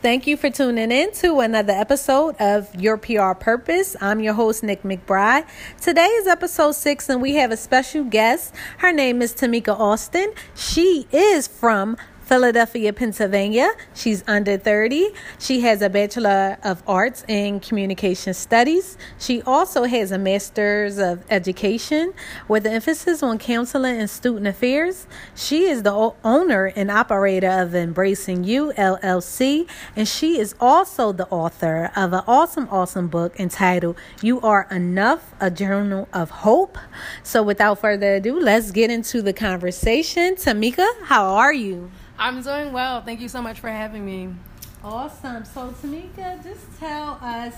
Thank 0.00 0.28
you 0.28 0.36
for 0.36 0.48
tuning 0.48 0.92
in 0.92 1.10
to 1.14 1.40
another 1.40 1.72
episode 1.72 2.36
of 2.38 2.72
Your 2.76 2.96
PR 2.96 3.32
Purpose. 3.32 3.96
I'm 4.00 4.20
your 4.20 4.34
host, 4.34 4.62
Nick 4.62 4.84
McBride. 4.84 5.44
Today 5.80 6.06
is 6.06 6.28
episode 6.28 6.76
six, 6.76 7.08
and 7.08 7.20
we 7.20 7.34
have 7.34 7.50
a 7.50 7.56
special 7.56 8.04
guest. 8.04 8.54
Her 8.76 8.92
name 8.92 9.20
is 9.22 9.34
Tamika 9.34 9.76
Austin. 9.76 10.32
She 10.54 11.08
is 11.10 11.48
from 11.48 11.96
Philadelphia, 12.28 12.92
Pennsylvania. 12.92 13.70
She's 13.94 14.22
under 14.28 14.58
30. 14.58 15.12
She 15.38 15.60
has 15.60 15.80
a 15.80 15.88
Bachelor 15.88 16.58
of 16.62 16.82
Arts 16.86 17.24
in 17.26 17.58
Communication 17.58 18.34
Studies. 18.34 18.98
She 19.18 19.40
also 19.42 19.84
has 19.84 20.12
a 20.12 20.18
Master's 20.18 20.98
of 20.98 21.24
Education 21.30 22.12
with 22.46 22.66
an 22.66 22.74
emphasis 22.74 23.22
on 23.22 23.38
counseling 23.38 23.98
and 23.98 24.10
student 24.10 24.46
affairs. 24.46 25.06
She 25.34 25.64
is 25.64 25.84
the 25.84 26.12
owner 26.22 26.66
and 26.76 26.90
operator 26.90 27.48
of 27.48 27.74
Embracing 27.74 28.44
You 28.44 28.74
LLC, 28.76 29.66
and 29.96 30.06
she 30.06 30.38
is 30.38 30.54
also 30.60 31.12
the 31.12 31.28
author 31.28 31.90
of 31.96 32.12
an 32.12 32.24
awesome, 32.26 32.68
awesome 32.70 33.08
book 33.08 33.40
entitled 33.40 33.96
You 34.20 34.38
Are 34.42 34.66
Enough, 34.70 35.32
a 35.40 35.50
Journal 35.50 36.08
of 36.12 36.28
Hope. 36.30 36.76
So, 37.22 37.42
without 37.42 37.78
further 37.78 38.16
ado, 38.16 38.38
let's 38.38 38.70
get 38.70 38.90
into 38.90 39.22
the 39.22 39.32
conversation. 39.32 40.34
Tamika, 40.34 40.86
how 41.04 41.24
are 41.24 41.54
you? 41.54 41.90
I'm 42.18 42.42
doing 42.42 42.72
well. 42.72 43.00
Thank 43.00 43.20
you 43.20 43.28
so 43.28 43.40
much 43.40 43.60
for 43.60 43.68
having 43.68 44.04
me. 44.04 44.34
Awesome. 44.82 45.44
So, 45.44 45.68
Tamika, 45.82 46.42
just 46.42 46.78
tell 46.78 47.18
us 47.22 47.54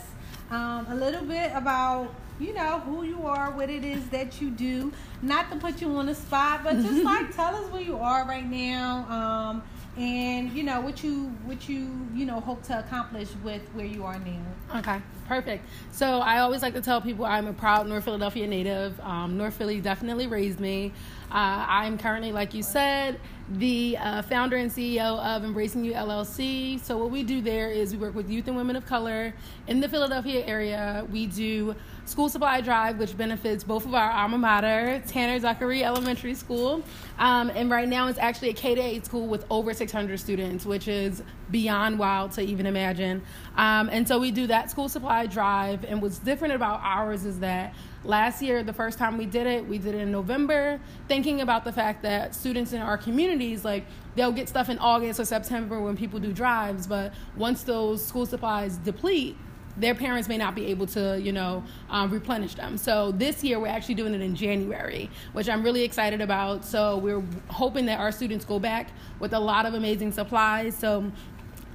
um, 0.51 0.87
a 0.91 0.95
little 0.95 1.25
bit 1.25 1.51
about 1.55 2.15
you 2.39 2.55
know 2.55 2.81
who 2.81 3.03
you 3.05 3.27
are, 3.27 3.51
what 3.51 3.69
it 3.69 3.85
is 3.85 4.09
that 4.09 4.41
you 4.41 4.51
do. 4.51 4.93
Not 5.23 5.51
to 5.51 5.57
put 5.57 5.81
you 5.81 5.95
on 5.97 6.07
the 6.07 6.15
spot, 6.15 6.63
but 6.65 6.77
just 6.77 7.05
like 7.05 7.35
tell 7.35 7.55
us 7.55 7.71
where 7.71 7.83
you 7.83 7.99
are 7.99 8.27
right 8.27 8.47
now. 8.47 9.07
Um, 9.09 9.63
and 9.97 10.53
you 10.53 10.63
know 10.63 10.81
what 10.81 11.03
you 11.03 11.25
what 11.45 11.69
you 11.69 11.91
you 12.15 12.25
know 12.25 12.41
hope 12.41 12.63
to 12.63 12.79
accomplish 12.79 13.29
with 13.43 13.63
where 13.73 13.87
you 13.87 14.05
are 14.05 14.19
now 14.21 14.79
okay 14.79 15.01
perfect 15.27 15.67
so 15.91 16.21
i 16.21 16.39
always 16.39 16.63
like 16.63 16.75
to 16.75 16.81
tell 16.81 17.01
people 17.01 17.25
i'm 17.25 17.49
a 17.49 17.53
proud 17.53 17.89
north 17.89 18.05
philadelphia 18.05 18.47
native 18.47 18.99
um, 19.01 19.37
north 19.37 19.55
philly 19.55 19.81
definitely 19.81 20.29
raised 20.29 20.61
me 20.61 20.93
uh, 21.33 21.67
i'm 21.69 21.99
currently 21.99 22.31
like 22.31 22.55
you 22.55 22.63
said 22.63 23.19
the 23.51 23.97
uh, 23.99 24.23
founder 24.23 24.57
and 24.57 24.71
ceo 24.71 25.19
of 25.25 25.45
embracing 25.45 25.85
you 25.85 25.93
llc 25.93 26.81
so 26.81 26.97
what 26.97 27.11
we 27.11 27.23
do 27.23 27.41
there 27.41 27.71
is 27.71 27.93
we 27.93 27.99
work 27.99 28.15
with 28.15 28.31
youth 28.31 28.47
and 28.47 28.57
women 28.57 28.77
of 28.77 28.87
color 28.87 29.35
in 29.67 29.81
the 29.81 29.89
philadelphia 29.89 30.45
area 30.47 31.07
we 31.11 31.27
do 31.27 31.75
school 32.11 32.29
supply 32.29 32.61
drive, 32.61 32.99
which 32.99 33.17
benefits 33.17 33.63
both 33.63 33.87
of 33.87 33.95
our 33.95 34.11
alma 34.11 34.37
mater, 34.37 35.01
Tanner 35.07 35.39
Zachary 35.39 35.85
Elementary 35.85 36.35
School. 36.35 36.83
Um, 37.19 37.51
and 37.51 37.71
right 37.71 37.89
now 37.89 38.09
it's 38.09 38.19
actually 38.19 38.51
a 38.51 38.55
K 38.55 38.73
8 38.73 39.07
school 39.07 39.27
with 39.29 39.47
over 39.49 39.73
600 39.73 40.19
students, 40.19 40.67
which 40.67 40.89
is 40.89 41.23
beyond 41.51 41.99
wild 41.99 42.33
to 42.33 42.43
even 42.43 42.67
imagine. 42.67 43.23
Um, 43.57 43.89
and 43.91 44.07
so 44.07 44.19
we 44.19 44.33
do 44.33 44.49
that 44.49 44.71
school 44.71 44.89
supply 44.89 45.27
drive. 45.27 45.85
And 45.85 46.03
what's 46.03 46.19
different 46.19 46.55
about 46.55 46.81
ours 46.83 47.25
is 47.25 47.39
that 47.41 47.75
last 48.05 48.43
year, 48.43 48.63
the 48.63 48.73
first 48.73 48.99
time 48.99 49.19
we 49.19 49.27
did 49.27 49.47
it, 49.47 49.67
we 49.67 49.79
did 49.79 49.95
it 49.95 49.99
in 49.99 50.11
November, 50.11 50.81
thinking 51.09 51.41
about 51.41 51.65
the 51.65 51.73
fact 51.73 52.03
that 52.03 52.35
students 52.35 52.73
in 52.73 52.81
our 52.81 52.97
communities, 52.97 53.65
like, 53.65 53.85
they'll 54.17 54.33
get 54.33 54.49
stuff 54.49 54.69
in 54.69 54.79
August 54.79 55.21
or 55.21 55.25
September 55.25 55.81
when 55.81 55.97
people 55.97 56.19
do 56.19 56.33
drives, 56.33 56.87
but 56.87 57.13
once 57.37 57.63
those 57.63 58.05
school 58.05 58.27
supplies 58.27 58.77
deplete, 58.79 59.37
their 59.77 59.95
parents 59.95 60.29
may 60.29 60.37
not 60.37 60.55
be 60.55 60.67
able 60.67 60.87
to, 60.87 61.19
you 61.21 61.33
know, 61.33 61.63
um, 61.91 62.11
replenish 62.11 62.55
them. 62.55 62.77
So 62.77 63.13
this 63.13 63.45
year 63.45 63.61
we're 63.61 63.69
actually 63.69 63.95
doing 63.95 64.15
it 64.15 64.21
in 64.21 64.35
January, 64.35 65.09
which 65.33 65.49
I'm 65.49 65.63
really 65.63 65.83
excited 65.83 66.21
about. 66.21 66.65
So 66.65 66.99
we're 66.99 67.23
hoping 67.49 67.87
that 67.87 68.01
our 68.01 68.13
students 68.13 68.45
go 68.45 68.59
back 68.59 68.91
with 69.21 69.33
a 69.33 69.39
lot 69.39 69.67
of 69.67 69.75
amazing 69.75 70.13
supplies. 70.13 70.77
So 70.77 71.11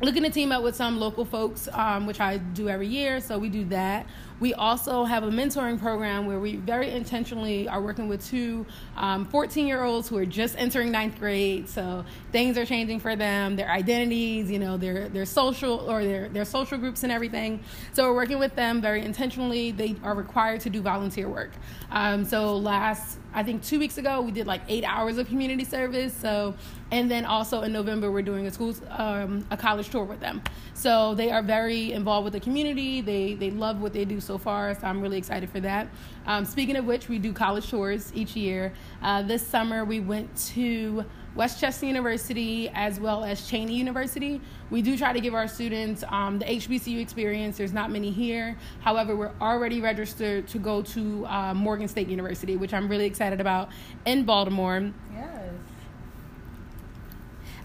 looking 0.01 0.23
to 0.23 0.29
team 0.29 0.51
up 0.51 0.61
with 0.61 0.75
some 0.75 0.99
local 0.99 1.23
folks, 1.23 1.69
um, 1.71 2.05
which 2.05 2.19
I 2.19 2.37
do 2.37 2.67
every 2.67 2.87
year. 2.87 3.21
So 3.21 3.39
we 3.39 3.49
do 3.49 3.63
that. 3.65 4.05
We 4.39 4.53
also 4.53 5.05
have 5.05 5.23
a 5.23 5.29
mentoring 5.29 5.79
program 5.79 6.25
where 6.25 6.39
we 6.39 6.57
very 6.57 6.91
intentionally 6.91 7.69
are 7.69 7.81
working 7.81 8.09
with 8.09 8.25
two 8.25 8.65
14 8.95 9.63
um, 9.63 9.67
year 9.67 9.83
olds 9.83 10.09
who 10.09 10.17
are 10.17 10.25
just 10.25 10.57
entering 10.57 10.91
ninth 10.91 11.17
grade. 11.19 11.69
So 11.69 12.03
things 12.31 12.57
are 12.57 12.65
changing 12.65 12.99
for 12.99 13.15
them, 13.15 13.55
their 13.55 13.69
identities, 13.69 14.51
you 14.51 14.59
know, 14.59 14.75
their, 14.75 15.07
their 15.07 15.25
social 15.25 15.89
or 15.89 16.03
their, 16.03 16.27
their 16.27 16.45
social 16.45 16.77
groups 16.77 17.03
and 17.03 17.11
everything. 17.11 17.61
So 17.93 18.03
we're 18.09 18.15
working 18.15 18.39
with 18.39 18.55
them 18.55 18.81
very 18.81 19.03
intentionally. 19.03 19.71
They 19.71 19.95
are 20.03 20.15
required 20.15 20.61
to 20.61 20.69
do 20.69 20.81
volunteer 20.81 21.29
work. 21.29 21.51
Um, 21.91 22.25
so 22.25 22.57
last, 22.57 23.19
I 23.33 23.43
think 23.43 23.63
two 23.63 23.79
weeks 23.79 23.97
ago, 23.97 24.21
we 24.21 24.31
did 24.31 24.47
like 24.47 24.61
eight 24.67 24.83
hours 24.83 25.17
of 25.17 25.27
community 25.27 25.63
service. 25.63 26.13
So, 26.13 26.55
and 26.91 27.09
then 27.09 27.25
also 27.25 27.61
in 27.61 27.71
November, 27.71 28.11
we're 28.11 28.21
doing 28.21 28.47
a 28.47 28.51
school, 28.51 28.75
um, 28.89 29.45
a 29.51 29.57
college 29.57 29.89
tour 29.89 30.03
with 30.03 30.19
them. 30.19 30.41
So 30.73 31.15
they 31.15 31.31
are 31.31 31.41
very 31.41 31.93
involved 31.93 32.25
with 32.25 32.33
the 32.33 32.39
community. 32.39 33.01
They, 33.01 33.33
they 33.33 33.51
love 33.51 33.81
what 33.81 33.93
they 33.93 34.05
do 34.05 34.19
so 34.25 34.37
far, 34.37 34.73
so 34.73 34.87
I'm 34.87 35.01
really 35.01 35.17
excited 35.17 35.49
for 35.49 35.59
that. 35.61 35.87
Um, 36.25 36.45
speaking 36.45 36.75
of 36.75 36.85
which, 36.85 37.07
we 37.07 37.19
do 37.19 37.31
college 37.31 37.69
tours 37.69 38.11
each 38.15 38.35
year. 38.35 38.73
Uh, 39.01 39.21
this 39.21 39.45
summer, 39.45 39.85
we 39.85 39.99
went 39.99 40.35
to 40.53 41.05
West 41.35 41.59
Chester 41.59 41.85
University 41.85 42.69
as 42.69 42.99
well 42.99 43.23
as 43.23 43.41
Cheyney 43.41 43.73
University. 43.73 44.41
We 44.69 44.81
do 44.81 44.97
try 44.97 45.13
to 45.13 45.19
give 45.19 45.33
our 45.33 45.47
students 45.47 46.03
um, 46.07 46.39
the 46.39 46.45
HBCU 46.45 47.01
experience. 47.01 47.57
There's 47.57 47.73
not 47.73 47.91
many 47.91 48.09
here. 48.09 48.57
However, 48.79 49.15
we're 49.15 49.33
already 49.41 49.81
registered 49.81 50.47
to 50.47 50.57
go 50.57 50.81
to 50.81 51.25
uh, 51.27 51.53
Morgan 51.53 51.87
State 51.87 52.07
University, 52.07 52.55
which 52.55 52.73
I'm 52.73 52.87
really 52.87 53.05
excited 53.05 53.41
about 53.41 53.69
in 54.05 54.23
Baltimore. 54.23 54.91
Yes. 55.13 55.53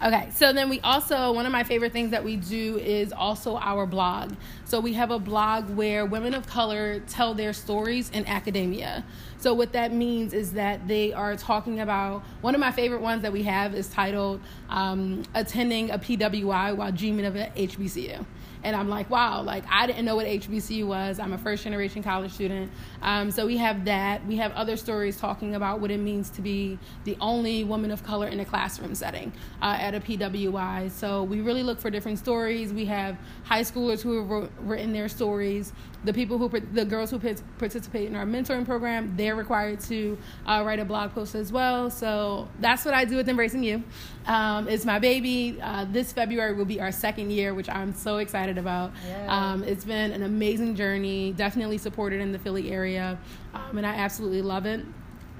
Okay, 0.02 0.30
so 0.32 0.50
then 0.54 0.70
we 0.70 0.80
also, 0.80 1.30
one 1.30 1.44
of 1.44 1.52
my 1.52 1.62
favorite 1.62 1.92
things 1.92 2.12
that 2.12 2.24
we 2.24 2.36
do 2.36 2.78
is 2.78 3.12
also 3.12 3.58
our 3.58 3.84
blog. 3.84 4.32
So 4.64 4.80
we 4.80 4.94
have 4.94 5.10
a 5.10 5.18
blog 5.18 5.68
where 5.68 6.06
women 6.06 6.32
of 6.32 6.46
color 6.46 7.00
tell 7.00 7.34
their 7.34 7.52
stories 7.52 8.08
in 8.08 8.26
academia. 8.26 9.04
So 9.36 9.52
what 9.52 9.74
that 9.74 9.92
means 9.92 10.32
is 10.32 10.52
that 10.54 10.88
they 10.88 11.12
are 11.12 11.36
talking 11.36 11.80
about, 11.80 12.22
one 12.40 12.54
of 12.54 12.62
my 12.62 12.72
favorite 12.72 13.02
ones 13.02 13.20
that 13.20 13.32
we 13.32 13.42
have 13.42 13.74
is 13.74 13.88
titled 13.88 14.40
um, 14.70 15.22
Attending 15.34 15.90
a 15.90 15.98
PWI 15.98 16.74
While 16.74 16.92
Dreaming 16.92 17.26
of 17.26 17.36
an 17.36 17.52
HBCU 17.52 18.24
and 18.62 18.76
I'm 18.76 18.88
like, 18.88 19.08
wow, 19.08 19.42
like 19.42 19.64
I 19.70 19.86
didn't 19.86 20.04
know 20.04 20.16
what 20.16 20.26
HBCU 20.26 20.86
was. 20.86 21.18
I'm 21.18 21.32
a 21.32 21.38
first 21.38 21.64
generation 21.64 22.02
college 22.02 22.32
student. 22.32 22.70
Um, 23.02 23.30
so 23.30 23.46
we 23.46 23.56
have 23.56 23.84
that. 23.86 24.24
We 24.26 24.36
have 24.36 24.52
other 24.52 24.76
stories 24.76 25.16
talking 25.16 25.54
about 25.54 25.80
what 25.80 25.90
it 25.90 25.98
means 25.98 26.30
to 26.30 26.42
be 26.42 26.78
the 27.04 27.16
only 27.20 27.64
woman 27.64 27.90
of 27.90 28.02
color 28.04 28.28
in 28.28 28.40
a 28.40 28.44
classroom 28.44 28.94
setting 28.94 29.32
uh, 29.62 29.76
at 29.78 29.94
a 29.94 30.00
PWI. 30.00 30.90
So 30.90 31.22
we 31.22 31.40
really 31.40 31.62
look 31.62 31.80
for 31.80 31.90
different 31.90 32.18
stories. 32.18 32.72
We 32.72 32.84
have 32.86 33.16
high 33.44 33.62
schoolers 33.62 34.02
who 34.02 34.26
have 34.26 34.50
written 34.60 34.92
their 34.92 35.08
stories. 35.08 35.72
The 36.02 36.14
people 36.14 36.38
who, 36.38 36.48
the 36.48 36.84
girls 36.84 37.10
who 37.10 37.18
participate 37.18 38.06
in 38.08 38.16
our 38.16 38.24
mentoring 38.24 38.64
program, 38.64 39.14
they're 39.16 39.36
required 39.36 39.80
to 39.80 40.16
uh, 40.46 40.62
write 40.64 40.78
a 40.78 40.84
blog 40.84 41.12
post 41.12 41.34
as 41.34 41.52
well. 41.52 41.90
So 41.90 42.48
that's 42.58 42.86
what 42.86 42.94
I 42.94 43.04
do 43.04 43.16
with 43.16 43.28
Embracing 43.28 43.62
You. 43.62 43.82
Um, 44.26 44.66
it's 44.66 44.86
my 44.86 44.98
baby. 44.98 45.58
Uh, 45.60 45.84
this 45.90 46.12
February 46.12 46.54
will 46.54 46.64
be 46.64 46.80
our 46.80 46.90
second 46.90 47.32
year, 47.32 47.52
which 47.52 47.68
I'm 47.68 47.92
so 47.92 48.16
excited 48.16 48.56
about. 48.56 48.92
Yeah. 49.06 49.26
Um, 49.28 49.62
it's 49.62 49.84
been 49.84 50.12
an 50.12 50.22
amazing 50.22 50.74
journey, 50.74 51.32
definitely 51.32 51.78
supported 51.78 52.20
in 52.20 52.32
the 52.32 52.38
Philly 52.38 52.72
area, 52.72 53.18
um, 53.54 53.76
and 53.76 53.86
I 53.86 53.94
absolutely 53.94 54.42
love 54.42 54.64
it. 54.66 54.80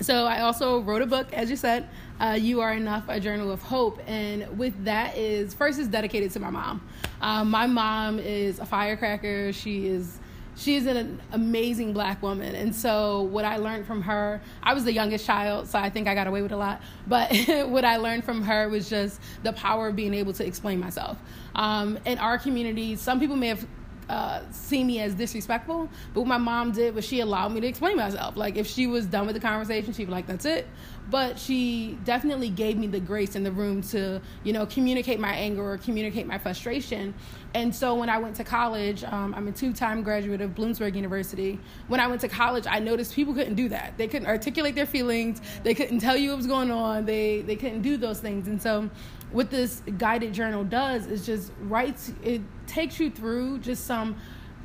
So 0.03 0.25
I 0.25 0.41
also 0.41 0.81
wrote 0.81 1.03
a 1.03 1.07
book, 1.07 1.31
as 1.35 1.51
you 1.51 1.57
said, 1.57 1.89
uh, 2.21 2.39
"You 2.41 2.63
Are 2.63 2.73
Enough: 2.73 3.05
A 3.09 3.21
Journal 3.21 3.51
of 3.51 3.61
Hope," 3.61 4.01
and 4.07 4.59
with 4.59 4.85
that 4.85 5.17
is 5.17 5.53
first 5.53 5.79
is 5.79 5.89
dedicated 5.89 6.31
to 6.33 6.41
my 6.41 6.49
mom. 6.49 6.81
Um, 7.21 7.51
my 7.51 7.67
mom 7.67 8.19
is 8.19 8.59
a 8.61 8.67
firecracker. 8.67 9.53
She 9.53 9.89
is 9.89 10.19
she's 10.57 10.87
an 10.87 11.21
amazing 11.33 11.93
black 11.93 12.23
woman 12.23 12.55
and 12.55 12.75
so 12.75 13.23
what 13.23 13.45
i 13.45 13.57
learned 13.57 13.87
from 13.87 14.03
her 14.03 14.41
i 14.63 14.75
was 14.75 14.85
the 14.85 14.93
youngest 14.93 15.25
child 15.25 15.69
so 15.69 15.79
i 15.79 15.89
think 15.89 16.09
i 16.09 16.15
got 16.15 16.27
away 16.27 16.43
with 16.43 16.53
a 16.53 16.57
lot 16.57 16.81
but 17.07 17.31
what 17.69 17.85
i 17.85 17.97
learned 17.97 18.25
from 18.25 18.43
her 18.43 18.69
was 18.69 18.89
just 18.91 19.21
the 19.43 19.53
power 19.53 19.89
of 19.89 19.97
being 19.97 20.15
able 20.15 20.33
to 20.33 20.45
explain 20.47 20.79
myself 20.79 21.19
um, 21.55 21.99
in 22.05 22.19
our 22.19 22.39
community 22.39 22.97
some 22.97 23.21
people 23.21 23.37
may 23.37 23.49
have 23.49 23.67
uh, 24.11 24.43
me 24.73 25.01
as 25.01 25.15
disrespectful. 25.15 25.89
But 26.13 26.21
what 26.21 26.29
my 26.29 26.39
mom 26.39 26.73
did 26.73 26.95
was 26.95 27.05
she 27.05 27.21
allowed 27.21 27.53
me 27.53 27.61
to 27.61 27.67
explain 27.67 27.97
myself. 27.97 28.37
Like 28.37 28.57
if 28.57 28.67
she 28.67 28.87
was 28.87 29.07
done 29.07 29.27
with 29.27 29.35
the 29.35 29.41
conversation, 29.41 29.93
she'd 29.93 30.07
be 30.07 30.11
like, 30.11 30.27
"That's 30.27 30.45
it." 30.45 30.67
But 31.11 31.39
she 31.39 31.99
definitely 32.05 32.51
gave 32.51 32.77
me 32.77 32.87
the 32.87 33.01
grace 33.01 33.37
in 33.37 33.43
the 33.43 33.53
room 33.53 33.83
to, 33.83 34.21
you 34.45 34.53
know, 34.53 34.67
communicate 34.67 35.19
my 35.19 35.33
anger 35.33 35.63
or 35.63 35.79
communicate 35.79 36.27
my 36.27 36.39
frustration. 36.39 37.15
And 37.55 37.75
so 37.75 37.95
when 37.97 38.09
I 38.09 38.19
went 38.19 38.37
to 38.37 38.45
college, 38.45 39.03
um, 39.05 39.35
I'm 39.35 39.49
a 39.49 39.53
two-time 39.53 40.03
graduate 40.03 40.41
of 40.41 40.55
Bloomsburg 40.55 40.95
University. 40.95 41.59
When 41.89 41.99
I 41.99 42.07
went 42.07 42.21
to 42.21 42.29
college, 42.29 42.67
I 42.69 42.79
noticed 42.79 43.15
people 43.15 43.35
couldn't 43.35 43.57
do 43.57 43.69
that. 43.71 43.99
They 43.99 44.07
couldn't 44.07 44.29
articulate 44.29 44.75
their 44.75 44.87
feelings. 44.87 45.41
They 45.65 45.75
couldn't 45.75 45.99
tell 45.99 46.17
you 46.17 46.31
what 46.31 46.37
was 46.37 46.47
going 46.47 46.71
on. 46.71 47.07
They 47.07 47.43
they 47.43 47.57
couldn't 47.57 47.83
do 47.83 47.97
those 47.97 48.21
things. 48.21 48.47
And 48.47 48.63
so 48.63 48.89
what 49.33 49.51
this 49.51 49.83
guided 49.99 50.33
journal 50.33 50.65
does 50.65 51.07
is 51.07 51.27
just 51.27 51.53
writes 51.63 52.13
it 52.23 52.41
takes 52.67 53.01
you 53.01 53.11
through 53.11 53.59
just 53.59 53.87
some 53.87 54.17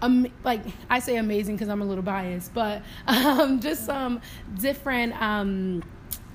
um, 0.02 0.28
like 0.44 0.62
I 0.90 1.00
say 1.00 1.18
amazing 1.18 1.56
because 1.56 1.70
I'm 1.70 1.82
a 1.82 1.86
little 1.86 2.04
biased, 2.04 2.54
but 2.54 2.84
um, 3.08 3.60
just 3.60 3.86
some 3.86 4.22
different, 4.60 5.20
um, 5.22 5.84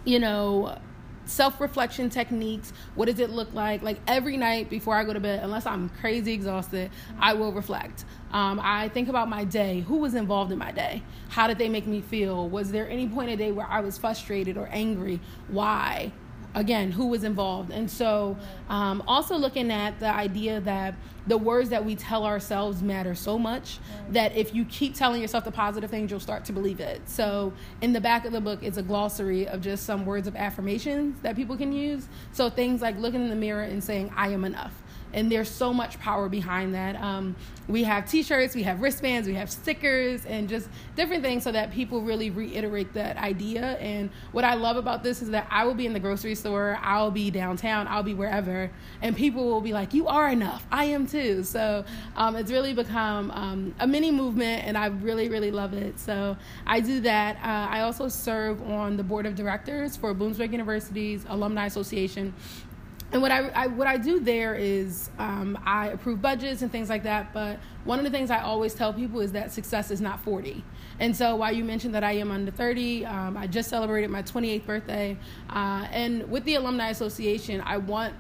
you 0.05 0.19
know, 0.19 0.79
self 1.25 1.61
reflection 1.61 2.11
techniques. 2.11 2.73
What 2.95 3.07
does 3.07 3.19
it 3.21 3.31
look 3.31 3.55
like? 3.55 3.83
Like 3.83 3.99
every 4.07 4.37
night 4.37 4.69
before 4.69 4.95
I 4.95 5.05
go 5.05 5.13
to 5.13 5.21
bed, 5.21 5.43
unless 5.43 5.67
I'm 5.67 5.89
crazy 5.89 6.33
exhausted, 6.33 6.91
I 7.19 7.35
will 7.35 7.53
reflect. 7.53 8.05
Um, 8.33 8.61
I 8.63 8.89
think 8.89 9.09
about 9.09 9.29
my 9.29 9.45
day. 9.45 9.81
Who 9.81 9.99
was 9.99 10.15
involved 10.15 10.53
in 10.53 10.59
my 10.59 10.73
day? 10.73 11.03
How 11.29 11.47
did 11.47 11.59
they 11.59 11.69
make 11.69 11.87
me 11.87 12.01
feel? 12.01 12.49
Was 12.49 12.73
there 12.73 12.89
any 12.89 13.09
point 13.09 13.31
of 13.31 13.39
day 13.39 13.53
where 13.53 13.67
I 13.67 13.81
was 13.81 13.97
frustrated 13.99 14.57
or 14.57 14.69
angry? 14.73 15.21
Why? 15.49 16.13
Again 16.55 16.91
who 16.91 17.07
was 17.07 17.25
involved. 17.25 17.71
And 17.71 17.91
so 17.91 18.37
um, 18.69 19.03
also 19.07 19.37
looking 19.37 19.71
at 19.71 20.01
the 20.01 20.13
idea 20.13 20.61
that 20.61 20.95
the 21.27 21.39
words 21.39 21.69
that 21.71 21.85
we 21.85 21.95
tell 21.95 22.25
ourselves 22.25 22.83
matter 22.83 23.15
so 23.15 23.39
much 23.39 23.79
that 24.11 24.35
if 24.37 24.55
you 24.55 24.65
keep 24.65 24.95
telling 24.95 25.21
yourself 25.21 25.45
the 25.45 25.53
positive 25.53 25.91
things 25.91 26.11
you'll 26.11 26.19
start 26.19 26.45
to 26.47 26.53
believe 26.53 26.81
it. 26.81 27.01
So 27.09 27.53
in 27.81 27.93
the 27.93 28.01
back 28.01 28.25
of 28.25 28.33
the 28.33 28.41
book 28.41 28.63
is 28.63 28.79
a 28.79 28.83
glossary 28.83 29.47
of 29.47 29.61
just 29.61 29.85
some 29.85 30.07
words 30.07 30.27
of 30.27 30.35
affirmations 30.35 31.21
that 31.23 31.37
people 31.37 31.57
can 31.57 31.73
use. 31.73 32.09
So 32.33 32.51
things 32.51 32.81
like 32.81 32.99
looking 32.99 33.23
in 33.23 33.29
the 33.29 33.37
mirror 33.37 33.63
and 33.63 33.83
saying 33.83 34.13
i 34.17 34.29
am 34.29 34.45
enough 34.45 34.75
and 35.13 35.31
there's 35.31 35.51
so 35.51 35.73
much 35.73 35.99
power 36.01 36.29
behind 36.29 36.75
that. 36.75 36.97
Um, 36.97 37.37
we 37.69 37.85
have 37.85 38.09
T-shirts, 38.11 38.55
we 38.55 38.65
have 38.65 38.81
wristbands, 38.81 39.29
we 39.29 39.35
have 39.35 39.49
stickers, 39.49 40.25
and 40.27 40.49
just 40.49 40.69
different 40.97 41.23
things 41.23 41.45
so 41.45 41.53
that 41.53 41.71
people 41.71 42.03
really 42.03 42.31
reiterate 42.31 42.93
that 42.95 43.17
idea. 43.17 43.77
And 43.79 44.11
what 44.33 44.45
I 44.45 44.55
love 44.55 44.77
about 44.77 45.03
this 45.03 45.23
is 45.23 45.31
that 45.31 45.47
I 45.51 45.65
will 45.65 45.75
be 45.75 45.87
in 45.87 45.93
the 45.93 46.01
grocery 46.01 46.35
store, 46.35 46.79
I'll 46.83 47.13
be 47.13 47.31
downtown, 47.31 47.87
I'll 47.87 48.03
be 48.03 48.15
wherever, 48.15 48.71
and 49.03 49.17
people 49.17 49.45
will 49.45 49.61
be 49.61 49.73
like, 49.73 49.95
"You 49.95 50.09
are 50.09 50.29
enough. 50.29 50.67
I 50.73 50.87
am 50.87 51.07
too." 51.07 51.45
So 51.45 51.85
um, 52.17 52.35
it's 52.37 52.51
really 52.51 52.75
become 52.75 53.31
um, 53.31 53.75
a 53.79 53.87
mini 53.87 54.11
movement, 54.11 54.65
and 54.65 54.77
I 54.77 54.87
really, 54.87 55.29
really 55.29 55.51
love 55.53 55.73
it. 55.73 55.99
So 56.01 56.37
I 56.67 56.81
do 56.81 57.01
that. 57.01 57.37
Uh, 57.37 57.69
I 57.71 57.81
also 57.83 58.09
serve 58.09 58.61
on 58.69 58.97
the 58.97 59.05
board 59.05 59.27
of 59.27 59.35
directors 59.35 59.97
for 59.97 60.15
Bloomsburg 60.15 60.53
University's 60.53 61.25
Alumni 61.29 61.67
Association 61.67 62.35
and 63.13 63.21
what 63.21 63.33
I, 63.33 63.49
I, 63.49 63.67
what 63.67 63.89
I 63.89 63.97
do 63.97 64.21
there 64.21 64.55
is 64.55 65.11
um, 65.19 65.59
I 65.67 65.89
approve 65.89 66.23
budgets 66.23 66.63
and 66.63 66.71
things 66.71 66.89
like 66.89 67.03
that. 67.03 67.33
But 67.33 67.59
one 67.85 67.99
of 67.99 68.05
the 68.05 68.11
things 68.11 68.31
I 68.31 68.41
always 68.41 68.73
tell 68.73 68.93
people 68.93 69.21
is 69.21 69.33
that 69.33 69.53
success 69.53 69.91
is 69.91 70.01
not 70.01 70.21
40. 70.21 70.63
And 71.01 71.17
so 71.17 71.35
while 71.35 71.53
you 71.53 71.65
mentioned 71.65 71.95
that 71.95 72.05
I 72.05 72.13
am 72.13 72.31
under 72.31 72.53
30, 72.53 73.07
um, 73.07 73.37
I 73.37 73.47
just 73.49 73.69
celebrated 73.69 74.11
my 74.11 74.23
28th 74.23 74.65
birthday. 74.65 75.17
Uh, 75.49 75.87
and 75.91 76.31
with 76.31 76.45
the 76.45 76.55
Alumni 76.55 76.91
Association, 76.91 77.61
I 77.63 77.79
want 77.79 78.15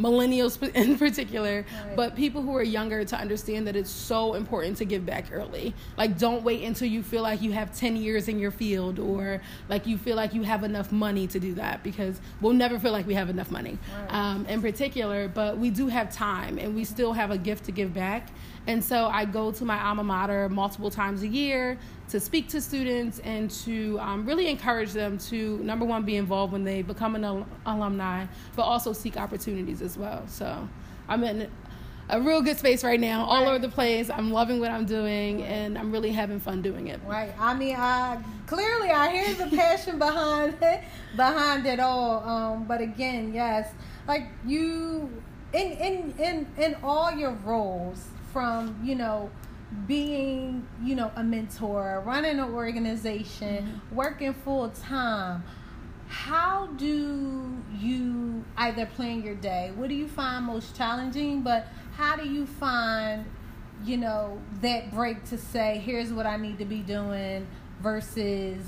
millennials 0.00 0.60
in 0.74 0.96
particular, 0.96 1.64
right. 1.84 1.96
but 1.96 2.16
people 2.16 2.42
who 2.42 2.56
are 2.56 2.62
younger 2.62 3.04
to 3.04 3.16
understand 3.16 3.66
that 3.66 3.76
it's 3.76 3.90
so 3.90 4.34
important 4.34 4.76
to 4.78 4.84
give 4.84 5.04
back 5.04 5.26
early. 5.32 5.74
Like, 5.96 6.18
don't 6.18 6.42
wait 6.42 6.64
until 6.64 6.88
you 6.88 7.02
feel 7.02 7.22
like 7.22 7.42
you 7.42 7.52
have 7.52 7.76
10 7.76 7.96
years 7.96 8.28
in 8.28 8.38
your 8.38 8.50
field 8.50 8.98
or 8.98 9.40
like 9.68 9.86
you 9.86 9.98
feel 9.98 10.16
like 10.16 10.34
you 10.34 10.42
have 10.42 10.64
enough 10.64 10.90
money 10.92 11.26
to 11.28 11.38
do 11.38 11.54
that 11.54 11.82
because 11.82 12.20
we'll 12.40 12.52
never 12.52 12.78
feel 12.78 12.92
like 12.92 13.06
we 13.06 13.14
have 13.14 13.30
enough 13.30 13.50
money 13.50 13.78
right. 13.94 14.14
um, 14.14 14.46
in 14.46 14.60
particular, 14.62 15.28
but 15.28 15.58
we 15.58 15.70
do 15.70 15.88
have 15.88 16.12
time 16.12 16.58
and 16.58 16.74
we 16.74 16.84
still 16.84 17.12
have 17.12 17.30
a 17.30 17.38
gift 17.38 17.64
to 17.64 17.72
give 17.72 17.92
back. 17.92 18.28
And 18.66 18.84
so 18.84 19.08
I 19.08 19.24
go 19.24 19.50
to 19.52 19.64
my 19.64 19.82
alma 19.82 20.04
mater 20.04 20.48
multiple 20.48 20.90
times 20.90 21.22
a 21.22 21.28
year 21.28 21.78
to 22.10 22.20
speak 22.20 22.48
to 22.48 22.60
students 22.60 23.18
and 23.20 23.50
to 23.50 23.98
um, 24.00 24.26
really 24.26 24.48
encourage 24.48 24.92
them 24.92 25.16
to, 25.18 25.58
number 25.58 25.84
one, 25.84 26.02
be 26.02 26.16
involved 26.16 26.52
when 26.52 26.64
they 26.64 26.82
become 26.82 27.14
an 27.14 27.24
al- 27.24 27.46
alumni, 27.66 28.26
but 28.56 28.62
also 28.62 28.92
seek 28.92 29.16
opportunities 29.16 29.80
as 29.80 29.96
well. 29.96 30.26
So 30.26 30.68
I'm 31.08 31.24
in 31.24 31.50
a 32.10 32.20
real 32.20 32.42
good 32.42 32.58
space 32.58 32.82
right 32.82 32.98
now, 32.98 33.24
all 33.24 33.48
over 33.48 33.58
the 33.58 33.68
place. 33.68 34.10
I'm 34.10 34.32
loving 34.32 34.60
what 34.60 34.70
I'm 34.70 34.84
doing, 34.84 35.44
and 35.44 35.78
I'm 35.78 35.92
really 35.92 36.10
having 36.10 36.40
fun 36.40 36.60
doing 36.60 36.88
it. 36.88 37.00
Right. 37.06 37.32
I 37.38 37.54
mean, 37.54 37.76
I 37.76 38.20
clearly 38.46 38.90
I 38.90 39.10
hear 39.10 39.34
the 39.34 39.56
passion 39.56 39.98
behind 39.98 40.56
it, 40.60 40.82
behind 41.16 41.66
it 41.66 41.78
all. 41.78 42.28
Um, 42.28 42.64
but 42.64 42.80
again, 42.80 43.32
yes, 43.32 43.72
like 44.08 44.26
you 44.44 45.08
in 45.52 45.72
in 45.72 46.14
in 46.18 46.46
in 46.58 46.76
all 46.82 47.12
your 47.12 47.32
roles 47.44 48.08
from 48.32 48.78
you 48.82 48.94
know 48.94 49.30
being 49.86 50.66
you 50.82 50.94
know 50.94 51.12
a 51.16 51.22
mentor 51.22 52.02
running 52.04 52.38
an 52.38 52.52
organization 52.54 53.66
mm-hmm. 53.66 53.94
working 53.94 54.34
full 54.34 54.68
time 54.70 55.42
how 56.08 56.66
do 56.76 57.56
you 57.78 58.44
either 58.56 58.84
plan 58.84 59.22
your 59.22 59.36
day? 59.36 59.70
What 59.76 59.88
do 59.88 59.94
you 59.94 60.08
find 60.08 60.44
most 60.44 60.76
challenging? 60.76 61.42
But 61.42 61.68
how 61.96 62.16
do 62.16 62.28
you 62.28 62.46
find 62.46 63.24
you 63.84 63.96
know 63.96 64.40
that 64.60 64.92
break 64.92 65.24
to 65.24 65.38
say 65.38 65.78
here's 65.84 66.12
what 66.12 66.26
i 66.26 66.36
need 66.36 66.58
to 66.58 66.66
be 66.66 66.80
doing 66.80 67.46
versus 67.80 68.62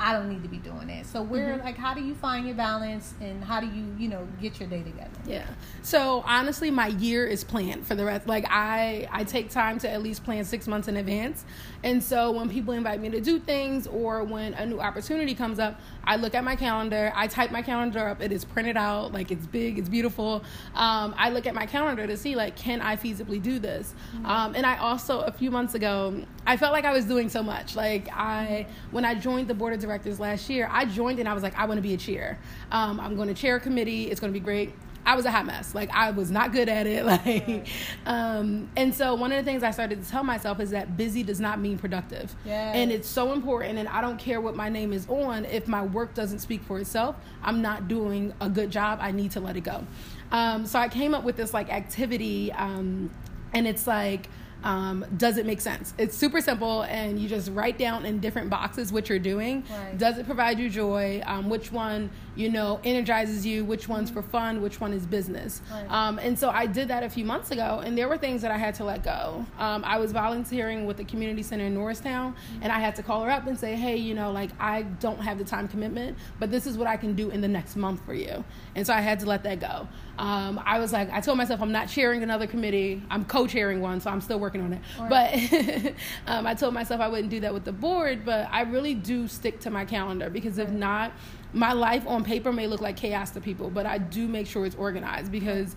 I 0.00 0.12
don't 0.12 0.28
need 0.28 0.42
to 0.42 0.48
be 0.48 0.58
doing 0.58 0.86
that. 0.88 1.06
So 1.06 1.22
where 1.22 1.54
mm-hmm. 1.54 1.64
like 1.64 1.76
how 1.76 1.92
do 1.92 2.02
you 2.02 2.14
find 2.14 2.46
your 2.46 2.54
balance 2.54 3.14
and 3.20 3.42
how 3.42 3.60
do 3.60 3.66
you, 3.66 3.84
you 3.98 4.08
know, 4.08 4.26
get 4.40 4.60
your 4.60 4.68
day 4.68 4.82
together? 4.82 5.10
Yeah. 5.26 5.46
So 5.82 6.22
honestly 6.26 6.70
my 6.70 6.88
year 6.88 7.26
is 7.26 7.42
planned 7.42 7.86
for 7.86 7.94
the 7.94 8.04
rest 8.04 8.26
like 8.26 8.46
I 8.48 9.08
I 9.10 9.24
take 9.24 9.50
time 9.50 9.78
to 9.80 9.90
at 9.90 10.02
least 10.02 10.24
plan 10.24 10.44
6 10.44 10.68
months 10.68 10.88
in 10.88 10.96
advance. 10.96 11.44
And 11.82 12.02
so 12.02 12.30
when 12.32 12.48
people 12.48 12.74
invite 12.74 13.00
me 13.00 13.08
to 13.10 13.20
do 13.20 13.38
things 13.38 13.86
or 13.86 14.24
when 14.24 14.54
a 14.54 14.66
new 14.66 14.80
opportunity 14.80 15.34
comes 15.34 15.58
up, 15.58 15.80
I 16.04 16.16
look 16.16 16.34
at 16.34 16.42
my 16.42 16.56
calendar, 16.56 17.12
I 17.14 17.26
type 17.26 17.50
my 17.50 17.62
calendar 17.62 18.08
up, 18.08 18.20
it 18.20 18.32
is 18.32 18.44
printed 18.44 18.76
out, 18.76 19.12
like 19.12 19.30
it's 19.30 19.46
big, 19.46 19.78
it's 19.78 19.88
beautiful. 19.88 20.42
Um, 20.74 21.14
I 21.16 21.30
look 21.30 21.46
at 21.46 21.54
my 21.54 21.66
calendar 21.66 22.06
to 22.06 22.16
see 22.16 22.34
like 22.34 22.56
can 22.56 22.80
I 22.80 22.96
feasibly 22.96 23.42
do 23.42 23.58
this? 23.58 23.94
Mm-hmm. 24.14 24.26
Um, 24.26 24.54
and 24.54 24.64
I 24.64 24.76
also 24.78 25.20
a 25.20 25.32
few 25.32 25.50
months 25.50 25.74
ago, 25.74 26.22
I 26.46 26.56
felt 26.56 26.72
like 26.72 26.84
I 26.84 26.92
was 26.92 27.04
doing 27.04 27.28
so 27.28 27.42
much. 27.42 27.76
Like 27.76 28.08
I 28.12 28.66
when 28.90 29.04
I 29.04 29.14
joined 29.14 29.48
the 29.48 29.54
board 29.54 29.72
of 29.72 29.80
directors 29.88 30.20
last 30.20 30.48
year, 30.48 30.68
I 30.70 30.84
joined 30.84 31.18
and 31.18 31.28
I 31.28 31.34
was 31.34 31.42
like, 31.42 31.58
I 31.58 31.64
want 31.64 31.78
to 31.78 31.82
be 31.82 31.94
a 31.94 31.96
chair. 31.96 32.38
Um, 32.70 33.00
I'm 33.00 33.16
going 33.16 33.28
to 33.28 33.34
chair 33.34 33.56
a 33.56 33.60
committee. 33.60 34.10
It's 34.10 34.20
going 34.20 34.32
to 34.32 34.38
be 34.38 34.44
great. 34.44 34.72
I 35.06 35.16
was 35.16 35.24
a 35.24 35.30
hot 35.30 35.46
mess. 35.46 35.74
Like 35.74 35.90
I 35.90 36.10
was 36.10 36.30
not 36.30 36.52
good 36.52 36.68
at 36.68 36.86
it. 36.86 36.98
Like, 37.08 37.66
um, 38.04 38.68
and 38.76 38.94
so 38.94 39.14
one 39.14 39.32
of 39.32 39.38
the 39.42 39.50
things 39.50 39.62
I 39.62 39.70
started 39.70 40.04
to 40.04 40.10
tell 40.10 40.22
myself 40.22 40.60
is 40.60 40.70
that 40.70 40.98
busy 40.98 41.22
does 41.22 41.40
not 41.40 41.58
mean 41.58 41.78
productive. 41.78 42.34
Yes. 42.44 42.76
And 42.76 42.92
it's 42.92 43.08
so 43.08 43.32
important. 43.32 43.78
And 43.78 43.88
I 43.88 44.02
don't 44.02 44.18
care 44.18 44.42
what 44.42 44.54
my 44.54 44.68
name 44.68 44.92
is 44.92 45.08
on. 45.08 45.46
If 45.46 45.66
my 45.66 45.82
work 45.82 46.12
doesn't 46.12 46.40
speak 46.40 46.62
for 46.62 46.78
itself, 46.78 47.16
I'm 47.42 47.62
not 47.62 47.88
doing 47.88 48.34
a 48.42 48.50
good 48.50 48.70
job. 48.70 48.98
I 49.00 49.10
need 49.12 49.30
to 49.32 49.40
let 49.40 49.56
it 49.56 49.62
go. 49.62 49.86
Um, 50.30 50.66
so 50.66 50.78
I 50.78 50.88
came 50.88 51.14
up 51.14 51.24
with 51.24 51.36
this 51.36 51.54
like 51.54 51.72
activity, 51.72 52.52
um, 52.52 53.10
and 53.54 53.66
it's 53.66 53.86
like 53.86 54.28
um, 54.64 55.04
does 55.16 55.36
it 55.36 55.46
make 55.46 55.60
sense? 55.60 55.94
It's 55.98 56.16
super 56.16 56.40
simple, 56.40 56.82
and 56.82 57.18
you 57.18 57.28
just 57.28 57.50
write 57.52 57.78
down 57.78 58.04
in 58.04 58.18
different 58.18 58.50
boxes 58.50 58.92
what 58.92 59.08
you're 59.08 59.18
doing. 59.18 59.64
Right. 59.70 59.96
Does 59.96 60.18
it 60.18 60.26
provide 60.26 60.58
you 60.58 60.68
joy? 60.68 61.22
Um, 61.26 61.48
which 61.48 61.70
one, 61.70 62.10
you 62.38 62.48
know, 62.48 62.78
energizes 62.84 63.44
you? 63.44 63.64
Which 63.64 63.88
one's 63.88 64.10
for 64.10 64.22
fun? 64.22 64.62
Which 64.62 64.80
one 64.80 64.92
is 64.92 65.04
business? 65.04 65.60
Right. 65.70 65.90
Um, 65.90 66.20
and 66.20 66.38
so 66.38 66.50
I 66.50 66.66
did 66.66 66.86
that 66.86 67.02
a 67.02 67.10
few 67.10 67.24
months 67.24 67.50
ago, 67.50 67.82
and 67.84 67.98
there 67.98 68.08
were 68.08 68.16
things 68.16 68.42
that 68.42 68.52
I 68.52 68.56
had 68.56 68.76
to 68.76 68.84
let 68.84 69.02
go. 69.02 69.44
Um, 69.58 69.84
I 69.84 69.98
was 69.98 70.12
volunteering 70.12 70.86
with 70.86 70.98
the 70.98 71.04
community 71.04 71.42
center 71.42 71.64
in 71.64 71.74
Norristown, 71.74 72.32
mm-hmm. 72.32 72.62
and 72.62 72.70
I 72.70 72.78
had 72.78 72.94
to 72.94 73.02
call 73.02 73.24
her 73.24 73.30
up 73.30 73.48
and 73.48 73.58
say, 73.58 73.74
hey, 73.74 73.96
you 73.96 74.14
know, 74.14 74.30
like 74.30 74.50
I 74.60 74.82
don't 74.82 75.20
have 75.20 75.38
the 75.38 75.44
time 75.44 75.66
commitment, 75.66 76.16
but 76.38 76.52
this 76.52 76.64
is 76.64 76.78
what 76.78 76.86
I 76.86 76.96
can 76.96 77.16
do 77.16 77.30
in 77.30 77.40
the 77.40 77.48
next 77.48 77.74
month 77.74 78.04
for 78.06 78.14
you. 78.14 78.44
And 78.76 78.86
so 78.86 78.94
I 78.94 79.00
had 79.00 79.18
to 79.20 79.26
let 79.26 79.42
that 79.42 79.58
go. 79.58 79.88
Um, 80.18 80.60
I 80.64 80.78
was 80.78 80.92
like, 80.92 81.10
I 81.12 81.20
told 81.20 81.38
myself 81.38 81.62
I'm 81.62 81.72
not 81.72 81.88
chairing 81.88 82.22
another 82.22 82.46
committee. 82.46 83.02
I'm 83.10 83.24
co-chairing 83.24 83.80
one, 83.80 84.00
so 84.00 84.10
I'm 84.10 84.20
still 84.20 84.40
working 84.40 84.60
on 84.60 84.72
it. 84.72 84.80
Right. 84.98 85.48
But 85.50 85.92
um, 86.32 86.46
I 86.46 86.54
told 86.54 86.74
myself 86.74 87.00
I 87.00 87.08
wouldn't 87.08 87.30
do 87.30 87.40
that 87.40 87.54
with 87.54 87.64
the 87.64 87.72
board. 87.72 88.24
But 88.24 88.48
I 88.50 88.62
really 88.62 88.94
do 88.94 89.28
stick 89.28 89.60
to 89.60 89.70
my 89.70 89.84
calendar 89.84 90.28
because 90.28 90.58
if 90.58 90.70
not, 90.70 91.12
my 91.52 91.72
life 91.72 92.06
on 92.06 92.24
paper 92.24 92.52
may 92.52 92.66
look 92.66 92.80
like 92.80 92.96
chaos 92.96 93.30
to 93.30 93.40
people, 93.40 93.70
but 93.70 93.86
I 93.86 93.98
do 93.98 94.28
make 94.28 94.46
sure 94.46 94.66
it's 94.66 94.76
organized 94.76 95.32
because 95.32 95.74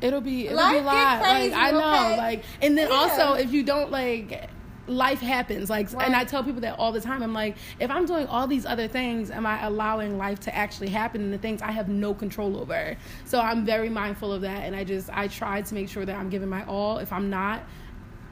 it'll 0.00 0.20
be 0.20 0.46
it'll 0.46 0.56
life 0.56 0.72
be 0.74 0.78
a 0.78 0.82
lot. 0.82 1.22
Crazy, 1.22 1.50
like 1.50 1.58
I 1.58 1.70
know, 1.70 2.04
okay? 2.12 2.16
like, 2.16 2.44
and 2.60 2.78
then 2.78 2.88
yeah. 2.88 2.94
also 2.94 3.32
if 3.34 3.52
you 3.52 3.62
don't 3.62 3.90
like 3.90 4.48
life 4.88 5.20
happens 5.20 5.70
like 5.70 5.92
right. 5.92 6.06
and 6.06 6.16
i 6.16 6.24
tell 6.24 6.42
people 6.42 6.60
that 6.60 6.76
all 6.76 6.90
the 6.90 7.00
time 7.00 7.22
i'm 7.22 7.32
like 7.32 7.56
if 7.78 7.88
i'm 7.88 8.04
doing 8.04 8.26
all 8.26 8.48
these 8.48 8.66
other 8.66 8.88
things 8.88 9.30
am 9.30 9.46
i 9.46 9.64
allowing 9.64 10.18
life 10.18 10.40
to 10.40 10.54
actually 10.54 10.88
happen 10.88 11.22
and 11.22 11.32
the 11.32 11.38
things 11.38 11.62
i 11.62 11.70
have 11.70 11.88
no 11.88 12.12
control 12.12 12.56
over 12.58 12.96
so 13.24 13.40
i'm 13.40 13.64
very 13.64 13.88
mindful 13.88 14.32
of 14.32 14.40
that 14.40 14.64
and 14.64 14.74
i 14.74 14.82
just 14.82 15.08
i 15.10 15.28
try 15.28 15.62
to 15.62 15.74
make 15.74 15.88
sure 15.88 16.04
that 16.04 16.16
i'm 16.16 16.28
giving 16.28 16.48
my 16.48 16.64
all 16.66 16.98
if 16.98 17.12
i'm 17.12 17.30
not 17.30 17.62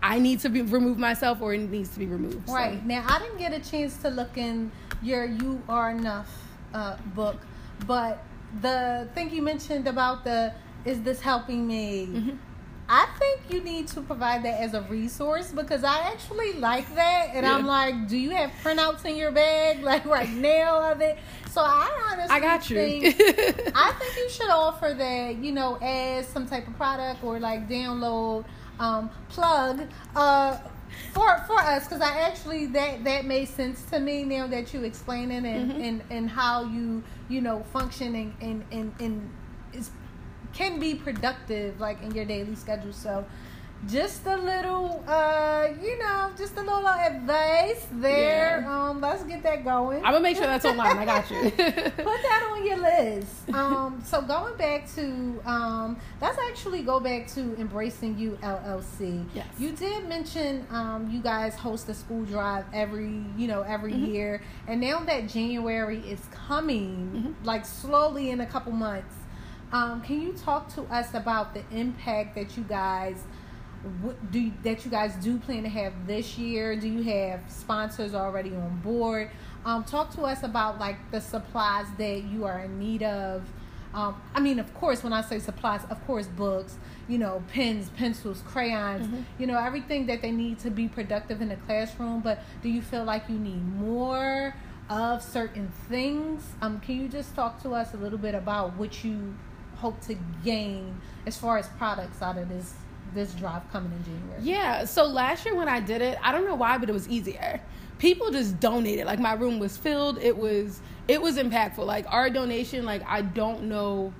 i 0.02 0.18
need 0.18 0.40
to 0.40 0.48
be, 0.48 0.62
remove 0.62 0.98
myself 0.98 1.40
or 1.40 1.54
it 1.54 1.58
needs 1.58 1.90
to 1.90 1.98
be 1.98 2.06
removed 2.06 2.48
right 2.48 2.78
so. 2.80 2.86
now 2.86 3.04
i 3.08 3.18
didn't 3.18 3.38
get 3.38 3.52
a 3.52 3.70
chance 3.70 3.96
to 3.98 4.08
look 4.08 4.36
in 4.36 4.70
your 5.02 5.24
you 5.24 5.62
are 5.68 5.90
enough 5.90 6.30
uh, 6.74 6.96
book 7.14 7.36
but 7.86 8.24
the 8.60 9.08
thing 9.14 9.30
you 9.30 9.42
mentioned 9.42 9.86
about 9.86 10.24
the 10.24 10.52
is 10.84 11.00
this 11.02 11.20
helping 11.20 11.66
me 11.66 12.06
mm-hmm 12.06 12.36
I 12.92 13.06
think 13.20 13.42
you 13.48 13.62
need 13.62 13.86
to 13.88 14.00
provide 14.00 14.42
that 14.42 14.60
as 14.60 14.74
a 14.74 14.82
resource 14.82 15.52
because 15.52 15.84
I 15.84 16.00
actually 16.10 16.54
like 16.54 16.92
that. 16.96 17.30
And 17.34 17.46
yeah. 17.46 17.54
I'm 17.54 17.64
like, 17.64 18.08
do 18.08 18.18
you 18.18 18.30
have 18.30 18.50
printouts 18.64 19.04
in 19.04 19.14
your 19.14 19.30
bag, 19.30 19.80
like 19.84 20.04
right 20.04 20.28
now 20.28 20.90
of 20.90 21.00
it? 21.00 21.16
So 21.52 21.60
I 21.60 21.88
honestly 22.10 22.36
I 22.36 22.40
got 22.40 22.68
you. 22.68 22.76
think 22.76 23.04
I 23.76 23.92
think 23.92 24.16
you 24.16 24.28
should 24.28 24.50
offer 24.50 24.92
that, 24.98 25.36
you 25.36 25.52
know, 25.52 25.76
as 25.76 26.26
some 26.26 26.48
type 26.48 26.66
of 26.66 26.76
product 26.76 27.22
or 27.22 27.38
like 27.38 27.68
download, 27.68 28.44
um, 28.80 29.10
plug, 29.28 29.82
uh, 30.16 30.58
for 31.12 31.38
for 31.46 31.58
us 31.60 31.84
because 31.84 32.00
I 32.02 32.20
actually 32.20 32.66
that 32.66 33.04
that 33.04 33.24
made 33.24 33.48
sense 33.48 33.84
to 33.90 34.00
me 34.00 34.24
now 34.24 34.46
that 34.48 34.74
you 34.74 34.82
explaining 34.82 35.46
and 35.46 35.70
Mm-hmm. 35.70 35.82
and 35.82 36.02
and 36.10 36.30
how 36.30 36.64
you 36.64 37.02
you 37.28 37.40
know 37.40 37.62
function 37.72 38.14
and 38.16 38.34
and 38.40 38.64
and, 38.72 38.92
and 38.98 39.30
is 39.72 39.90
can 40.52 40.80
be 40.80 40.94
productive 40.96 41.78
like 41.78 42.02
in 42.02 42.10
your 42.12 42.24
daily 42.24 42.56
schedule. 42.56 42.92
So 42.92 43.24
just 43.88 44.26
a 44.26 44.36
little 44.36 45.02
uh 45.08 45.68
you 45.82 45.98
know 45.98 46.30
just 46.36 46.54
a 46.56 46.60
little 46.60 46.86
advice 46.86 47.86
there 47.92 48.60
Yeah. 48.60 48.88
um 48.90 49.00
let's 49.00 49.22
get 49.24 49.42
that 49.42 49.64
going 49.64 50.04
I'm 50.04 50.12
gonna 50.12 50.20
make 50.20 50.36
sure 50.36 50.46
that's 50.46 50.64
online. 50.66 50.98
I 50.98 51.04
got 51.06 51.30
you. 51.30 51.50
put 51.50 51.94
that 51.96 52.48
on 52.52 52.66
your 52.66 52.76
list. 52.78 53.48
Um, 53.54 54.02
so 54.04 54.20
going 54.22 54.56
back 54.56 54.86
to 54.94 55.40
um, 55.46 55.96
let's 56.20 56.38
actually 56.50 56.82
go 56.82 57.00
back 57.00 57.26
to 57.28 57.40
embracing 57.58 58.18
you 58.18 58.38
LLC. 58.42 59.24
Yes. 59.34 59.46
You 59.58 59.72
did 59.72 60.08
mention 60.08 60.66
um, 60.70 61.08
you 61.10 61.20
guys 61.20 61.54
host 61.54 61.88
a 61.88 61.94
school 61.94 62.24
drive 62.24 62.64
every 62.74 63.24
you 63.36 63.48
know 63.48 63.62
every 63.62 63.94
year, 63.94 64.42
and 64.68 64.80
now 64.80 65.00
that 65.00 65.28
January 65.28 66.00
is 66.00 66.20
coming, 66.32 67.34
like 67.44 67.64
slowly 67.64 68.30
in 68.30 68.40
a 68.42 68.46
couple 68.46 68.72
months. 68.72 69.14
Um, 69.72 70.00
can 70.02 70.20
you 70.20 70.32
talk 70.32 70.72
to 70.74 70.82
us 70.84 71.14
about 71.14 71.54
the 71.54 71.62
impact 71.70 72.34
that 72.34 72.56
you 72.56 72.64
guys 72.64 73.22
what 74.02 74.30
do 74.30 74.52
that 74.62 74.84
you 74.84 74.90
guys 74.90 75.14
do 75.16 75.38
plan 75.38 75.62
to 75.62 75.68
have 75.68 76.06
this 76.06 76.36
year? 76.36 76.76
Do 76.76 76.88
you 76.88 77.02
have 77.02 77.40
sponsors 77.48 78.14
already 78.14 78.50
on 78.50 78.80
board? 78.82 79.30
Um, 79.64 79.84
talk 79.84 80.14
to 80.14 80.22
us 80.22 80.42
about 80.42 80.78
like 80.78 81.10
the 81.10 81.20
supplies 81.20 81.86
that 81.98 82.24
you 82.24 82.44
are 82.44 82.60
in 82.60 82.78
need 82.78 83.02
of. 83.02 83.42
Um, 83.92 84.20
I 84.34 84.40
mean, 84.40 84.58
of 84.58 84.72
course, 84.74 85.02
when 85.02 85.12
I 85.12 85.22
say 85.22 85.38
supplies, 85.38 85.80
of 85.90 86.04
course, 86.06 86.26
books, 86.26 86.76
you 87.08 87.18
know, 87.18 87.42
pens, 87.52 87.90
pencils, 87.96 88.42
crayons, 88.46 89.08
you 89.38 89.46
know, 89.46 89.58
everything 89.58 90.06
that 90.06 90.22
they 90.22 90.30
need 90.30 90.60
to 90.60 90.70
be 90.70 90.86
productive 90.86 91.42
in 91.42 91.48
the 91.48 91.56
classroom. 91.56 92.20
But 92.20 92.42
do 92.62 92.68
you 92.68 92.82
feel 92.82 93.04
like 93.04 93.28
you 93.28 93.38
need 93.38 93.66
more 93.76 94.54
of 94.88 95.22
certain 95.22 95.72
things? 95.88 96.44
Um, 96.62 96.80
can 96.80 97.00
you 97.00 97.08
just 97.08 97.34
talk 97.34 97.60
to 97.62 97.74
us 97.74 97.94
a 97.94 97.96
little 97.96 98.18
bit 98.18 98.34
about 98.34 98.76
what 98.76 99.02
you 99.02 99.34
hope 99.76 100.00
to 100.02 100.16
gain 100.44 101.00
as 101.26 101.36
far 101.36 101.58
as 101.58 101.66
products 101.70 102.22
out 102.22 102.38
of 102.38 102.48
this 102.48 102.74
this 103.14 103.32
drive 103.34 103.70
coming 103.70 103.92
in 103.92 104.04
January? 104.04 104.42
Yeah. 104.42 104.84
So 104.84 105.04
last 105.04 105.44
year 105.44 105.54
when 105.54 105.68
I 105.68 105.80
did 105.80 106.02
it, 106.02 106.18
I 106.22 106.32
don't 106.32 106.44
know 106.44 106.54
why, 106.54 106.78
but 106.78 106.88
it 106.88 106.92
was 106.92 107.08
easier. 107.08 107.60
People 107.98 108.30
just 108.30 108.60
donated. 108.60 109.06
Like 109.06 109.18
my 109.18 109.34
room 109.34 109.58
was 109.58 109.76
filled. 109.76 110.18
It 110.18 110.36
was 110.36 110.80
it 111.08 111.20
was 111.20 111.36
impactful. 111.36 111.84
Like 111.84 112.06
our 112.08 112.30
donation, 112.30 112.84
like 112.84 113.02
I 113.06 113.22
don't 113.22 113.64
know 113.64 114.12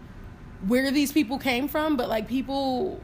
where 0.66 0.90
these 0.90 1.12
people 1.12 1.38
came 1.38 1.68
from, 1.68 1.96
but 1.96 2.08
like 2.08 2.28
people 2.28 3.00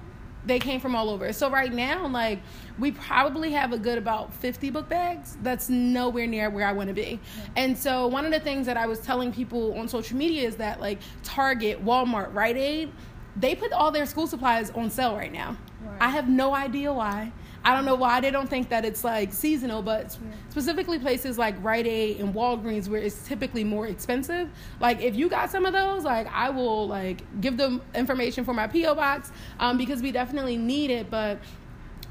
they 0.47 0.59
came 0.61 0.81
from 0.81 0.95
all 0.95 1.11
over. 1.11 1.33
So 1.33 1.51
right 1.51 1.73
now, 1.73 2.07
like 2.07 2.41
we 2.79 2.93
probably 2.93 3.53
have 3.53 3.73
a 3.73 3.79
good 3.79 3.99
about 3.99 4.33
50 4.33 4.71
book 4.71 4.89
bags. 4.89 5.37
That's 5.43 5.69
nowhere 5.69 6.27
near 6.27 6.51
where 6.51 6.67
I 6.67 6.73
want 6.73 6.89
to 6.89 6.95
be. 6.95 7.19
And 7.57 7.77
so 7.77 8.07
one 8.07 8.25
of 8.25 8.33
the 8.33 8.41
things 8.41 8.67
that 8.67 8.77
I 8.77 8.87
was 8.87 9.01
telling 9.01 9.33
people 9.33 9.77
on 9.79 9.89
social 9.89 10.17
media 10.17 10.47
is 10.47 10.57
that 10.57 10.81
like 10.81 11.01
Target, 11.25 11.85
Walmart, 11.85 12.33
Rite 12.33 12.57
Aid, 12.57 12.93
they 13.35 13.55
put 13.55 13.73
all 13.73 13.91
their 13.91 14.07
school 14.07 14.27
supplies 14.27 14.71
on 14.71 14.89
sale 14.89 15.17
right 15.17 15.33
now. 15.33 15.57
Right. 15.87 16.03
I 16.03 16.09
have 16.11 16.29
no 16.29 16.55
idea 16.55 16.93
why. 16.93 17.33
I 17.65 17.75
don't 17.75 17.85
know 17.85 17.97
why 17.97 18.21
they 18.21 18.31
don't 18.31 18.49
think 18.49 18.69
that 18.69 18.85
it's 18.85 19.03
like 19.03 19.33
seasonal, 19.33 19.83
but 19.83 20.05
s- 20.05 20.19
specifically 20.51 21.01
places 21.01 21.37
like 21.37 21.57
Rite 21.65 21.87
Aid 21.87 22.21
and 22.21 22.33
Walgreens 22.33 22.89
where 22.89 23.01
it's 23.01 23.27
typically 23.27 23.65
more 23.65 23.89
expensive. 23.89 24.49
Like 24.79 25.01
if 25.01 25.17
you 25.17 25.29
got 25.29 25.51
some 25.51 25.67
of 25.67 25.73
those, 25.73 26.05
like 26.05 26.29
I 26.33 26.51
will 26.51 26.87
like 26.87 27.23
give 27.41 27.57
them 27.57 27.83
information 27.95 28.45
for 28.45 28.55
my 28.55 28.69
PO 28.69 28.95
box 28.95 29.33
um, 29.59 29.79
because 29.79 30.01
we 30.01 30.13
definitely 30.13 30.57
need 30.57 30.91
it. 30.91 31.11
But 31.11 31.41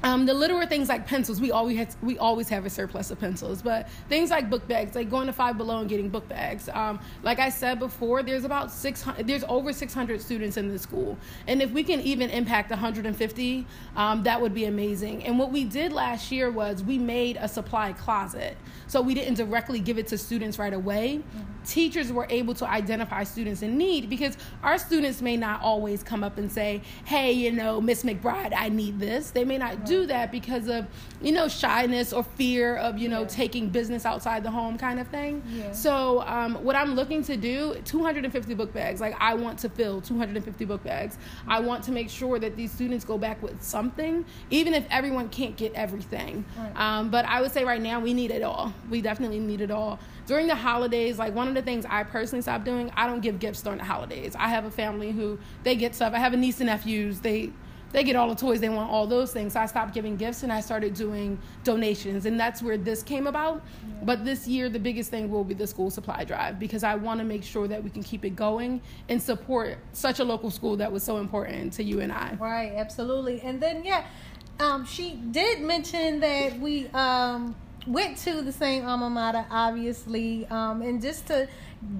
um, 0.02 0.26
the 0.26 0.34
littler 0.34 0.66
things 0.66 0.88
like 0.88 1.06
pencils, 1.06 1.40
we 1.40 1.50
always 1.50 1.76
had, 1.78 1.94
we 2.02 2.18
always 2.18 2.48
have 2.48 2.66
a 2.66 2.70
surplus 2.70 3.10
of 3.10 3.18
pencils. 3.18 3.62
But 3.62 3.88
things 4.08 4.30
like 4.30 4.50
book 4.50 4.66
bags, 4.68 4.94
like 4.94 5.10
going 5.10 5.26
to 5.26 5.32
Five 5.32 5.56
Below 5.56 5.80
and 5.80 5.88
getting 5.88 6.08
book 6.08 6.28
bags. 6.28 6.68
Um, 6.68 7.00
like 7.22 7.38
I 7.38 7.48
said 7.48 7.78
before, 7.78 8.22
there's 8.22 8.44
about 8.44 8.70
six 8.70 9.02
hundred. 9.02 9.26
There's 9.26 9.44
over 9.44 9.72
six 9.72 9.94
hundred 9.94 10.20
students 10.20 10.56
in 10.56 10.68
the 10.68 10.78
school, 10.78 11.16
and 11.46 11.62
if 11.62 11.70
we 11.70 11.82
can 11.82 12.00
even 12.00 12.30
impact 12.30 12.70
150, 12.70 13.66
um, 13.96 14.22
that 14.22 14.40
would 14.40 14.54
be 14.54 14.66
amazing. 14.66 15.24
And 15.24 15.38
what 15.38 15.50
we 15.50 15.64
did 15.64 15.92
last 15.92 16.30
year 16.30 16.50
was 16.50 16.84
we 16.84 16.98
made 16.98 17.38
a 17.40 17.48
supply 17.48 17.92
closet, 17.92 18.56
so 18.86 19.00
we 19.00 19.14
didn't 19.14 19.34
directly 19.34 19.80
give 19.80 19.98
it 19.98 20.06
to 20.08 20.18
students 20.18 20.58
right 20.58 20.74
away. 20.74 21.22
Teachers 21.66 22.12
were 22.12 22.26
able 22.30 22.54
to 22.54 22.68
identify 22.68 23.24
students 23.24 23.62
in 23.62 23.76
need 23.76 24.08
because 24.08 24.36
our 24.62 24.78
students 24.78 25.20
may 25.20 25.36
not 25.36 25.60
always 25.62 26.02
come 26.02 26.22
up 26.22 26.38
and 26.38 26.50
say, 26.52 26.82
"Hey, 27.04 27.32
you 27.32 27.50
know, 27.50 27.80
Miss 27.80 28.04
McBride, 28.04 28.52
I 28.56 28.68
need 28.68 29.00
this." 29.00 29.30
They 29.30 29.44
may 29.44 29.58
not 29.58 29.85
do 29.86 30.06
that 30.06 30.30
because 30.32 30.68
of 30.68 30.86
you 31.22 31.32
know 31.32 31.48
shyness 31.48 32.12
or 32.12 32.22
fear 32.22 32.76
of 32.76 32.98
you 32.98 33.08
know 33.08 33.22
Yeah. 33.22 33.26
taking 33.28 33.68
business 33.70 34.04
outside 34.04 34.42
the 34.44 34.50
home 34.50 34.76
kind 34.78 35.00
of 35.00 35.08
thing. 35.08 35.42
Yeah. 35.50 35.72
So 35.72 36.22
um, 36.26 36.54
what 36.64 36.76
I'm 36.76 36.94
looking 36.94 37.22
to 37.24 37.36
do, 37.36 37.74
250 37.84 38.54
book 38.54 38.72
bags. 38.72 39.00
Like 39.00 39.16
I 39.20 39.34
want 39.34 39.58
to 39.60 39.68
fill 39.68 40.00
250 40.00 40.64
book 40.64 40.82
bags. 40.84 41.18
I 41.48 41.60
want 41.60 41.84
to 41.84 41.92
make 41.92 42.10
sure 42.10 42.38
that 42.38 42.56
these 42.56 42.72
students 42.72 43.04
go 43.04 43.16
back 43.18 43.42
with 43.42 43.62
something, 43.62 44.24
even 44.50 44.74
if 44.74 44.84
everyone 44.90 45.28
can't 45.28 45.56
get 45.56 45.72
everything. 45.74 46.44
Right. 46.58 46.76
Um, 46.78 47.10
but 47.10 47.24
I 47.24 47.40
would 47.40 47.52
say 47.52 47.64
right 47.64 47.80
now 47.80 48.00
we 48.00 48.12
need 48.14 48.30
it 48.30 48.42
all. 48.42 48.72
We 48.90 49.00
definitely 49.00 49.40
need 49.40 49.60
it 49.60 49.70
all. 49.70 49.98
During 50.26 50.48
the 50.48 50.56
holidays, 50.56 51.18
like 51.18 51.34
one 51.34 51.46
of 51.48 51.54
the 51.54 51.62
things 51.62 51.86
I 51.88 52.02
personally 52.02 52.42
stopped 52.42 52.64
doing, 52.64 52.90
I 52.96 53.06
don't 53.06 53.20
give 53.20 53.38
gifts 53.38 53.62
during 53.62 53.78
the 53.78 53.84
holidays. 53.84 54.34
I 54.36 54.48
have 54.48 54.64
a 54.64 54.70
family 54.70 55.12
who 55.12 55.38
they 55.62 55.76
get 55.76 55.94
stuff. 55.94 56.12
I 56.14 56.18
have 56.18 56.32
a 56.32 56.36
niece 56.36 56.58
and 56.60 56.66
nephews. 56.66 57.20
They 57.20 57.52
they 57.96 58.04
get 58.04 58.14
all 58.14 58.28
the 58.28 58.34
toys 58.34 58.60
they 58.60 58.68
want, 58.68 58.90
all 58.90 59.06
those 59.06 59.32
things. 59.32 59.54
So 59.54 59.60
I 59.60 59.64
stopped 59.64 59.94
giving 59.94 60.16
gifts 60.16 60.42
and 60.42 60.52
I 60.52 60.60
started 60.60 60.92
doing 60.92 61.38
donations, 61.64 62.26
and 62.26 62.38
that's 62.38 62.60
where 62.62 62.76
this 62.76 63.02
came 63.02 63.26
about. 63.26 63.62
But 64.02 64.22
this 64.22 64.46
year, 64.46 64.68
the 64.68 64.78
biggest 64.78 65.10
thing 65.10 65.30
will 65.30 65.44
be 65.44 65.54
the 65.54 65.66
school 65.66 65.88
supply 65.88 66.22
drive 66.24 66.58
because 66.58 66.84
I 66.84 66.94
want 66.94 67.20
to 67.20 67.24
make 67.24 67.42
sure 67.42 67.66
that 67.66 67.82
we 67.82 67.88
can 67.88 68.02
keep 68.02 68.26
it 68.26 68.36
going 68.36 68.82
and 69.08 69.20
support 69.20 69.78
such 69.94 70.20
a 70.20 70.24
local 70.24 70.50
school 70.50 70.76
that 70.76 70.92
was 70.92 71.02
so 71.02 71.16
important 71.16 71.72
to 71.72 71.82
you 71.82 72.00
and 72.00 72.12
I. 72.12 72.36
Right, 72.38 72.72
absolutely. 72.76 73.40
And 73.40 73.62
then 73.62 73.82
yeah, 73.82 74.04
um, 74.60 74.84
she 74.84 75.14
did 75.30 75.62
mention 75.62 76.20
that 76.20 76.60
we 76.60 76.88
um 76.88 77.56
went 77.86 78.18
to 78.18 78.42
the 78.42 78.52
same 78.52 78.84
alma 78.84 79.08
mater, 79.08 79.46
obviously. 79.50 80.46
Um, 80.46 80.82
and 80.82 81.00
just 81.00 81.26
to 81.28 81.48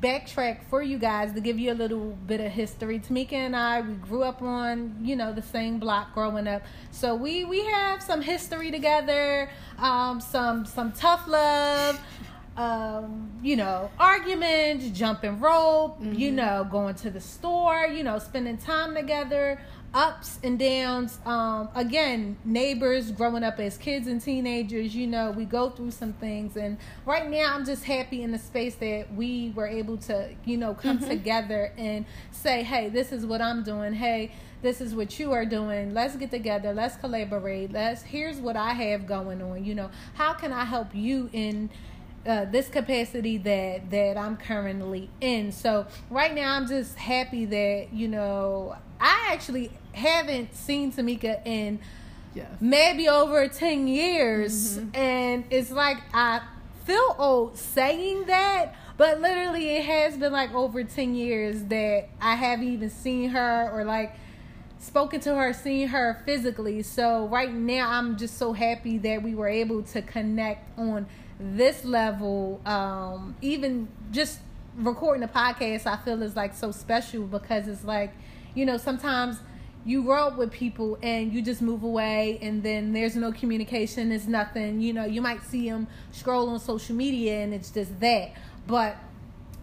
backtrack 0.01 0.65
for 0.69 0.83
you 0.83 0.99
guys 0.99 1.33
to 1.35 1.41
give 1.41 1.59
you 1.59 1.73
a 1.73 1.75
little 1.75 2.11
bit 2.27 2.41
of 2.41 2.51
history, 2.51 2.99
Tamika 2.99 3.35
and 3.35 3.55
I 3.55 3.81
we 3.83 3.95
grew 3.95 4.23
up 4.23 4.43
on 4.43 4.97
you 5.03 5.17
know 5.17 5.33
the 5.33 5.43
same 5.43 5.79
block 5.79 6.15
growing 6.15 6.49
up, 6.49 6.63
so 6.91 7.15
we 7.15 7.45
we 7.45 7.65
have 7.67 8.03
some 8.03 8.23
history 8.23 8.71
together, 8.71 9.51
um, 9.79 10.21
some 10.21 10.67
some 10.67 10.93
tough 10.93 11.27
love. 11.27 12.01
Um, 12.57 13.39
you 13.43 13.55
know, 13.55 13.91
arguments, 13.99 14.89
jumping 14.99 15.41
rope, 15.41 15.99
you 16.01 16.33
know, 16.33 16.67
going 16.71 16.95
to 16.95 17.11
the 17.11 17.21
store, 17.21 17.87
you 17.87 18.03
know, 18.03 18.19
spending 18.19 18.57
time 18.57 18.95
together, 18.95 19.61
ups 19.97 20.39
and 20.45 20.59
downs. 20.59 21.19
Um, 21.25 21.71
again, 21.75 22.37
neighbors 22.45 23.11
growing 23.11 23.43
up 23.43 23.59
as 23.59 23.79
kids 23.79 24.07
and 24.07 24.21
teenagers, 24.21 24.95
you 24.95 25.07
know, 25.07 25.31
we 25.31 25.47
go 25.47 25.71
through 25.71 25.93
some 25.93 26.13
things. 26.13 26.55
And 26.57 26.77
right 27.07 27.29
now, 27.29 27.55
I'm 27.55 27.65
just 27.65 27.83
happy 27.85 28.23
in 28.23 28.31
the 28.31 28.39
space 28.39 28.75
that 28.77 29.15
we 29.15 29.55
were 29.57 29.67
able 29.67 29.97
to, 29.99 30.29
you 30.45 30.59
know, 30.59 30.75
come 30.75 30.99
together 30.99 31.73
and 31.79 32.05
say, 32.31 32.63
hey, 32.63 32.91
this 32.91 33.11
is 33.11 33.25
what 33.25 33.41
I'm 33.41 33.63
doing. 33.63 33.95
Hey, 33.95 34.33
this 34.61 34.83
is 34.83 34.95
what 34.95 35.19
you 35.19 35.33
are 35.33 35.47
doing. 35.47 35.95
Let's 35.95 36.15
get 36.17 36.31
together. 36.31 36.75
Let's 36.75 36.97
collaborate. 36.97 37.73
Let's, 37.73 38.03
here's 38.03 38.37
what 38.37 38.55
I 38.55 38.75
have 38.75 39.07
going 39.07 39.41
on. 39.41 39.65
You 39.65 39.75
know, 39.75 39.91
how 40.15 40.35
can 40.35 40.53
I 40.53 40.67
help 40.67 40.95
you 40.95 41.31
in, 41.33 41.71
uh, 42.27 42.45
this 42.45 42.69
capacity 42.69 43.39
that 43.39 43.89
that 43.91 44.17
I'm 44.17 44.37
currently 44.37 45.09
in. 45.21 45.53
So 45.53 45.87
right 46.11 46.35
now, 46.35 46.57
I'm 46.57 46.67
just 46.67 46.97
happy 46.97 47.45
that 47.45 47.93
you 47.93 48.09
know 48.09 48.75
I 49.01 49.29
actually 49.31 49.71
haven't 49.97 50.55
seen 50.55 50.93
Tamika 50.93 51.41
in 51.47 51.79
Yes. 52.35 52.49
maybe 52.61 53.09
over 53.09 53.49
10 53.49 53.89
years. 53.89 54.79
And 54.93 55.45
it's 55.51 55.71
like 55.71 55.97
i 56.13 56.43
feel 56.85 57.17
old 57.19 57.57
saying 57.57 58.27
that 58.27 58.75
but 58.97 59.21
literally 59.21 59.71
it 59.77 59.85
has 59.85 60.17
been 60.17 60.33
like 60.33 60.55
over 60.55 60.85
10 60.85 61.15
years 61.17 61.65
that 61.65 62.09
i 62.21 62.35
haven't 62.37 62.69
even 62.69 62.89
seen 62.91 63.31
her 63.31 63.71
or 63.73 63.85
like 63.85 64.15
spoken 64.79 65.19
to 65.21 65.35
her 65.35 65.53
seen 65.53 65.89
her 65.89 66.23
physically. 66.27 66.83
So 66.83 67.27
right 67.29 67.53
now 67.53 67.89
i'm 67.91 68.19
just 68.19 68.37
so 68.37 68.53
happy 68.53 68.99
that 68.99 69.23
we 69.23 69.35
were 69.35 69.49
able 69.49 69.83
to 69.85 70.03
connect 70.03 70.79
on 70.79 71.07
this 71.41 71.85
level. 71.87 72.61
Um 72.67 73.35
even 73.41 73.89
just 74.13 74.41
recording 74.77 75.23
a 75.23 75.29
podcast 75.29 75.87
i 75.87 75.97
feel 75.97 76.23
is 76.23 76.37
like 76.37 76.53
so 76.55 76.71
special 76.71 77.23
because 77.23 77.67
it's 77.67 77.83
like 77.83 78.13
you 78.55 78.67
know 78.67 78.77
sometimes 78.77 79.39
you 79.87 80.03
grow 80.03 80.27
up 80.27 80.37
with 80.37 80.51
people 80.51 80.99
and 81.01 81.33
you 81.33 81.41
just 81.41 81.63
move 81.63 81.83
away 81.83 82.39
and 82.43 82.63
then 82.63 82.93
there's 82.93 83.17
no 83.17 83.33
communication 83.33 84.13
it's 84.13 84.27
nothing 84.27 84.81
you 84.81 84.93
know 84.93 85.05
you 85.05 85.23
might 85.23 85.43
see 85.43 85.71
them 85.71 85.87
scroll 86.11 86.49
on 86.51 86.61
social 86.61 86.95
media 86.95 87.41
and 87.41 87.55
it's 87.55 87.71
just 87.71 87.99
that 88.01 88.33
but 88.67 88.97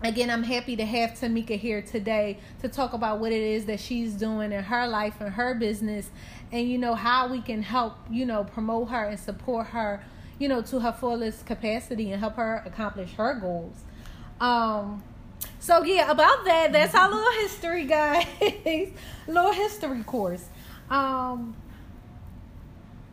again, 0.04 0.30
I'm 0.30 0.44
happy 0.44 0.76
to 0.76 0.86
have 0.86 1.12
Tamika 1.12 1.58
here 1.58 1.82
today 1.82 2.38
to 2.62 2.68
talk 2.68 2.94
about 2.94 3.20
what 3.20 3.32
it 3.32 3.42
is 3.42 3.66
that 3.66 3.80
she's 3.80 4.14
doing 4.14 4.52
in 4.52 4.64
her 4.64 4.88
life 4.88 5.16
and 5.20 5.34
her 5.34 5.56
business, 5.56 6.10
and 6.52 6.70
you 6.70 6.78
know 6.78 6.94
how 6.94 7.28
we 7.28 7.42
can 7.42 7.64
help, 7.64 7.96
you 8.12 8.26
know, 8.26 8.44
promote 8.44 8.90
her 8.90 9.06
and 9.06 9.20
support 9.20 9.68
her, 9.68 10.04
you 10.40 10.48
know, 10.48 10.62
to 10.62 10.80
her 10.80 10.92
fullest 10.92 11.46
capacity 11.46 12.12
and 12.12 12.20
help 12.20 12.36
her 12.36 12.62
accomplish 12.66 13.14
her 13.14 13.34
goals. 13.34 13.84
Um, 14.40 15.04
so 15.64 15.82
yeah, 15.82 16.12
about 16.12 16.44
that, 16.44 16.74
that's 16.74 16.94
our 16.94 17.10
little 17.10 17.32
history, 17.40 17.86
guys. 17.86 18.28
little 19.28 19.54
history 19.54 20.04
course. 20.04 20.46
Um, 20.90 21.56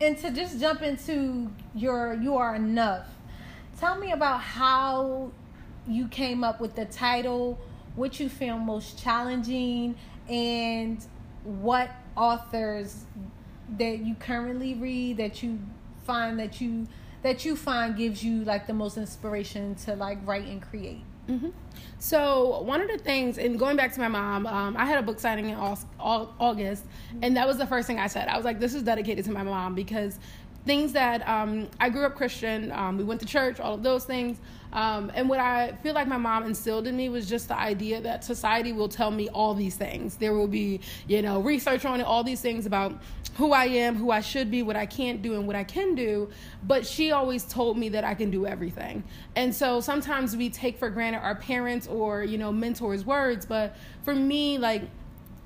and 0.01 0.17
to 0.17 0.31
just 0.31 0.59
jump 0.59 0.81
into 0.81 1.49
your 1.73 2.13
you 2.15 2.35
are 2.35 2.53
enough. 2.53 3.07
Tell 3.79 3.97
me 3.97 4.11
about 4.11 4.41
how 4.41 5.31
you 5.87 6.09
came 6.09 6.43
up 6.43 6.59
with 6.59 6.75
the 6.75 6.83
title, 6.83 7.57
what 7.95 8.19
you 8.19 8.27
found 8.27 8.65
most 8.65 9.01
challenging, 9.01 9.95
and 10.27 11.01
what 11.45 11.89
authors 12.17 13.05
that 13.77 13.99
you 13.99 14.13
currently 14.15 14.73
read 14.73 15.15
that 15.15 15.41
you 15.41 15.57
find 16.05 16.37
that 16.37 16.59
you 16.59 16.85
that 17.21 17.45
you 17.45 17.55
find 17.55 17.95
gives 17.95 18.21
you 18.21 18.43
like 18.43 18.67
the 18.67 18.73
most 18.73 18.97
inspiration 18.97 19.73
to 19.75 19.95
like 19.95 20.17
write 20.25 20.47
and 20.47 20.61
create. 20.61 21.05
Mm-hmm. 21.29 21.49
So 21.99 22.61
one 22.63 22.81
of 22.81 22.87
the 22.87 22.97
things, 22.97 23.37
and 23.37 23.59
going 23.59 23.77
back 23.77 23.93
to 23.93 23.99
my 23.99 24.07
mom, 24.07 24.47
um, 24.47 24.75
I 24.75 24.85
had 24.85 24.97
a 24.97 25.03
book 25.03 25.19
signing 25.19 25.49
in 25.49 25.55
August, 25.99 26.85
and 27.21 27.37
that 27.37 27.47
was 27.47 27.57
the 27.57 27.67
first 27.67 27.85
thing 27.87 27.99
I 27.99 28.07
said. 28.07 28.27
I 28.27 28.35
was 28.35 28.43
like, 28.43 28.59
"This 28.59 28.73
is 28.73 28.81
dedicated 28.81 29.23
to 29.25 29.31
my 29.31 29.43
mom," 29.43 29.75
because 29.75 30.17
things 30.65 30.93
that 30.93 31.27
um, 31.27 31.67
I 31.79 31.89
grew 31.89 32.05
up 32.05 32.15
Christian. 32.15 32.71
Um, 32.71 32.97
we 32.97 33.03
went 33.03 33.19
to 33.21 33.25
church, 33.25 33.59
all 33.59 33.73
of 33.73 33.83
those 33.83 34.05
things. 34.05 34.37
Um, 34.73 35.11
and 35.13 35.27
what 35.27 35.39
I 35.39 35.73
feel 35.83 35.93
like 35.93 36.07
my 36.07 36.17
mom 36.17 36.45
instilled 36.45 36.87
in 36.87 36.95
me 36.95 37.09
was 37.09 37.27
just 37.27 37.49
the 37.49 37.59
idea 37.59 37.99
that 38.01 38.23
society 38.23 38.71
will 38.71 38.87
tell 38.87 39.11
me 39.11 39.27
all 39.29 39.53
these 39.53 39.75
things. 39.75 40.15
There 40.15 40.33
will 40.33 40.47
be, 40.47 40.79
you 41.07 41.21
know, 41.21 41.41
research 41.41 41.83
on 41.83 41.99
it, 41.99 42.03
all 42.03 42.23
these 42.23 42.41
things 42.41 42.65
about 42.65 43.01
who 43.35 43.53
I 43.53 43.65
am, 43.65 43.95
who 43.95 44.11
I 44.11 44.21
should 44.21 44.51
be, 44.51 44.61
what 44.61 44.75
I 44.75 44.85
can't 44.85 45.21
do, 45.21 45.35
and 45.35 45.47
what 45.47 45.55
I 45.55 45.63
can 45.63 45.95
do. 45.95 46.29
But 46.63 46.85
she 46.85 47.11
always 47.11 47.43
told 47.43 47.77
me 47.77 47.89
that 47.89 48.03
I 48.03 48.13
can 48.13 48.29
do 48.29 48.45
everything. 48.45 49.03
And 49.35 49.53
so 49.53 49.81
sometimes 49.81 50.37
we 50.37 50.49
take 50.49 50.77
for 50.77 50.89
granted 50.89 51.19
our 51.19 51.35
parents 51.35 51.87
or, 51.87 52.23
you 52.23 52.37
know, 52.37 52.51
mentors' 52.51 53.05
words. 53.05 53.45
But 53.45 53.75
for 54.03 54.15
me, 54.15 54.57
like, 54.57 54.83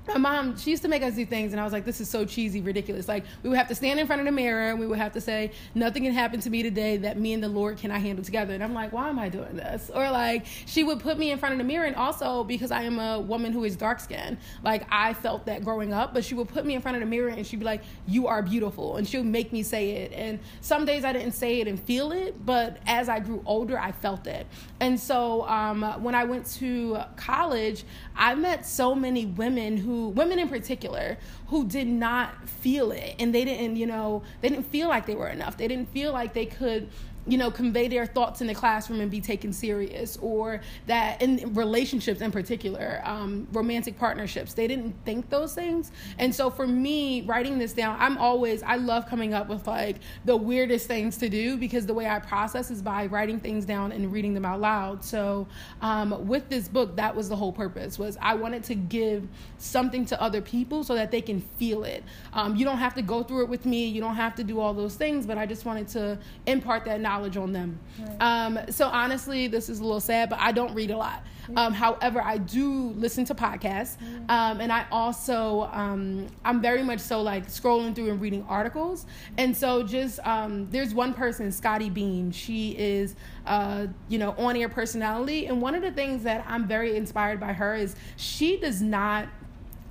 my 0.08 0.18
mom 0.18 0.56
she 0.56 0.70
used 0.70 0.82
to 0.82 0.88
make 0.88 1.02
us 1.02 1.14
do 1.14 1.26
things 1.26 1.52
and 1.52 1.60
i 1.60 1.64
was 1.64 1.72
like 1.72 1.84
this 1.84 2.00
is 2.00 2.08
so 2.08 2.24
cheesy 2.24 2.60
ridiculous. 2.60 3.08
Like 3.08 3.24
we 3.42 3.48
would 3.48 3.58
have 3.58 3.68
to 3.68 3.74
stand 3.74 3.98
in 3.98 4.06
front 4.06 4.20
of 4.20 4.26
the 4.26 4.32
mirror 4.32 4.70
and 4.70 4.78
we 4.78 4.86
would 4.86 4.98
have 4.98 5.12
to 5.12 5.20
say 5.20 5.52
nothing 5.74 6.02
can 6.02 6.12
happen 6.12 6.40
to 6.40 6.50
me 6.50 6.62
today 6.62 6.96
that 6.98 7.18
me 7.18 7.32
and 7.32 7.42
the 7.42 7.48
lord 7.48 7.78
cannot 7.78 8.00
handle 8.00 8.24
together. 8.24 8.52
And 8.52 8.62
i'm 8.62 8.74
like 8.74 8.92
why 8.92 9.08
am 9.08 9.18
i 9.18 9.28
doing 9.28 9.56
this? 9.56 9.90
Or 9.94 10.10
like 10.10 10.46
she 10.66 10.84
would 10.84 11.00
put 11.00 11.18
me 11.18 11.30
in 11.30 11.38
front 11.38 11.52
of 11.52 11.58
the 11.58 11.64
mirror 11.64 11.86
and 11.86 11.96
also 11.96 12.44
because 12.44 12.70
i 12.70 12.82
am 12.82 12.98
a 12.98 13.20
woman 13.20 13.52
who 13.52 13.64
is 13.64 13.76
dark 13.76 14.00
skinned 14.00 14.38
like 14.62 14.86
i 14.90 15.14
felt 15.14 15.46
that 15.46 15.64
growing 15.64 15.92
up 15.92 16.12
but 16.12 16.24
she 16.24 16.34
would 16.34 16.48
put 16.48 16.66
me 16.66 16.74
in 16.74 16.82
front 16.82 16.96
of 16.96 17.00
the 17.00 17.06
mirror 17.06 17.28
and 17.28 17.46
she'd 17.46 17.60
be 17.60 17.64
like 17.64 17.82
you 18.06 18.26
are 18.26 18.42
beautiful 18.42 18.96
and 18.96 19.06
she 19.08 19.16
would 19.16 19.26
make 19.26 19.52
me 19.52 19.62
say 19.62 19.90
it. 19.90 20.12
And 20.12 20.38
some 20.60 20.84
days 20.84 21.04
i 21.04 21.12
didn't 21.12 21.32
say 21.32 21.60
it 21.60 21.68
and 21.68 21.78
feel 21.80 22.12
it 22.12 22.44
but 22.44 22.78
as 22.86 23.08
i 23.08 23.20
grew 23.20 23.42
older 23.46 23.78
i 23.78 23.92
felt 23.92 24.26
it. 24.26 24.46
And 24.80 24.98
so 24.98 25.46
um, 25.48 25.82
when 26.02 26.14
i 26.14 26.24
went 26.24 26.46
to 26.46 26.98
college 27.16 27.84
i 28.16 28.34
met 28.34 28.66
so 28.66 28.94
many 28.94 29.26
women 29.26 29.76
who 29.76 29.95
women 30.08 30.38
in 30.38 30.48
particular 30.48 31.18
who 31.48 31.66
did 31.66 31.86
not 31.86 32.48
feel 32.48 32.92
it. 32.92 33.16
And 33.18 33.34
they 33.34 33.44
didn't 33.44 33.76
you 33.76 33.86
know 33.86 34.22
they 34.40 34.48
didn't 34.48 34.66
feel 34.66 34.88
like 34.88 35.06
they 35.06 35.14
were 35.14 35.28
enough. 35.28 35.56
They 35.56 35.68
didn't 35.68 35.90
feel 35.90 36.12
like 36.12 36.32
they 36.32 36.46
could 36.46 36.88
you 37.26 37.38
know, 37.38 37.50
convey 37.50 37.88
their 37.88 38.06
thoughts 38.06 38.40
in 38.40 38.46
the 38.46 38.54
classroom 38.54 39.00
and 39.00 39.10
be 39.10 39.20
taken 39.20 39.52
serious, 39.52 40.16
or 40.22 40.60
that 40.86 41.20
in 41.20 41.52
relationships 41.54 42.20
in 42.20 42.30
particular, 42.30 43.02
um, 43.04 43.48
romantic 43.52 43.98
partnerships, 43.98 44.54
they 44.54 44.66
didn't 44.66 44.94
think 45.04 45.28
those 45.28 45.54
things. 45.54 45.90
And 46.18 46.34
so 46.34 46.50
for 46.50 46.66
me, 46.66 47.22
writing 47.22 47.58
this 47.58 47.72
down, 47.72 47.96
I'm 47.98 48.16
always, 48.18 48.62
I 48.62 48.76
love 48.76 49.06
coming 49.06 49.34
up 49.34 49.48
with 49.48 49.66
like 49.66 49.96
the 50.24 50.36
weirdest 50.36 50.86
things 50.86 51.16
to 51.18 51.28
do 51.28 51.56
because 51.56 51.86
the 51.86 51.94
way 51.94 52.06
I 52.06 52.20
process 52.20 52.70
is 52.70 52.80
by 52.80 53.06
writing 53.06 53.40
things 53.40 53.64
down 53.64 53.90
and 53.90 54.12
reading 54.12 54.32
them 54.32 54.44
out 54.44 54.60
loud. 54.60 55.04
So 55.04 55.48
um, 55.80 56.26
with 56.28 56.48
this 56.48 56.68
book, 56.68 56.94
that 56.96 57.14
was 57.14 57.28
the 57.28 57.36
whole 57.36 57.52
purpose 57.52 57.98
was 57.98 58.16
I 58.22 58.34
wanted 58.34 58.62
to 58.64 58.74
give 58.74 59.26
something 59.58 60.04
to 60.06 60.22
other 60.22 60.40
people 60.40 60.84
so 60.84 60.94
that 60.94 61.10
they 61.10 61.20
can 61.20 61.40
feel 61.58 61.84
it. 61.84 62.04
Um, 62.32 62.54
you 62.54 62.64
don't 62.64 62.78
have 62.78 62.94
to 62.94 63.02
go 63.02 63.22
through 63.22 63.42
it 63.44 63.48
with 63.48 63.66
me. 63.66 63.86
You 63.86 64.00
don't 64.00 64.16
have 64.16 64.34
to 64.36 64.44
do 64.44 64.60
all 64.60 64.74
those 64.74 64.94
things, 64.94 65.26
but 65.26 65.38
I 65.38 65.46
just 65.46 65.64
wanted 65.64 65.88
to 65.88 66.18
impart 66.46 66.84
that 66.84 67.00
knowledge 67.00 67.15
knowledge 67.16 67.36
on 67.36 67.52
them. 67.52 67.78
Right. 67.98 68.16
Um, 68.20 68.58
so 68.70 68.88
honestly, 68.88 69.46
this 69.46 69.68
is 69.68 69.80
a 69.80 69.84
little 69.84 70.00
sad, 70.00 70.30
but 70.30 70.38
I 70.38 70.52
don't 70.52 70.74
read 70.74 70.90
a 70.90 70.96
lot. 70.96 71.24
Um, 71.54 71.72
however, 71.72 72.20
I 72.20 72.38
do 72.38 72.90
listen 72.96 73.24
to 73.26 73.34
podcasts, 73.34 74.00
um, 74.28 74.60
and 74.60 74.72
I 74.72 74.84
also 74.90 75.70
um, 75.72 76.26
I'm 76.44 76.60
very 76.60 76.82
much 76.82 76.98
so 76.98 77.22
like 77.22 77.46
scrolling 77.46 77.94
through 77.94 78.10
and 78.10 78.20
reading 78.20 78.44
articles. 78.48 79.06
And 79.38 79.56
so 79.56 79.84
just 79.84 80.18
um, 80.26 80.68
there's 80.70 80.92
one 80.92 81.14
person, 81.14 81.52
Scottie 81.52 81.88
Beam. 81.88 82.32
She 82.32 82.72
is 82.76 83.14
uh, 83.46 83.86
you 84.08 84.18
know 84.18 84.32
on 84.38 84.56
air 84.56 84.68
personality, 84.68 85.46
and 85.46 85.62
one 85.62 85.76
of 85.76 85.82
the 85.82 85.92
things 85.92 86.24
that 86.24 86.44
I'm 86.48 86.66
very 86.66 86.96
inspired 86.96 87.38
by 87.38 87.52
her 87.52 87.76
is 87.76 87.94
she 88.16 88.56
does 88.56 88.82
not 88.82 89.28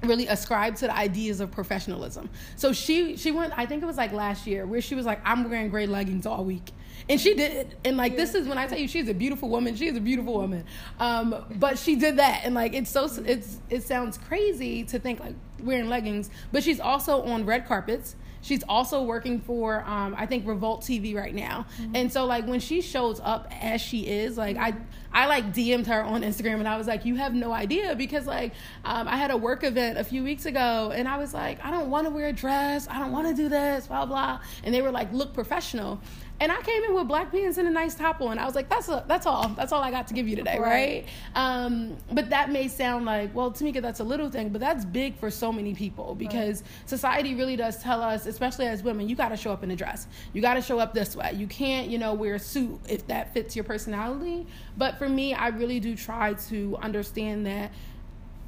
really 0.04 0.28
ascribe 0.28 0.76
to 0.76 0.88
the 0.88 0.96
ideas 0.96 1.40
of 1.40 1.52
professionalism. 1.52 2.30
So 2.56 2.74
she 2.74 3.18
she 3.18 3.32
went 3.32 3.54
I 3.58 3.66
think 3.66 3.84
it 3.84 3.86
was 3.86 3.98
like 3.98 4.12
last 4.12 4.48
year 4.48 4.66
where 4.66 4.82
she 4.82 4.96
was 4.96 5.06
like 5.06 5.20
I'm 5.24 5.50
wearing 5.50 5.70
gray 5.70 5.88
leggings 5.88 6.26
all 6.26 6.44
week 6.44 6.72
and 7.10 7.20
she 7.20 7.34
did 7.34 7.76
and 7.84 7.98
like 7.98 8.14
yeah. 8.14 8.18
this 8.18 8.36
is 8.36 8.48
when 8.48 8.58
i 8.58 8.68
tell 8.68 8.78
you 8.78 8.88
she's 8.88 9.10
a 9.10 9.14
beautiful 9.14 9.50
woman 9.50 9.76
she 9.76 9.88
is 9.88 9.98
a 9.98 10.02
beautiful 10.02 10.34
woman. 10.34 10.66
Um, 11.00 11.46
but 11.56 11.78
she 11.78 11.96
did 11.96 12.18
that 12.18 12.42
and 12.44 12.56
like 12.56 12.74
it's 12.74 12.90
so 12.90 13.10
it's 13.26 13.60
it 13.70 13.84
sounds 13.84 14.18
crazy 14.18 14.84
to 14.86 15.00
think 15.00 15.20
like 15.20 15.36
wearing 15.62 15.90
leggings 15.90 16.30
but 16.52 16.64
she's 16.64 16.80
also 16.80 17.24
on 17.24 17.46
red 17.46 17.68
carpets. 17.68 18.16
She's 18.42 18.62
also 18.70 19.02
working 19.02 19.42
for 19.42 19.84
um, 19.88 20.14
i 20.18 20.28
think 20.28 20.48
revolt 20.48 20.82
tv 20.82 21.16
right 21.16 21.34
now. 21.34 21.66
Mm-hmm. 21.80 21.96
and 21.96 22.14
so 22.14 22.26
like 22.26 22.46
when 22.46 22.60
she 22.60 22.82
shows 22.82 23.20
up 23.20 23.52
as 23.62 23.82
she 23.82 24.06
is 24.08 24.38
like 24.38 24.56
i 24.58 24.76
i 25.12 25.26
like 25.26 25.52
dm'd 25.52 25.88
her 25.88 26.04
on 26.04 26.22
instagram 26.22 26.60
and 26.60 26.68
i 26.68 26.78
was 26.78 26.86
like 26.86 27.06
you 27.06 27.16
have 27.16 27.34
no 27.34 27.52
idea 27.52 27.96
because 27.96 28.28
like 28.28 28.54
um, 28.84 29.08
i 29.08 29.18
had 29.18 29.32
a 29.32 29.38
work 29.38 29.64
event 29.64 29.98
a 29.98 30.04
few 30.04 30.24
weeks 30.24 30.46
ago 30.46 30.92
and 30.94 31.08
i 31.08 31.18
was 31.18 31.34
like 31.34 31.64
i 31.66 31.72
don't 31.72 31.90
want 31.90 32.06
to 32.06 32.12
wear 32.12 32.28
a 32.28 32.34
dress. 32.34 32.88
I 32.90 33.00
don't 33.00 33.12
want 33.12 33.28
to 33.28 33.34
do 33.34 33.50
this 33.50 33.88
blah 33.88 34.06
blah. 34.06 34.40
And 34.64 34.74
they 34.74 34.82
were 34.82 34.92
like 34.92 35.12
look 35.12 35.34
professional 35.34 36.00
and 36.40 36.52
I 36.52 36.62
came 36.62 36.84
in 36.84 36.94
with 36.94 37.08
black 37.08 37.32
pants 37.32 37.58
and 37.58 37.68
a 37.68 37.72
nice 37.72 37.96
top 37.96 38.20
on. 38.22 38.38
I 38.38 38.46
was 38.46 38.56
like, 38.56 38.68
that's 38.68 38.90
a, 38.90 39.06
that's 39.08 39.26
all. 39.26 39.48
That's 39.50 39.72
all 39.72 39.82
I 39.82 39.90
got 39.90 40.08
to 40.08 40.14
give 40.14 40.28
you 40.28 40.36
today, 40.36 40.60
right? 40.60 41.06
right? 41.06 41.08
Um, 41.36 41.96
but 42.12 42.30
that 42.32 42.52
may 42.52 42.68
sound 42.68 43.06
like, 43.06 43.34
well, 43.34 43.52
Tamika, 43.52 43.82
that's 43.82 44.02
a 44.02 44.04
little 44.04 44.30
thing, 44.30 44.50
but 44.50 44.60
that's 44.60 44.84
big 44.84 45.18
for 45.18 45.32
so 45.32 45.52
many 45.52 45.74
people 45.74 46.14
because 46.14 46.62
right. 46.62 46.90
society 46.90 47.36
really 47.36 47.56
does 47.56 47.82
tell 47.82 48.02
us, 48.02 48.26
especially 48.26 48.68
as 48.68 48.84
women, 48.84 49.08
you 49.08 49.16
got 49.16 49.30
to 49.30 49.38
show 49.38 49.54
up 49.54 49.64
in 49.64 49.72
a 49.72 49.76
dress. 49.76 50.08
You 50.34 50.42
got 50.42 50.56
to 50.56 50.62
show 50.62 50.78
up 50.78 50.94
this 50.94 51.16
way. 51.16 51.32
You 51.36 51.48
can't, 51.48 51.90
you 51.90 51.98
know, 51.98 52.14
wear 52.14 52.36
a 52.36 52.40
suit 52.40 52.80
if 52.90 53.08
that 53.08 53.34
fits 53.34 53.56
your 53.56 53.64
personality. 53.64 54.46
But 54.78 54.98
for 54.98 55.08
me, 55.08 55.34
I 55.34 55.48
really 55.50 55.80
do 55.80 55.96
try 55.96 56.34
to 56.34 56.78
understand 56.82 57.46
that 57.46 57.72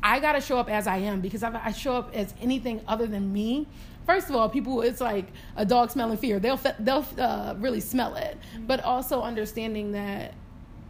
I 0.04 0.20
got 0.20 0.34
to 0.34 0.42
show 0.42 0.58
up 0.58 0.70
as 0.70 0.88
I 0.88 0.98
am 0.98 1.22
because 1.22 1.42
if 1.42 1.56
I 1.56 1.72
show 1.72 1.96
up 1.96 2.12
as 2.14 2.34
anything 2.42 2.82
other 2.88 3.08
than 3.08 3.32
me, 3.34 3.68
first 4.08 4.30
of 4.30 4.36
all, 4.36 4.50
people 4.50 4.82
it's 4.82 5.02
like 5.02 5.28
a 5.56 5.66
dog 5.66 5.92
smelling 5.92 6.18
fear. 6.18 6.40
They'll 6.40 6.60
they'll 6.80 7.06
uh, 7.20 7.54
really 7.60 7.82
smell 7.82 8.16
it. 8.16 8.38
But 8.62 8.84
also 8.84 9.22
understanding 9.22 9.92
that 9.92 10.34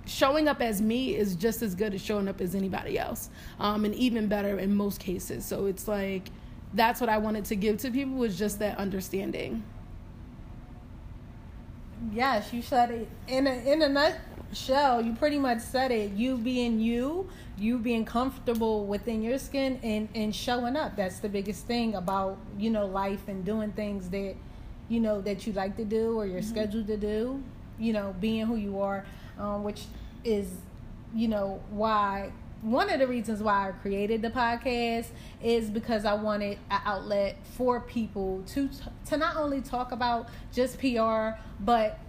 showing 0.05 0.47
up 0.47 0.61
as 0.61 0.81
me 0.81 1.15
is 1.15 1.35
just 1.35 1.61
as 1.61 1.75
good 1.75 1.93
as 1.93 2.01
showing 2.01 2.29
up 2.29 2.39
as 2.39 2.55
anybody 2.55 2.97
else, 2.97 3.29
um, 3.59 3.83
and 3.83 3.93
even 3.95 4.27
better 4.27 4.57
in 4.57 4.73
most 4.73 5.01
cases. 5.01 5.43
So 5.43 5.65
it's 5.65 5.87
like 5.87 6.29
that's 6.73 7.01
what 7.01 7.09
I 7.09 7.17
wanted 7.17 7.43
to 7.45 7.55
give 7.55 7.77
to 7.79 7.91
people 7.91 8.15
was 8.15 8.37
just 8.37 8.59
that 8.59 8.77
understanding. 8.77 9.63
Yes, 12.13 12.53
you 12.53 12.61
said 12.61 12.91
it 12.91 13.09
in 13.27 13.47
a 13.47 13.73
in 13.73 13.81
a 13.81 13.89
nutshell. 14.49 15.01
You 15.01 15.13
pretty 15.13 15.37
much 15.37 15.59
said 15.59 15.91
it. 15.91 16.11
You 16.11 16.37
being 16.37 16.79
you 16.79 17.29
you 17.57 17.79
being 17.79 18.05
comfortable 18.05 18.85
within 18.85 19.21
your 19.21 19.37
skin 19.37 19.79
and 19.83 20.07
and 20.13 20.35
showing 20.35 20.75
up 20.75 20.95
that's 20.95 21.19
the 21.19 21.29
biggest 21.29 21.65
thing 21.65 21.95
about 21.95 22.37
you 22.57 22.69
know 22.69 22.85
life 22.85 23.27
and 23.27 23.43
doing 23.43 23.71
things 23.71 24.09
that 24.09 24.35
you 24.89 24.99
know 24.99 25.21
that 25.21 25.47
you 25.47 25.53
like 25.53 25.75
to 25.75 25.83
do 25.83 26.19
or 26.19 26.25
you're 26.25 26.39
mm-hmm. 26.39 26.49
scheduled 26.49 26.87
to 26.87 26.97
do 26.97 27.43
you 27.79 27.93
know 27.93 28.15
being 28.19 28.45
who 28.45 28.55
you 28.55 28.79
are 28.79 29.05
um, 29.39 29.63
which 29.63 29.85
is 30.23 30.47
you 31.15 31.27
know 31.27 31.59
why 31.71 32.31
one 32.61 32.89
of 32.89 32.99
the 32.99 33.07
reasons 33.07 33.41
why 33.41 33.69
I 33.69 33.71
created 33.71 34.21
the 34.21 34.29
podcast 34.29 35.07
is 35.43 35.69
because 35.69 36.05
I 36.05 36.13
wanted 36.13 36.57
an 36.69 36.81
outlet 36.85 37.37
for 37.55 37.79
people 37.81 38.43
to 38.47 38.69
to 39.07 39.17
not 39.17 39.35
only 39.35 39.61
talk 39.61 39.91
about 39.91 40.29
just 40.53 40.79
PR 40.79 41.39
but 41.59 41.99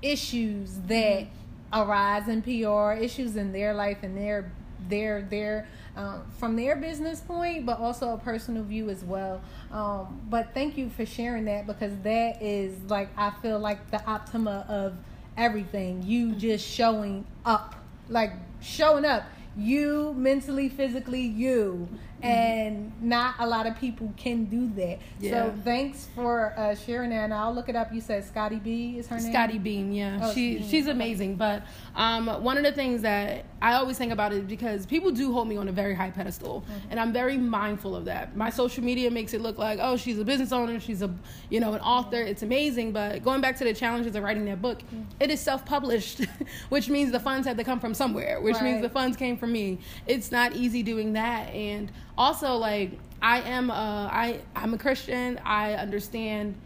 issues 0.00 0.74
that 0.86 1.24
mm-hmm. 1.24 1.41
Arise 1.72 2.28
in 2.28 2.42
PR, 2.42 2.92
issues 2.92 3.36
in 3.36 3.52
their 3.52 3.74
life 3.74 3.98
and 4.02 4.16
their 4.16 4.52
their 4.88 5.22
their 5.22 5.68
um, 5.96 6.22
from 6.38 6.56
their 6.56 6.76
business 6.76 7.20
point, 7.20 7.66
but 7.66 7.78
also 7.78 8.14
a 8.14 8.18
personal 8.18 8.62
view 8.64 8.88
as 8.90 9.04
well. 9.04 9.40
Um, 9.70 10.20
but 10.28 10.54
thank 10.54 10.78
you 10.78 10.88
for 10.90 11.04
sharing 11.06 11.44
that 11.46 11.66
because 11.66 11.92
that 12.02 12.42
is 12.42 12.74
like 12.88 13.08
I 13.16 13.30
feel 13.42 13.58
like 13.58 13.90
the 13.90 14.04
optima 14.06 14.64
of 14.68 14.96
everything. 15.36 16.02
You 16.02 16.32
just 16.34 16.66
showing 16.66 17.24
up, 17.44 17.74
like 18.08 18.32
showing 18.60 19.04
up. 19.04 19.24
you 19.56 20.14
mentally, 20.16 20.68
physically, 20.70 21.20
you. 21.20 21.86
Mm-hmm. 22.22 22.26
And 22.26 22.92
not 23.02 23.34
a 23.38 23.46
lot 23.46 23.66
of 23.66 23.76
people 23.78 24.12
can 24.16 24.44
do 24.44 24.68
that. 24.74 24.98
Yeah. 25.18 25.30
So 25.30 25.54
thanks 25.64 26.08
for 26.14 26.54
uh, 26.56 26.74
sharing 26.74 27.10
that. 27.10 27.24
And 27.24 27.34
I'll 27.34 27.54
look 27.54 27.68
it 27.68 27.76
up. 27.76 27.92
You 27.92 28.00
said 28.00 28.24
Scottie 28.24 28.56
B 28.56 28.98
is 28.98 29.08
her 29.08 29.18
name? 29.18 29.32
Scottie 29.32 29.58
Beam, 29.58 29.92
yeah. 29.92 30.20
Oh, 30.22 30.32
she 30.32 30.58
Beam. 30.58 30.68
She's 30.68 30.86
amazing. 30.86 31.36
But 31.36 31.64
um, 31.96 32.28
one 32.42 32.56
of 32.56 32.64
the 32.64 32.72
things 32.72 33.02
that 33.02 33.44
I 33.60 33.74
always 33.74 33.98
think 33.98 34.12
about 34.12 34.32
is 34.32 34.44
because 34.44 34.86
people 34.86 35.10
do 35.10 35.32
hold 35.32 35.48
me 35.48 35.56
on 35.56 35.68
a 35.68 35.72
very 35.72 35.94
high 35.94 36.10
pedestal. 36.10 36.60
Mm-hmm. 36.62 36.90
And 36.90 37.00
I'm 37.00 37.12
very 37.12 37.36
mindful 37.36 37.96
of 37.96 38.04
that. 38.04 38.36
My 38.36 38.50
social 38.50 38.84
media 38.84 39.10
makes 39.10 39.34
it 39.34 39.40
look 39.40 39.58
like, 39.58 39.78
oh, 39.82 39.96
she's 39.96 40.18
a 40.18 40.24
business 40.24 40.52
owner, 40.52 40.78
she's 40.78 41.02
a, 41.02 41.12
you 41.50 41.60
know, 41.60 41.74
an 41.74 41.80
author. 41.80 42.20
It's 42.20 42.42
amazing. 42.42 42.92
But 42.92 43.22
going 43.22 43.40
back 43.40 43.56
to 43.58 43.64
the 43.64 43.74
challenges 43.74 44.14
of 44.14 44.22
writing 44.22 44.44
that 44.46 44.62
book, 44.62 44.80
mm-hmm. 44.82 45.02
it 45.18 45.30
is 45.30 45.40
self-published, 45.40 46.24
which 46.68 46.88
means 46.88 47.10
the 47.10 47.20
funds 47.20 47.46
had 47.46 47.56
to 47.56 47.64
come 47.64 47.80
from 47.80 47.94
somewhere, 47.94 48.40
which 48.40 48.54
right. 48.54 48.64
means 48.64 48.82
the 48.82 48.88
funds 48.88 49.16
came 49.16 49.36
from 49.36 49.52
me. 49.52 49.78
It's 50.06 50.30
not 50.30 50.54
easy 50.54 50.82
doing 50.82 51.14
that. 51.14 51.48
And 51.50 51.90
also, 52.16 52.56
like, 52.56 52.98
I 53.20 53.40
am, 53.40 53.70
a, 53.70 54.10
I, 54.12 54.40
I'm 54.56 54.74
a 54.74 54.78
Christian. 54.78 55.40
I 55.44 55.74
understand 55.74 56.56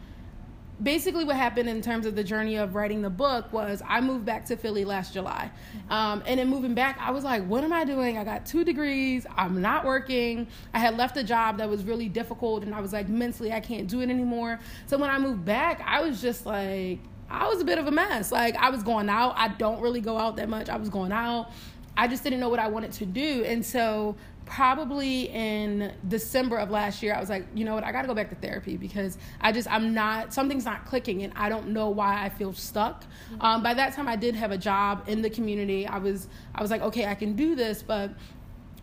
basically 0.83 1.25
what 1.25 1.37
happened 1.37 1.69
in 1.69 1.81
terms 1.81 2.05
of 2.05 2.15
the 2.15 2.25
journey 2.25 2.57
of 2.57 2.75
writing 2.75 3.01
the 3.01 3.11
book 3.11 3.53
was 3.53 3.83
I 3.87 4.01
moved 4.01 4.25
back 4.27 4.45
to 4.47 4.57
Philly 4.57 4.85
last 4.85 5.15
July. 5.15 5.51
Um, 5.89 6.23
and 6.27 6.39
then 6.39 6.49
moving 6.49 6.75
back, 6.75 6.99
I 7.01 7.11
was 7.13 7.25
like, 7.25 7.45
what 7.47 7.65
am 7.65 7.73
I 7.73 7.85
doing? 7.85 8.19
I 8.19 8.25
got 8.25 8.45
two 8.45 8.65
degrees. 8.65 9.27
I'm 9.37 9.61
not 9.61 9.85
working. 9.85 10.47
I 10.75 10.79
had 10.79 10.97
left 10.97 11.17
a 11.17 11.25
job 11.25 11.59
that 11.59 11.69
was 11.69 11.85
really 11.85 12.09
difficult. 12.09 12.63
And 12.63 12.75
I 12.75 12.81
was 12.81 12.93
like, 12.93 13.09
mentally, 13.09 13.53
I 13.53 13.61
can't 13.61 13.89
do 13.89 14.01
it 14.01 14.11
anymore. 14.11 14.61
So 14.87 14.99
when 14.99 15.09
I 15.09 15.19
moved 15.19 15.45
back, 15.45 15.83
I 15.87 16.03
was 16.03 16.21
just 16.21 16.45
like, 16.45 16.99
I 17.31 17.49
was 17.49 17.61
a 17.61 17.65
bit 17.65 17.79
of 17.79 17.87
a 17.87 17.91
mess. 17.91 18.31
Like, 18.31 18.57
I 18.57 18.71
was 18.71 18.83
going 18.83 19.09
out. 19.09 19.35
I 19.37 19.49
don't 19.49 19.81
really 19.81 20.01
go 20.01 20.19
out 20.19 20.37
that 20.37 20.49
much. 20.49 20.69
I 20.69 20.77
was 20.77 20.91
going 20.91 21.13
out. 21.13 21.51
I 21.97 22.07
just 22.07 22.23
didn't 22.23 22.41
know 22.41 22.51
what 22.51 22.61
I 22.61 22.69
wanted 22.69 22.93
to 22.93 23.07
do. 23.07 23.45
And 23.45 23.65
so 23.65 24.17
probably 24.47 25.25
in 25.25 25.93
December 26.07 26.57
of 26.59 26.71
last 26.71 27.03
year, 27.03 27.15
I 27.15 27.21
was 27.21 27.29
like, 27.29 27.47
you 27.55 27.65
know 27.65 27.75
what, 27.75 27.85
I 27.85 27.93
got 27.93 28.03
to 28.03 28.09
go 28.09 28.15
back 28.15 28.31
to 28.31 28.37
therapy 28.37 28.77
because 28.77 29.19
I 29.41 29.53
just, 29.53 29.71
I'm 29.71 29.93
not, 29.93 30.33
something's 30.33 30.65
not 30.65 30.87
clicking 30.87 31.25
and 31.25 31.33
I 31.37 31.49
don't 31.49 31.69
know 31.69 31.91
why 31.91 32.25
I 32.25 32.29
feel 32.29 32.53
stuck. 32.53 33.05
Um, 33.41 33.63
by 33.63 33.75
that 33.75 33.93
time, 33.93 34.09
I 34.09 34.17
did 34.17 34.37
have 34.37 34.53
a 34.53 34.59
job 34.59 35.05
in 35.09 35.21
the 35.21 35.29
community. 35.29 35.87
I 35.87 35.99
was, 35.99 36.29
I 36.55 36.63
was 36.63 36.71
like, 36.71 36.81
okay, 36.81 37.07
I 37.07 37.15
can 37.15 37.35
do 37.35 37.57
this, 37.57 37.83
but 37.83 38.13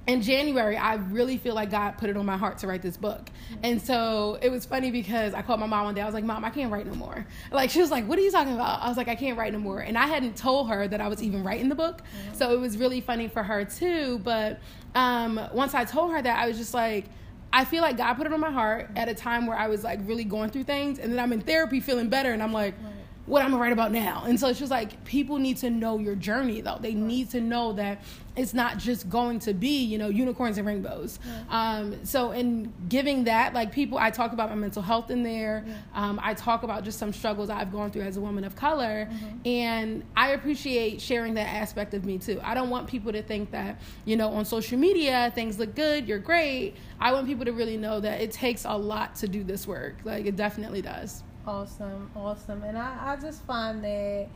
in 0.05 0.21
January, 0.21 0.75
I 0.75 0.95
really 0.95 1.37
feel 1.37 1.55
like 1.55 1.71
God 1.71 1.91
put 1.97 2.09
it 2.09 2.17
on 2.17 2.25
my 2.25 2.35
heart 2.35 2.57
to 2.59 2.67
write 2.67 2.81
this 2.81 2.97
book. 2.97 3.29
And 3.61 3.81
so 3.81 4.37
it 4.41 4.49
was 4.49 4.65
funny 4.65 4.91
because 4.91 5.33
I 5.33 5.41
called 5.41 5.61
my 5.61 5.65
mom 5.65 5.85
one 5.85 5.95
day. 5.95 6.01
I 6.01 6.05
was 6.05 6.13
like, 6.13 6.25
Mom, 6.25 6.43
I 6.43 6.49
can't 6.49 6.71
write 6.71 6.85
no 6.85 6.93
more. 6.93 7.25
Like, 7.51 7.69
she 7.69 7.79
was 7.79 7.89
like, 7.89 8.05
What 8.05 8.19
are 8.19 8.21
you 8.21 8.31
talking 8.31 8.53
about? 8.53 8.81
I 8.81 8.89
was 8.89 8.97
like, 8.97 9.07
I 9.07 9.15
can't 9.15 9.37
write 9.37 9.53
no 9.53 9.59
more. 9.59 9.79
And 9.79 9.97
I 9.97 10.07
hadn't 10.07 10.35
told 10.35 10.69
her 10.69 10.87
that 10.87 10.99
I 10.99 11.07
was 11.07 11.23
even 11.23 11.43
writing 11.43 11.69
the 11.69 11.75
book. 11.75 12.01
Mm-hmm. 12.01 12.35
So 12.35 12.51
it 12.51 12.59
was 12.59 12.77
really 12.77 12.99
funny 12.99 13.29
for 13.29 13.43
her 13.43 13.63
too. 13.63 14.19
But 14.19 14.59
um, 14.93 15.39
once 15.53 15.73
I 15.73 15.85
told 15.85 16.11
her 16.11 16.21
that, 16.21 16.37
I 16.37 16.47
was 16.47 16.57
just 16.57 16.73
like, 16.73 17.05
I 17.53 17.63
feel 17.63 17.81
like 17.81 17.97
God 17.97 18.15
put 18.15 18.27
it 18.27 18.33
on 18.33 18.39
my 18.39 18.51
heart 18.51 18.89
at 18.95 19.07
a 19.07 19.13
time 19.13 19.45
where 19.45 19.57
I 19.57 19.67
was 19.67 19.83
like 19.83 19.99
really 20.03 20.25
going 20.25 20.49
through 20.49 20.63
things. 20.63 20.99
And 20.99 21.13
then 21.13 21.19
I'm 21.19 21.31
in 21.31 21.39
therapy 21.39 21.79
feeling 21.79 22.09
better. 22.09 22.33
And 22.33 22.43
I'm 22.43 22.51
like, 22.51 22.73
right 22.83 22.93
what 23.25 23.41
I'm 23.41 23.51
gonna 23.51 23.61
write 23.61 23.73
about 23.73 23.91
now. 23.91 24.23
And 24.27 24.39
so 24.39 24.49
it's 24.49 24.59
just 24.59 24.71
like 24.71 25.03
people 25.05 25.37
need 25.37 25.57
to 25.57 25.69
know 25.69 25.97
your 25.97 26.15
journey 26.15 26.61
though. 26.61 26.77
They 26.79 26.93
need 26.93 27.29
to 27.31 27.41
know 27.41 27.73
that 27.73 28.01
it's 28.35 28.53
not 28.53 28.77
just 28.77 29.09
going 29.09 29.39
to 29.39 29.53
be, 29.53 29.83
you 29.83 29.97
know, 29.97 30.09
unicorns 30.09 30.57
and 30.57 30.65
rainbows. 30.65 31.19
Yeah. 31.23 31.43
Um, 31.49 32.05
so 32.05 32.31
in 32.31 32.73
giving 32.89 33.25
that, 33.25 33.53
like 33.53 33.71
people, 33.71 33.97
I 33.97 34.09
talk 34.09 34.33
about 34.33 34.49
my 34.49 34.55
mental 34.55 34.81
health 34.81 35.11
in 35.11 35.23
there. 35.23 35.63
Yeah. 35.67 35.75
Um, 35.93 36.19
I 36.21 36.33
talk 36.33 36.63
about 36.63 36.83
just 36.83 36.97
some 36.97 37.13
struggles 37.13 37.49
I've 37.49 37.71
gone 37.71 37.91
through 37.91 38.03
as 38.03 38.17
a 38.17 38.21
woman 38.21 38.43
of 38.43 38.55
color. 38.55 39.07
Mm-hmm. 39.11 39.47
And 39.47 40.03
I 40.15 40.29
appreciate 40.29 40.99
sharing 40.99 41.35
that 41.35 41.47
aspect 41.47 41.93
of 41.93 42.05
me 42.05 42.17
too. 42.17 42.39
I 42.43 42.55
don't 42.55 42.69
want 42.69 42.87
people 42.87 43.11
to 43.11 43.21
think 43.21 43.51
that, 43.51 43.79
you 44.05 44.15
know, 44.15 44.29
on 44.29 44.45
social 44.45 44.79
media, 44.79 45.31
things 45.35 45.59
look 45.59 45.75
good, 45.75 46.07
you're 46.07 46.19
great. 46.19 46.75
I 46.99 47.13
want 47.13 47.27
people 47.27 47.45
to 47.45 47.53
really 47.53 47.77
know 47.77 47.99
that 47.99 48.19
it 48.21 48.31
takes 48.31 48.65
a 48.65 48.75
lot 48.75 49.15
to 49.17 49.27
do 49.27 49.43
this 49.43 49.67
work. 49.67 49.97
Like 50.03 50.25
it 50.25 50.35
definitely 50.35 50.81
does. 50.81 51.23
Awesome, 51.45 52.09
awesome. 52.15 52.63
And 52.63 52.77
I, 52.77 53.13
I 53.13 53.15
just 53.17 53.43
find 53.43 53.83
that 53.83 54.27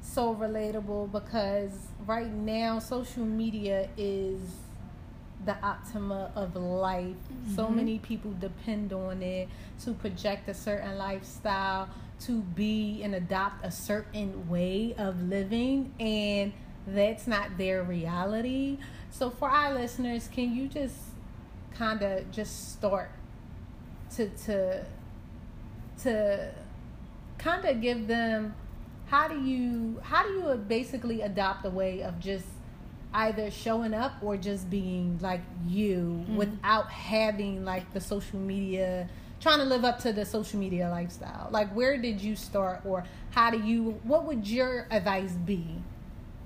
so 0.00 0.34
relatable 0.34 1.12
because 1.12 1.70
right 2.04 2.32
now 2.32 2.80
social 2.80 3.24
media 3.24 3.88
is 3.96 4.40
the 5.44 5.56
optima 5.64 6.32
of 6.34 6.56
life. 6.56 7.06
Mm-hmm. 7.06 7.54
So 7.54 7.68
many 7.68 7.98
people 7.98 8.34
depend 8.40 8.92
on 8.92 9.22
it 9.22 9.48
to 9.84 9.92
project 9.92 10.48
a 10.48 10.54
certain 10.54 10.98
lifestyle, 10.98 11.88
to 12.20 12.40
be 12.40 13.02
and 13.02 13.14
adopt 13.14 13.64
a 13.64 13.70
certain 13.70 14.48
way 14.48 14.94
of 14.98 15.22
living, 15.22 15.92
and 16.00 16.52
that's 16.86 17.26
not 17.28 17.56
their 17.56 17.82
reality. 17.82 18.78
So, 19.10 19.30
for 19.30 19.48
our 19.48 19.74
listeners, 19.74 20.28
can 20.32 20.54
you 20.54 20.68
just 20.68 20.96
kind 21.74 22.02
of 22.02 22.30
just 22.32 22.72
start 22.72 23.10
to 24.16 24.28
to 24.28 24.84
to 26.02 26.50
kind 27.38 27.64
of 27.64 27.80
give 27.80 28.06
them 28.06 28.54
how 29.06 29.28
do 29.28 29.40
you 29.40 30.00
how 30.02 30.22
do 30.22 30.30
you 30.30 30.54
basically 30.68 31.20
adopt 31.20 31.66
a 31.66 31.70
way 31.70 32.02
of 32.02 32.18
just 32.18 32.46
either 33.14 33.50
showing 33.50 33.92
up 33.92 34.12
or 34.22 34.36
just 34.36 34.70
being 34.70 35.18
like 35.20 35.42
you 35.66 35.96
mm-hmm. 35.96 36.36
without 36.36 36.90
having 36.90 37.64
like 37.64 37.92
the 37.92 38.00
social 38.00 38.38
media 38.38 39.08
trying 39.40 39.58
to 39.58 39.64
live 39.64 39.84
up 39.84 39.98
to 39.98 40.12
the 40.12 40.24
social 40.24 40.58
media 40.58 40.88
lifestyle 40.88 41.48
like 41.50 41.68
where 41.74 41.98
did 41.98 42.20
you 42.20 42.34
start 42.34 42.80
or 42.84 43.04
how 43.30 43.50
do 43.50 43.58
you 43.58 44.00
what 44.04 44.24
would 44.24 44.46
your 44.46 44.86
advice 44.90 45.32
be 45.32 45.66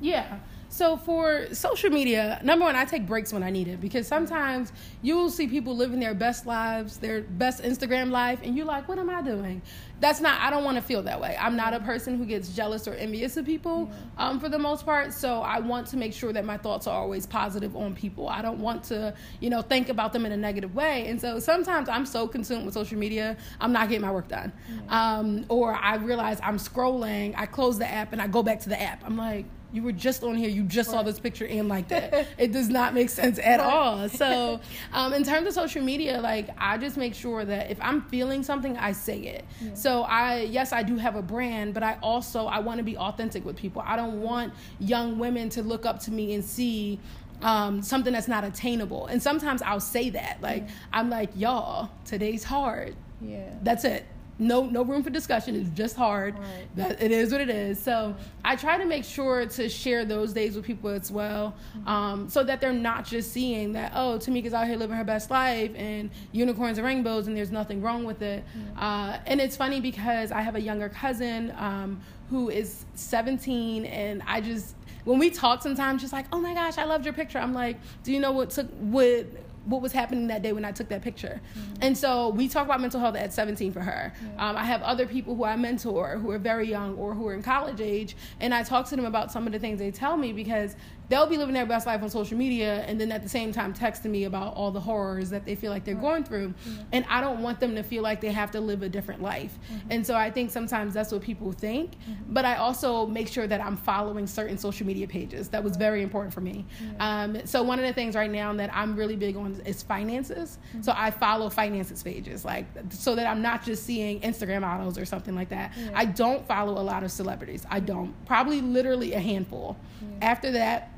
yeah 0.01 0.39
so 0.69 0.97
for 0.97 1.55
social 1.55 1.91
media, 1.91 2.41
number 2.43 2.65
one, 2.65 2.77
I 2.77 2.85
take 2.85 3.07
breaks 3.07 3.33
when 3.33 3.43
I 3.43 3.51
need 3.51 3.69
it 3.69 3.81
because 3.81 4.07
sometimes 4.07 4.73
you 5.01 5.17
will 5.17 5.31
see 5.31 5.47
people 5.47 5.77
living 5.77 6.01
their 6.01 6.15
best 6.15 6.45
lives, 6.45 6.99
their 6.99 7.23
best 7.23 7.63
Instagram 7.63 8.11
life, 8.11 8.41
and 8.43 8.57
you're 8.57 8.67
like, 8.67 8.89
what 8.89 8.99
am 8.99 9.09
I 9.09 9.23
doing? 9.23 9.63
That's 10.01 10.21
not, 10.21 10.39
I 10.41 10.51
don't 10.51 10.65
want 10.65 10.77
to 10.77 10.83
feel 10.83 11.03
that 11.05 11.21
way. 11.21 11.35
I'm 11.41 11.57
not 11.57 11.73
a 11.73 11.81
person 11.81 12.19
who 12.19 12.27
gets 12.27 12.51
jealous 12.51 12.87
or 12.87 12.93
envious 12.93 13.39
of 13.39 13.47
people 13.47 13.91
um, 14.19 14.39
for 14.39 14.51
the 14.51 14.59
most 14.59 14.85
part. 14.85 15.15
So 15.15 15.41
I 15.41 15.61
want 15.61 15.87
to 15.89 15.97
make 15.97 16.13
sure 16.13 16.33
that 16.33 16.45
my 16.45 16.59
thoughts 16.59 16.87
are 16.87 16.95
always 16.95 17.27
positive 17.27 17.75
on 17.75 17.95
people. 17.95 18.29
I 18.29 18.43
don't 18.43 18.59
want 18.59 18.85
to, 18.85 19.15
you 19.41 19.49
know, 19.49 19.63
think 19.63 19.89
about 19.89 20.13
them 20.13 20.27
in 20.27 20.33
a 20.33 20.37
negative 20.37 20.75
way. 20.75 21.07
And 21.07 21.19
so 21.19 21.39
sometimes 21.39 21.89
I'm 21.89 22.05
so 22.05 22.29
consumed 22.29 22.67
with 22.67 22.75
social 22.75 22.99
media, 22.99 23.39
I'm 23.61 23.73
not 23.73 23.89
getting 23.89 24.03
my 24.03 24.13
work 24.13 24.29
done. 24.29 24.53
Um, 24.91 25.47
or 25.49 25.75
I 25.75 25.95
realize 25.95 26.39
I'm 26.43 26.59
scrolling, 26.59 27.35
I 27.37 27.47
close 27.47 27.79
the 27.79 27.89
app 27.89 28.13
and 28.13 28.21
I 28.21 28.27
go 28.27 28.43
back 28.43 28.61
to 28.61 28.69
the 28.69 28.81
app. 28.81 29.03
I'm 29.07 29.17
like, 29.17 29.47
you 29.77 29.83
were 29.83 29.93
just 29.93 30.25
on 30.25 30.35
here, 30.35 30.49
you 30.49 30.63
just 30.63 30.91
saw 30.91 31.03
this 31.03 31.21
picture 31.21 31.47
and 31.47 31.69
like 31.69 31.89
that. 31.89 32.29
it 32.39 32.51
does 32.51 32.71
not 32.71 32.95
make 32.95 33.11
sense 33.11 33.39
at 33.39 33.61
all. 33.61 34.09
So, 34.09 34.59
um, 34.95 35.13
in 35.13 35.23
terms 35.23 35.47
of 35.47 35.53
social 35.53 35.83
media, 35.83 36.19
like 36.23 36.49
I 36.57 36.79
just 36.79 36.97
make 36.97 37.15
sure 37.15 37.45
that 37.45 37.71
if 37.71 37.79
I'm 37.83 38.01
feeling 38.09 38.43
something, 38.43 38.79
I 38.79 38.93
say 38.93 39.19
it. 39.19 39.45
Yeah. 39.61 39.75
So 39.75 40.03
I, 40.05 40.41
yes, 40.41 40.73
I 40.73 40.83
do 40.83 40.97
have 40.97 41.15
a 41.15 41.21
brand, 41.21 41.75
but 41.75 41.83
I 41.83 41.99
also 42.03 42.47
I 42.47 42.61
want 42.61 42.79
to 42.79 42.85
be 42.85 42.97
authentic 42.97 43.45
with 43.45 43.57
people. 43.57 43.83
I 43.85 43.97
don't 43.97 44.23
want 44.23 44.55
young 44.79 45.19
women 45.19 45.51
to 45.51 45.63
look 45.63 45.85
up 45.85 46.01
to 46.01 46.11
me 46.11 46.33
and 46.33 46.43
see 46.43 46.99
um, 47.43 47.83
something 47.83 48.15
that's 48.15 48.29
not 48.29 48.45
attainable. 48.45 49.07
And 49.07 49.23
sometimes 49.23 49.61
I'll 49.61 49.79
say 49.79 50.09
that, 50.09 50.39
like 50.41 50.63
yeah. 50.63 50.75
I'm 50.95 51.11
like, 51.11 51.29
y'all, 51.37 51.91
today's 52.07 52.45
hard. 52.45 52.97
Yeah, 53.21 53.51
that's 53.63 53.85
it 53.85 54.07
no 54.39 54.67
no 54.67 54.83
room 54.83 55.03
for 55.03 55.11
discussion. 55.11 55.57
It's 55.57 55.71
just 55.71 55.97
hard. 55.97 56.39
Right. 56.39 56.77
that 56.77 57.03
it 57.03 57.11
is 57.11 57.33
what 57.33 57.41
it 57.41 57.51
is. 57.51 57.79
So 57.79 58.15
i 58.47 58.55
try 58.55 58.79
to 58.79 58.85
make 58.85 59.05
sure 59.05 59.45
to 59.45 59.69
share 59.69 60.05
those 60.05 60.33
days 60.33 60.55
with 60.55 60.65
people 60.65 60.89
as 60.89 61.11
well 61.11 61.55
mm-hmm. 61.77 61.89
um, 61.89 62.29
so 62.29 62.45
that 62.45 62.61
they're 62.61 62.73
not 62.73 63.05
just 63.05 63.33
seeing 63.33 63.73
that 63.73 63.93
oh 63.95 64.19
tamika's 64.19 64.55
out 64.55 64.67
here 64.67 64.77
living 64.77 64.97
her 64.97 65.05
best 65.05 65.31
life 65.31 65.73
and 65.75 66.11
unicorns 66.33 66.79
and 66.79 66.87
rainbows 66.87 67.27
and 67.27 67.37
there's 67.37 67.51
nothing 67.51 67.83
wrong 67.83 68.05
with 68.05 68.23
it. 68.23 68.45
Uh, 68.79 69.19
and 69.27 69.41
it's 69.41 69.57
funny 69.57 69.81
because 69.81 70.31
i 70.31 70.41
have 70.41 70.55
a 70.55 70.61
younger 70.61 70.89
cousin 70.89 71.53
um, 71.59 72.01
who 72.31 72.51
is 72.51 72.85
17 72.95 73.85
and 73.85 74.23
i 74.27 74.41
just 74.41 74.75
when 75.05 75.19
we 75.19 75.31
talk 75.31 75.63
sometimes 75.63 76.01
she's 76.01 76.13
like 76.13 76.27
oh 76.33 76.41
my 76.41 76.55
gosh 76.55 76.79
i 76.79 76.85
loved 76.85 77.05
your 77.05 77.15
picture. 77.15 77.39
I'm 77.39 77.53
like 77.55 77.79
do 78.05 78.13
you 78.13 78.21
know 78.21 78.33
what 78.33 78.51
took 78.51 78.69
what 78.79 79.27
what 79.67 79.83
was 79.83 79.93
happening 79.93 80.29
that 80.29 80.43
day 80.43 80.53
when 80.53 80.65
I 80.65 80.73
took 80.73 80.89
that 80.89 81.03
picture. 81.03 81.41
Mm-hmm. 81.59 81.75
And 81.83 81.99
so 81.99 82.31
we 82.31 82.49
talk 82.49 82.65
about 82.65 82.81
mental 82.81 83.01
health 83.01 83.17
at 83.17 83.33
17 83.33 83.73
for 83.73 83.81
her. 83.81 84.13
Um, 84.39 84.57
I 84.57 84.65
have 84.65 84.81
other 84.83 85.07
people 85.07 85.35
who 85.35 85.45
I 85.45 85.57
mentor 85.57 86.19
who 86.19 86.31
are 86.31 86.39
very 86.39 86.69
young 86.69 86.95
or 86.97 87.15
who 87.15 87.27
are 87.27 87.35
in 87.35 87.43
college 87.43 87.81
age, 87.81 88.17
and 88.41 88.55
I 88.55 88.63
talk 88.63 88.87
to 88.89 88.97
them 88.97 89.05
about 89.05 89.33
some 89.33 89.47
of 89.47 89.53
the 89.53 89.59
things 89.59 89.79
they 89.79 89.91
tell 89.91 90.17
me 90.17 90.33
because 90.33 90.77
they'll 91.09 91.27
be 91.27 91.37
living 91.37 91.55
their 91.55 91.67
best 91.67 91.87
life 91.87 92.03
on 92.03 92.11
social 92.11 92.37
media 92.37 92.85
and 92.87 93.01
then 93.01 93.13
at 93.13 93.23
the 93.23 93.29
same 93.29 93.53
time 93.53 93.73
texting 93.73 94.11
me 94.11 94.25
about 94.25 94.55
all 94.55 94.71
the 94.71 94.81
horrors 94.81 95.31
that 95.31 95.45
they 95.45 95.55
feel 95.55 95.71
like 95.71 95.85
they're 95.85 95.95
right. 95.95 96.03
going 96.03 96.25
through 96.25 96.53
yeah. 96.65 96.73
and 96.93 97.05
i 97.09 97.21
don't 97.21 97.41
want 97.43 97.61
them 97.61 97.75
to 97.75 97.83
feel 97.83 98.03
like 98.03 98.21
they 98.21 98.33
have 98.33 98.51
to 98.51 98.61
live 98.61 98.83
a 98.83 98.89
different 98.89 99.23
life 99.23 99.59
mm-hmm. 99.71 99.89
and 99.91 100.07
so 100.07 100.15
i 100.15 100.31
think 100.31 100.51
sometimes 100.51 100.95
that's 100.95 101.13
what 101.13 101.23
people 101.23 101.53
think 101.53 101.93
mm-hmm. 101.93 102.15
but 102.29 102.45
i 102.45 102.57
also 102.57 103.07
make 103.07 103.29
sure 103.29 103.47
that 103.47 103.61
i'm 103.61 103.77
following 103.77 104.27
certain 104.27 104.59
social 104.59 104.87
media 104.87 105.07
pages 105.07 105.49
that 105.49 105.63
was 105.63 105.77
very 105.77 106.03
important 106.03 106.33
for 106.33 106.41
me 106.41 106.65
yeah. 106.81 107.23
um, 107.25 107.39
so 107.45 107.63
one 107.63 107.79
of 107.79 107.85
the 107.85 107.93
things 107.93 108.15
right 108.15 108.31
now 108.31 108.53
that 108.53 108.71
i'm 108.75 108.97
really 108.97 109.17
big 109.17 109.37
on 109.37 109.61
is 109.65 109.83
finances 109.83 110.59
mm-hmm. 110.69 110.83
so 110.83 110.93
i 110.97 111.11
follow 111.11 111.49
finances 111.49 112.03
pages 112.03 112.45
like 112.45 112.67
so 112.91 113.15
that 113.15 113.27
i'm 113.27 113.43
not 113.43 113.65
just 113.65 113.85
seeing 113.85 114.21
instagram 114.21 114.63
models 114.63 114.99
or 114.99 115.05
something 115.05 115.35
like 115.35 115.49
that 115.49 115.73
yeah. 115.79 115.91
i 115.95 116.05
don't 116.05 116.47
follow 116.47 116.81
a 116.81 116.83
lot 116.83 117.03
of 117.05 117.11
celebrities 117.11 117.65
i 117.71 117.79
don't 117.79 118.15
probably 118.27 118.61
literally 118.61 119.13
a 119.13 119.21
handful 119.21 119.77
after 120.23 120.51
that 120.53 120.96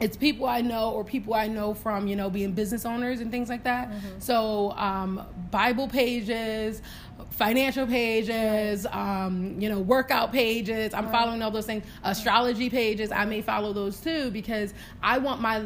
it's 0.00 0.16
people 0.16 0.46
I 0.46 0.60
know 0.60 0.90
or 0.90 1.04
people 1.04 1.34
I 1.34 1.48
know 1.48 1.74
from, 1.74 2.06
you 2.06 2.16
know, 2.16 2.30
being 2.30 2.52
business 2.52 2.84
owners 2.84 3.20
and 3.20 3.30
things 3.30 3.48
like 3.48 3.64
that. 3.64 3.90
Mm-hmm. 3.90 4.20
So, 4.20 4.72
um, 4.72 5.26
Bible 5.50 5.88
pages, 5.88 6.82
financial 7.30 7.86
pages, 7.86 8.86
um, 8.86 9.60
you 9.60 9.68
know, 9.68 9.80
workout 9.80 10.32
pages. 10.32 10.94
I'm 10.94 11.06
right. 11.06 11.12
following 11.12 11.42
all 11.42 11.50
those 11.50 11.66
things. 11.66 11.84
Astrology 12.04 12.70
pages, 12.70 13.10
I 13.10 13.24
may 13.24 13.42
follow 13.42 13.72
those 13.72 14.00
too 14.00 14.30
because 14.30 14.72
I 15.02 15.18
want 15.18 15.40
my 15.40 15.64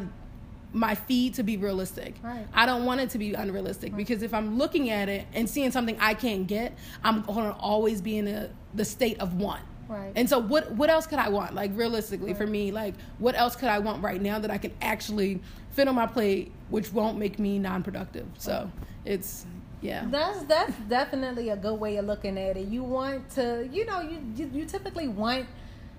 my 0.75 0.95
feed 0.95 1.35
to 1.35 1.43
be 1.43 1.59
realistic. 1.59 2.15
Right. 2.23 2.47
I 2.55 2.65
don't 2.65 2.85
want 2.87 3.01
it 3.03 3.11
to 3.11 3.19
be 3.19 3.35
unrealistic 3.35 3.93
right. 3.93 3.99
because 3.99 4.23
if 4.23 4.33
I'm 4.33 4.57
looking 4.57 4.89
at 4.89 5.09
it 5.09 5.27
and 5.35 5.49
seeing 5.49 5.71
something 5.71 5.99
I 6.01 6.15
can't 6.15 6.47
get, 6.47 6.75
I'm 7.05 7.23
going 7.23 7.45
to 7.45 7.59
always 7.59 8.01
be 8.01 8.17
in 8.17 8.27
a, 8.27 8.51
the 8.73 8.87
state 8.87 9.21
of 9.21 9.35
want. 9.35 9.63
Right. 9.93 10.13
And 10.17 10.29
so 10.29 10.39
what 10.39 10.73
what 10.73 10.89
else 10.89 11.07
could 11.07 11.19
I 11.19 11.29
want? 11.29 11.55
Like 11.55 11.71
realistically 11.75 12.29
right. 12.29 12.37
for 12.37 12.47
me, 12.47 12.73
like 12.73 12.95
what 13.19 13.35
else 13.35 13.57
could 13.57 13.69
I 13.69 13.79
want 13.79 14.03
right 14.03 14.21
now 14.21 14.39
that 14.39 14.51
I 14.51 14.57
can 14.57 14.73
actually 14.81 15.41
fit 15.73 15.87
on 15.89 15.95
my 15.95 16.07
plate 16.07 16.53
which 16.71 16.93
won't 16.93 17.19
make 17.19 17.39
me 17.39 17.59
non-productive. 17.59 18.27
So, 18.39 18.71
it's 19.05 19.45
yeah. 19.83 20.07
That's 20.09 20.45
that's 20.45 20.75
definitely 20.89 21.51
a 21.51 21.57
good 21.57 21.79
way 21.79 21.97
of 21.97 22.07
looking 22.07 22.39
at 22.39 22.57
it. 22.57 22.69
You 22.69 22.83
want 22.83 23.29
to, 23.33 23.69
you 23.71 23.85
know, 23.85 24.01
you 24.01 24.19
you, 24.35 24.51
you 24.53 24.65
typically 24.65 25.09
want 25.09 25.47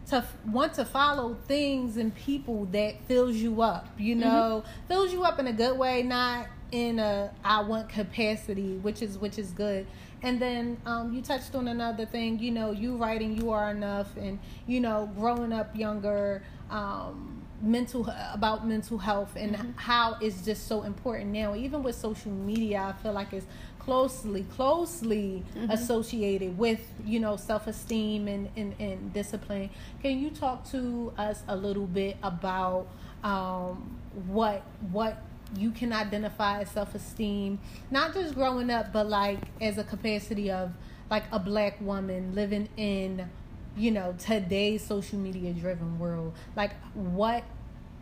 to 0.07 0.25
want 0.47 0.73
to 0.73 0.85
follow 0.85 1.35
things 1.47 1.97
and 1.97 2.13
people 2.15 2.65
that 2.65 3.01
fills 3.05 3.37
you 3.37 3.61
up 3.61 3.87
you 3.97 4.15
mm-hmm. 4.15 4.27
know 4.27 4.63
mm-hmm. 4.65 4.87
fills 4.89 5.13
you 5.13 5.23
up 5.23 5.39
in 5.39 5.47
a 5.47 5.53
good 5.53 5.77
way 5.77 6.03
not 6.03 6.45
in 6.73 6.99
a 6.99 7.31
i 7.45 7.61
want 7.61 7.87
capacity 7.87 8.73
which 8.81 9.01
is 9.01 9.17
which 9.17 9.39
is 9.39 9.51
good 9.51 9.87
and 10.23 10.39
then 10.39 10.77
um, 10.85 11.13
you 11.13 11.21
touched 11.21 11.53
on 11.53 11.67
another 11.67 12.05
thing, 12.05 12.39
you 12.39 12.49
know, 12.49 12.71
you 12.71 12.95
writing 12.95 13.35
you 13.35 13.51
are 13.51 13.69
enough, 13.69 14.15
and 14.15 14.39
you 14.65 14.79
know, 14.79 15.11
growing 15.17 15.51
up 15.51 15.75
younger, 15.75 16.41
um, 16.69 17.41
mental 17.61 18.09
about 18.33 18.65
mental 18.65 18.97
health 18.97 19.35
and 19.35 19.55
mm-hmm. 19.55 19.71
how 19.75 20.17
it's 20.21 20.43
just 20.45 20.67
so 20.67 20.83
important 20.83 21.31
now. 21.31 21.55
Even 21.55 21.83
with 21.83 21.95
social 21.95 22.31
media, 22.31 22.95
I 22.97 23.03
feel 23.03 23.11
like 23.11 23.33
it's 23.33 23.45
closely, 23.79 24.43
closely 24.55 25.43
mm-hmm. 25.55 25.69
associated 25.69 26.57
with 26.57 26.81
you 27.05 27.19
know 27.19 27.35
self 27.35 27.67
esteem 27.67 28.29
and, 28.29 28.49
and 28.55 28.75
and 28.79 29.13
discipline. 29.13 29.69
Can 30.01 30.19
you 30.19 30.29
talk 30.29 30.69
to 30.71 31.13
us 31.17 31.43
a 31.49 31.55
little 31.55 31.87
bit 31.87 32.15
about 32.23 32.87
um, 33.25 33.99
what 34.27 34.63
what 34.91 35.21
you 35.55 35.71
can 35.71 35.93
identify 35.93 36.61
as 36.61 36.69
self 36.69 36.95
esteem, 36.95 37.59
not 37.91 38.13
just 38.13 38.35
growing 38.35 38.69
up, 38.69 38.91
but 38.93 39.07
like 39.07 39.39
as 39.61 39.77
a 39.77 39.83
capacity 39.83 40.51
of 40.51 40.73
like 41.09 41.23
a 41.31 41.39
black 41.39 41.79
woman 41.81 42.33
living 42.33 42.69
in, 42.77 43.29
you 43.77 43.91
know, 43.91 44.15
today's 44.17 44.83
social 44.83 45.19
media 45.19 45.53
driven 45.53 45.99
world. 45.99 46.33
Like 46.55 46.71
what 46.93 47.43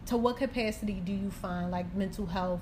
to 0.08 0.18
what 0.18 0.38
capacity 0.38 0.94
do 0.94 1.14
you 1.14 1.30
find 1.30 1.72
like 1.72 1.94
mental 1.96 2.26
health 2.26 2.62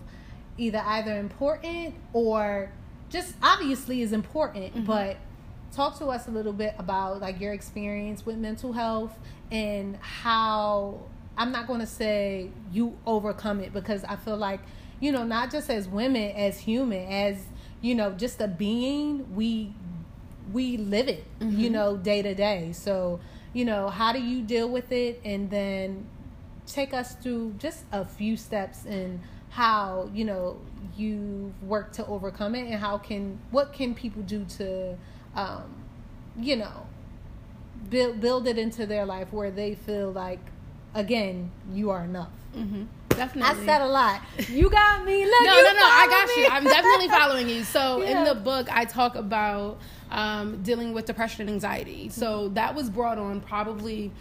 either 0.58 0.84
either 0.86 1.18
important 1.18 1.96
or 2.14 2.72
just 3.10 3.34
obviously 3.42 4.02
is 4.02 4.14
important, 4.14 4.74
mm-hmm. 4.74 4.86
but 4.86 5.18
talk 5.72 5.98
to 6.00 6.08
us 6.08 6.28
a 6.28 6.32
little 6.32 6.54
bit 6.54 6.76
about 6.78 7.22
like 7.22 7.40
your 7.40 7.54
experience 7.54 8.26
with 8.26 8.38
mental 8.38 8.74
health 8.74 9.18
and 9.52 9.96
how 9.98 11.00
I'm 11.38 11.52
not 11.52 11.68
going 11.68 11.80
to 11.80 11.88
say 11.88 12.50
you 12.72 12.98
overcome 13.06 13.62
it 13.62 13.74
because 13.74 14.04
I 14.04 14.16
feel 14.16 14.38
like 14.38 14.60
you 15.00 15.12
know, 15.12 15.24
not 15.24 15.52
just 15.52 15.70
as 15.70 15.88
women, 15.88 16.32
as 16.36 16.60
human, 16.60 17.08
as 17.12 17.46
you 17.82 17.96
know, 17.96 18.12
just 18.12 18.42
a 18.42 18.48
being, 18.48 19.36
we 19.36 19.74
we 20.52 20.78
live 20.78 21.08
it, 21.08 21.26
mm-hmm. 21.40 21.60
you 21.60 21.70
know, 21.70 21.96
day 21.98 22.22
to 22.22 22.34
day. 22.34 22.72
So, 22.74 23.20
you 23.54 23.66
know, 23.66 23.90
how 23.90 24.12
do 24.12 24.20
you 24.20 24.42
deal 24.42 24.68
with 24.70 24.92
it 24.92 25.22
and 25.24 25.50
then 25.50 26.08
take 26.66 26.94
us 26.94 27.16
through 27.16 27.56
just 27.58 27.86
a 27.92 28.04
few 28.04 28.36
steps 28.36 28.86
in 28.86 29.22
how, 29.50 30.10
you 30.14 30.26
know, 30.26 30.60
you 30.98 31.54
work 31.62 31.92
to 31.94 32.06
overcome 32.06 32.56
it 32.56 32.68
and 32.68 32.76
how 32.76 32.98
can 32.98 33.40
what 33.52 33.74
can 33.74 33.96
people 33.96 34.22
do 34.24 34.46
to 34.58 34.98
um, 35.36 35.64
you 36.38 36.56
know, 36.56 36.88
build 37.90 38.20
build 38.20 38.48
it 38.48 38.58
into 38.58 38.86
their 38.86 39.06
life 39.06 39.32
where 39.32 39.52
they 39.52 39.76
feel 39.76 40.12
like 40.12 40.40
again, 40.94 41.52
you 41.72 41.90
are 41.90 42.04
enough. 42.04 42.32
Mm-hmm 42.56 42.84
definitely. 43.20 43.62
I 43.62 43.66
said 43.66 43.82
a 43.82 43.88
lot. 43.88 44.22
You 44.48 44.70
got 44.70 45.06
me. 45.06 45.26
Look, 45.26 45.44
no, 45.44 45.54
no, 45.54 45.74
no. 45.74 45.86
I 45.86 46.08
got 46.10 46.28
me. 46.28 46.44
you. 46.44 46.50
I'm 46.50 46.64
definitely 46.64 47.08
following 47.20 47.50
you. 47.50 47.64
So 47.64 48.02
yeah. 48.02 48.20
in 48.20 48.24
the 48.26 48.36
book, 48.36 48.68
I 48.72 48.86
talk 48.86 49.16
about 49.16 49.80
um, 50.12 50.62
dealing 50.64 50.94
with 50.94 51.06
depression 51.06 51.42
and 51.42 51.50
anxiety. 51.52 52.10
So 52.10 52.46
mm-hmm. 52.46 52.54
that 52.56 52.76
was 52.76 52.90
brought 52.90 53.18
on 53.18 53.42
probably. 53.42 54.12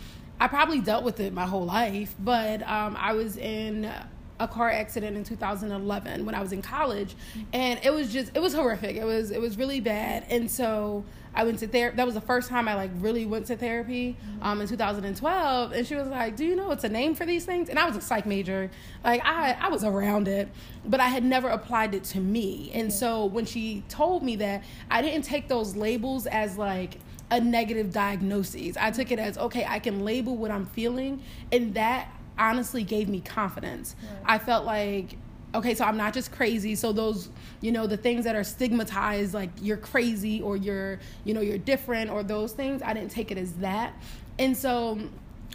I 0.41 0.47
probably 0.47 0.81
dealt 0.81 1.03
with 1.03 1.19
it 1.19 1.33
my 1.33 1.47
whole 1.47 1.65
life, 1.65 2.15
but 2.21 2.63
um, 2.63 2.97
I 2.97 3.13
was 3.15 3.37
in 3.37 3.93
a 4.41 4.47
car 4.49 4.71
accident 4.71 5.17
in 5.17 5.25
2011 5.25 6.25
when 6.25 6.35
I 6.35 6.41
was 6.41 6.53
in 6.53 6.63
college, 6.63 7.17
and 7.53 7.81
it 7.83 7.93
was 7.93 8.13
just 8.13 8.37
it 8.37 8.41
was 8.41 8.55
horrific. 8.55 8.97
It 8.97 9.05
was 9.05 9.31
it 9.31 9.41
was 9.41 9.59
really 9.59 9.81
bad, 9.81 10.25
and 10.31 10.51
so 10.51 11.05
I 11.35 11.45
went 11.45 11.59
to 11.61 11.69
therapy. 11.69 11.97
That 11.97 12.07
was 12.07 12.15
the 12.15 12.21
first 12.21 12.49
time 12.49 12.69
I 12.69 12.75
like 12.75 12.91
really 12.97 13.27
went 13.27 13.47
to 13.47 13.57
therapy 13.57 14.17
um, 14.43 14.61
in 14.61 14.69
2012. 14.69 15.73
And 15.73 15.87
she 15.87 15.95
was 15.95 16.09
like, 16.09 16.37
"Do 16.37 16.45
you 16.45 16.57
know 16.57 16.71
it's 16.71 16.85
a 16.85 16.89
name 16.89 17.15
for 17.15 17.27
these 17.27 17.45
things?" 17.45 17.69
And 17.69 17.79
I 17.79 17.87
was 17.87 17.97
a 17.97 18.01
psych 18.01 18.27
major, 18.27 18.71
like 19.05 19.25
I 19.25 19.57
I 19.61 19.69
was 19.69 19.85
around 19.85 20.29
it, 20.29 20.49
but 20.85 21.01
I 21.01 21.09
had 21.09 21.25
never 21.25 21.49
applied 21.49 21.95
it 21.95 22.05
to 22.05 22.21
me. 22.21 22.71
And 22.75 22.93
so 22.93 23.27
when 23.27 23.45
she 23.45 23.83
told 23.89 24.23
me 24.23 24.37
that, 24.37 24.63
I 24.91 25.03
didn't 25.03 25.23
take 25.23 25.49
those 25.49 25.77
labels 25.77 26.27
as 26.27 26.59
like 26.59 26.99
a 27.31 27.41
negative 27.41 27.93
diagnosis. 27.93 28.77
I 28.77 28.91
took 28.91 29.11
it 29.11 29.19
as 29.19 29.39
okay, 29.39 29.65
I 29.69 29.79
can 29.79 30.05
label 30.05 30.37
what 30.37 30.51
I'm 30.51 30.67
feeling, 30.67 31.23
and 31.53 31.75
that 31.75 32.11
honestly 32.39 32.83
gave 32.83 33.09
me 33.09 33.21
confidence. 33.21 33.97
Right. 34.03 34.35
I 34.35 34.39
felt 34.39 34.65
like 34.65 35.17
okay 35.55 35.75
so 35.75 35.85
i'm 35.85 35.97
not 35.97 36.13
just 36.13 36.31
crazy 36.31 36.75
so 36.75 36.93
those 36.93 37.31
you 37.63 37.73
know 37.73 37.87
the 37.87 37.97
things 37.97 38.25
that 38.25 38.37
are 38.37 38.45
stigmatized 38.45 39.33
like 39.33 39.49
you're 39.63 39.79
crazy 39.79 40.43
or 40.43 40.57
you're 40.57 40.99
you 41.25 41.33
know 41.33 41.41
you're 41.41 41.59
different 41.59 42.11
or 42.11 42.23
those 42.23 42.53
things 42.53 42.83
i 42.83 42.93
didn't 42.93 43.11
take 43.11 43.31
it 43.31 43.39
as 43.39 43.53
that 43.55 43.95
and 44.39 44.57
so 44.57 44.99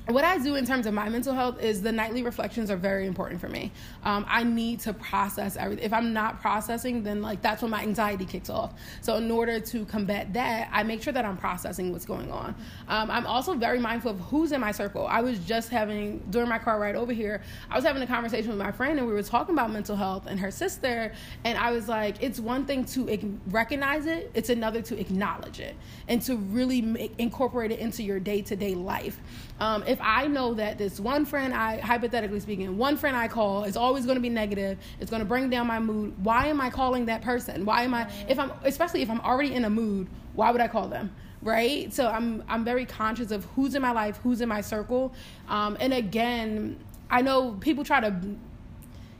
what 0.07 0.25
I 0.25 0.37
do 0.37 0.55
in 0.55 0.65
terms 0.65 0.85
of 0.85 0.93
my 0.93 1.07
mental 1.07 1.33
health 1.33 1.61
is 1.61 1.81
the 1.81 1.91
nightly 1.91 2.23
reflections 2.23 2.69
are 2.69 2.75
very 2.75 3.07
important 3.07 3.39
for 3.39 3.47
me. 3.47 3.71
Um, 4.03 4.25
I 4.27 4.43
need 4.43 4.81
to 4.81 4.93
process 4.93 5.55
everything. 5.55 5.85
If 5.85 5.93
I'm 5.93 6.11
not 6.11 6.41
processing, 6.41 7.03
then 7.03 7.21
like 7.21 7.41
that's 7.41 7.61
when 7.61 7.71
my 7.71 7.81
anxiety 7.81 8.25
kicks 8.25 8.49
off. 8.49 8.73
So 8.99 9.15
in 9.15 9.31
order 9.31 9.61
to 9.61 9.85
combat 9.85 10.33
that, 10.33 10.69
I 10.73 10.83
make 10.83 11.01
sure 11.01 11.13
that 11.13 11.23
I'm 11.23 11.37
processing 11.37 11.93
what's 11.93 12.05
going 12.05 12.31
on. 12.33 12.53
Um, 12.89 13.09
I'm 13.09 13.25
also 13.25 13.53
very 13.53 13.79
mindful 13.79 14.11
of 14.11 14.19
who's 14.19 14.51
in 14.51 14.59
my 14.59 14.73
circle. 14.73 15.07
I 15.07 15.21
was 15.21 15.39
just 15.39 15.69
having 15.69 16.19
during 16.31 16.49
my 16.49 16.59
car 16.59 16.79
ride 16.81 16.95
over 16.95 17.13
here. 17.13 17.41
I 17.69 17.75
was 17.75 17.85
having 17.85 18.01
a 18.01 18.07
conversation 18.07 18.49
with 18.49 18.59
my 18.59 18.73
friend, 18.73 18.99
and 18.99 19.07
we 19.07 19.13
were 19.13 19.23
talking 19.23 19.55
about 19.55 19.71
mental 19.71 19.95
health 19.95 20.25
and 20.27 20.37
her 20.37 20.51
sister. 20.51 21.13
And 21.45 21.57
I 21.57 21.71
was 21.71 21.87
like, 21.87 22.21
it's 22.21 22.41
one 22.41 22.65
thing 22.65 22.83
to 22.85 23.39
recognize 23.47 24.05
it; 24.05 24.31
it's 24.33 24.49
another 24.49 24.81
to 24.81 24.99
acknowledge 24.99 25.61
it 25.61 25.77
and 26.09 26.21
to 26.23 26.35
really 26.35 26.81
make, 26.81 27.13
incorporate 27.17 27.71
it 27.71 27.79
into 27.79 28.03
your 28.03 28.19
day 28.19 28.41
to 28.41 28.57
day 28.57 28.75
life. 28.75 29.21
Um, 29.59 29.83
if 29.87 29.99
I 30.01 30.27
know 30.27 30.55
that 30.55 30.77
this 30.77 30.99
one 30.99 31.25
friend 31.25 31.53
I, 31.53 31.79
hypothetically 31.79 32.39
speaking, 32.39 32.77
one 32.77 32.97
friend 32.97 33.15
I 33.15 33.27
call 33.27 33.63
is 33.63 33.77
always 33.77 34.05
going 34.05 34.15
to 34.15 34.21
be 34.21 34.29
negative, 34.29 34.77
it's 34.99 35.09
going 35.09 35.21
to 35.21 35.25
bring 35.25 35.49
down 35.49 35.67
my 35.67 35.79
mood, 35.79 36.13
why 36.23 36.47
am 36.47 36.59
I 36.59 36.69
calling 36.69 37.05
that 37.05 37.21
person? 37.21 37.65
Why 37.65 37.83
am 37.83 37.93
I, 37.93 38.11
if 38.27 38.39
I'm, 38.39 38.51
especially 38.63 39.01
if 39.01 39.09
I'm 39.09 39.21
already 39.21 39.53
in 39.53 39.65
a 39.65 39.69
mood, 39.69 40.07
why 40.33 40.51
would 40.51 40.61
I 40.61 40.67
call 40.67 40.87
them? 40.87 41.15
Right? 41.41 41.93
So 41.93 42.07
I'm, 42.07 42.43
I'm 42.47 42.63
very 42.63 42.85
conscious 42.85 43.31
of 43.31 43.45
who's 43.55 43.75
in 43.75 43.81
my 43.81 43.91
life, 43.91 44.17
who's 44.23 44.41
in 44.41 44.49
my 44.49 44.61
circle. 44.61 45.13
Um, 45.47 45.77
and 45.79 45.93
again, 45.93 46.77
I 47.09 47.21
know 47.21 47.51
people 47.59 47.83
try 47.83 47.99
to 47.99 48.15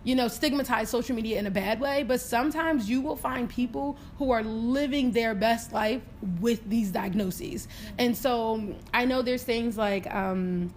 you 0.04 0.16
know, 0.16 0.28
stigmatize 0.28 0.90
social 0.90 1.16
media 1.16 1.40
in 1.40 1.48
a 1.48 1.52
bad 1.52 1.80
way, 1.80 2.04
but 2.04 2.20
sometimes 2.20 2.90
you 2.90 3.02
will 3.02 3.16
find 3.16 3.50
people 3.50 3.98
who 4.18 4.32
are 4.32 4.44
living 4.44 5.12
their 5.12 5.34
best 5.34 5.72
life 5.72 6.02
with 6.42 6.68
these 6.70 6.92
diagnoses. 6.92 7.68
And 7.98 8.16
so 8.16 8.76
I 8.94 9.06
know 9.06 9.22
there's 9.22 9.44
things 9.44 9.78
like, 9.78 10.14
um, 10.14 10.74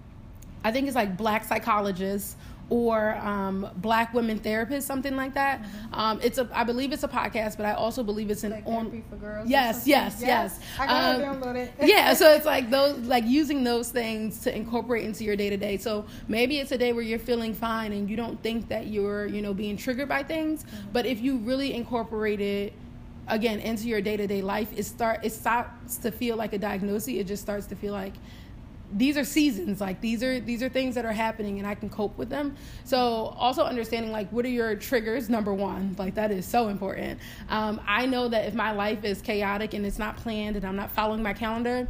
I 0.64 0.72
think 0.72 0.86
it's 0.86 0.96
like 0.96 1.16
black 1.16 1.44
psychologists 1.44 2.36
or 2.68 3.14
um, 3.16 3.68
Black 3.76 4.12
Women 4.12 4.40
Therapists, 4.40 4.82
something 4.82 5.14
like 5.14 5.34
that. 5.34 5.62
Mm-hmm. 5.62 5.94
Um, 5.94 6.20
it's 6.22 6.38
a, 6.38 6.48
I 6.52 6.64
believe 6.64 6.92
it's 6.92 7.04
a 7.04 7.08
podcast, 7.08 7.56
but 7.56 7.64
I 7.64 7.74
also 7.74 8.02
believe 8.02 8.30
it's 8.30 8.42
an 8.42 8.50
like 8.50 8.66
on. 8.66 9.04
For 9.08 9.16
girls 9.16 9.48
yes, 9.48 9.86
yes, 9.86 10.16
yes, 10.20 10.58
yes. 10.58 10.60
I 10.78 10.86
gotta 10.86 11.28
um, 11.28 11.40
download 11.40 11.56
it. 11.56 11.72
yeah, 11.80 12.12
so 12.14 12.32
it's 12.34 12.46
like 12.46 12.70
those, 12.70 12.98
like 13.06 13.24
using 13.24 13.62
those 13.62 13.90
things 13.90 14.40
to 14.40 14.54
incorporate 14.54 15.04
into 15.04 15.22
your 15.22 15.36
day 15.36 15.48
to 15.50 15.56
day. 15.56 15.76
So 15.76 16.06
maybe 16.26 16.58
it's 16.58 16.72
a 16.72 16.78
day 16.78 16.92
where 16.92 17.04
you're 17.04 17.20
feeling 17.20 17.54
fine 17.54 17.92
and 17.92 18.10
you 18.10 18.16
don't 18.16 18.42
think 18.42 18.68
that 18.68 18.88
you're, 18.88 19.26
you 19.26 19.42
know, 19.42 19.54
being 19.54 19.76
triggered 19.76 20.08
by 20.08 20.24
things. 20.24 20.64
Mm-hmm. 20.64 20.88
But 20.92 21.06
if 21.06 21.20
you 21.20 21.36
really 21.38 21.72
incorporate 21.72 22.40
it 22.40 22.72
again 23.28 23.60
into 23.60 23.86
your 23.86 24.00
day 24.00 24.16
to 24.16 24.26
day 24.26 24.42
life, 24.42 24.72
it 24.76 24.84
start 24.84 25.20
it 25.22 25.32
starts 25.32 25.98
to 25.98 26.10
feel 26.10 26.36
like 26.36 26.52
a 26.52 26.58
diagnosis. 26.58 27.14
It 27.14 27.24
just 27.28 27.42
starts 27.42 27.66
to 27.66 27.76
feel 27.76 27.92
like 27.92 28.14
these 28.92 29.16
are 29.16 29.24
seasons 29.24 29.80
like 29.80 30.00
these 30.00 30.22
are 30.22 30.38
these 30.40 30.62
are 30.62 30.68
things 30.68 30.94
that 30.94 31.04
are 31.04 31.12
happening 31.12 31.58
and 31.58 31.66
i 31.66 31.74
can 31.74 31.88
cope 31.88 32.16
with 32.16 32.28
them. 32.28 32.54
So 32.84 33.34
also 33.36 33.64
understanding 33.64 34.12
like 34.12 34.30
what 34.30 34.44
are 34.44 34.50
your 34.50 34.76
triggers 34.76 35.28
number 35.28 35.52
one 35.52 35.96
like 35.98 36.14
that 36.14 36.30
is 36.30 36.46
so 36.46 36.68
important. 36.68 37.20
Um, 37.48 37.80
i 37.86 38.06
know 38.06 38.28
that 38.28 38.46
if 38.46 38.54
my 38.54 38.72
life 38.72 39.04
is 39.04 39.20
chaotic 39.20 39.74
and 39.74 39.84
it's 39.84 39.98
not 39.98 40.16
planned 40.16 40.56
and 40.56 40.64
i'm 40.64 40.76
not 40.76 40.90
following 40.90 41.22
my 41.22 41.32
calendar 41.32 41.88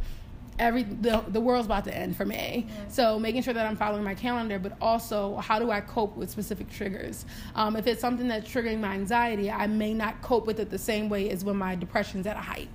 every 0.59 0.81
the, 0.81 1.23
the 1.27 1.39
world's 1.39 1.67
about 1.67 1.83
to 1.85 1.95
end 1.95 2.17
for 2.17 2.25
me. 2.25 2.65
So 2.89 3.19
making 3.19 3.43
sure 3.43 3.53
that 3.53 3.67
i'm 3.67 3.75
following 3.75 4.03
my 4.03 4.15
calendar 4.15 4.57
but 4.57 4.73
also 4.81 5.35
how 5.37 5.59
do 5.59 5.69
i 5.69 5.81
cope 5.81 6.15
with 6.17 6.31
specific 6.31 6.69
triggers? 6.69 7.25
Um, 7.55 7.75
if 7.75 7.85
it's 7.85 8.01
something 8.01 8.27
that's 8.27 8.49
triggering 8.49 8.79
my 8.79 8.93
anxiety 8.93 9.51
i 9.51 9.67
may 9.67 9.93
not 9.93 10.21
cope 10.21 10.47
with 10.47 10.59
it 10.59 10.69
the 10.71 10.79
same 10.79 11.09
way 11.09 11.29
as 11.29 11.45
when 11.45 11.57
my 11.57 11.75
depression's 11.75 12.25
at 12.25 12.35
a 12.35 12.39
height. 12.39 12.69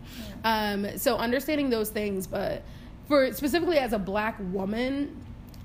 Um, 0.45 0.97
so 0.97 1.17
understanding 1.17 1.71
those 1.71 1.91
things 1.91 2.27
but 2.27 2.63
for 3.12 3.31
specifically 3.35 3.77
as 3.77 3.92
a 3.92 3.98
black 3.98 4.37
woman 4.40 5.14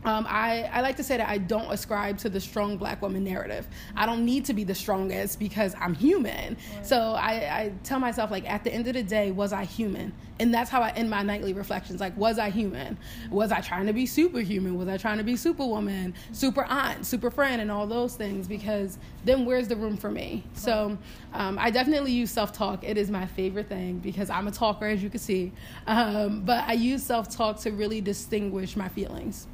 um, 0.07 0.25
I, 0.29 0.69
I 0.71 0.81
like 0.81 0.95
to 0.97 1.03
say 1.03 1.17
that 1.17 1.27
I 1.27 1.37
don't 1.37 1.71
ascribe 1.71 2.17
to 2.19 2.29
the 2.29 2.39
strong 2.39 2.77
black 2.77 3.01
woman 3.01 3.23
narrative. 3.23 3.67
I 3.95 4.05
don't 4.05 4.25
need 4.25 4.45
to 4.45 4.53
be 4.53 4.63
the 4.63 4.75
strongest 4.75 5.37
because 5.37 5.75
I'm 5.79 5.93
human. 5.93 6.55
Right. 6.75 6.85
So 6.85 7.13
I, 7.13 7.31
I 7.31 7.73
tell 7.83 7.99
myself, 7.99 8.31
like, 8.31 8.49
at 8.49 8.63
the 8.63 8.73
end 8.73 8.87
of 8.87 8.93
the 8.93 9.03
day, 9.03 9.31
was 9.31 9.51
I 9.51 9.65
human? 9.65 10.13
And 10.39 10.53
that's 10.53 10.69
how 10.69 10.81
I 10.81 10.91
end 10.91 11.09
my 11.09 11.23
nightly 11.23 11.53
reflections. 11.53 11.99
Like, 11.99 12.15
was 12.15 12.37
I 12.37 12.51
human? 12.51 12.97
Was 13.31 13.51
I 13.51 13.59
trying 13.59 13.87
to 13.87 13.93
be 13.93 14.05
superhuman? 14.05 14.77
Was 14.77 14.87
I 14.87 14.97
trying 14.97 15.17
to 15.17 15.23
be 15.23 15.35
superwoman, 15.35 16.13
super 16.31 16.63
aunt, 16.63 17.05
super 17.05 17.31
friend, 17.31 17.59
and 17.59 17.71
all 17.71 17.87
those 17.87 18.15
things? 18.15 18.47
Because 18.47 18.99
then 19.25 19.45
where's 19.45 19.67
the 19.67 19.75
room 19.75 19.97
for 19.97 20.11
me? 20.11 20.43
Right. 20.45 20.57
So 20.57 20.97
um, 21.33 21.57
I 21.59 21.71
definitely 21.71 22.11
use 22.11 22.31
self 22.31 22.53
talk. 22.53 22.83
It 22.83 22.97
is 22.97 23.09
my 23.09 23.25
favorite 23.25 23.67
thing 23.67 23.97
because 23.97 24.29
I'm 24.29 24.47
a 24.47 24.51
talker, 24.51 24.85
as 24.85 25.01
you 25.01 25.09
can 25.09 25.19
see. 25.19 25.51
Um, 25.87 26.41
but 26.41 26.63
I 26.65 26.73
use 26.73 27.03
self 27.03 27.29
talk 27.29 27.59
to 27.61 27.71
really 27.71 27.99
distinguish 27.99 28.75
my 28.75 28.87
feelings. 28.89 29.47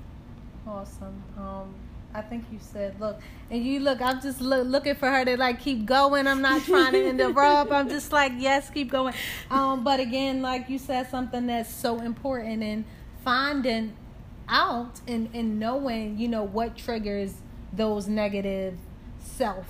Awesome. 0.68 1.24
Um, 1.38 1.74
I 2.14 2.22
think 2.22 2.46
you 2.52 2.60
said, 2.62 3.00
look, 3.00 3.20
and 3.50 3.66
you 3.66 3.80
look, 3.80 4.02
I'm 4.02 4.22
just 4.22 4.40
look, 4.40 4.68
looking 4.68 4.96
for 4.96 5.10
her 5.10 5.26
to 5.26 5.36
like 5.36 5.60
keep 5.60 5.86
going. 5.86 6.28
I'm 6.28 6.42
not 6.42 6.64
trying 6.64 6.94
to 6.94 7.08
interrupt. 7.10 7.72
I'm 7.72 7.90
just 7.90 8.12
like, 8.12 8.34
yes, 8.38 8.70
keep 8.70 8.92
going. 8.92 9.14
Um, 9.50 9.84
but 9.84 10.00
again, 10.00 10.42
like 10.42 10.70
you 10.70 10.78
said, 10.78 11.10
something 11.10 11.48
that's 11.48 11.74
so 11.74 12.00
important 12.00 12.62
in 12.62 12.86
finding 13.24 13.94
out 14.48 15.02
and, 15.08 15.30
and 15.34 15.60
knowing, 15.60 16.18
you 16.18 16.28
know, 16.28 16.44
what 16.44 16.78
triggers 16.78 17.34
those 17.72 18.08
negative 18.08 18.78
self, 19.20 19.66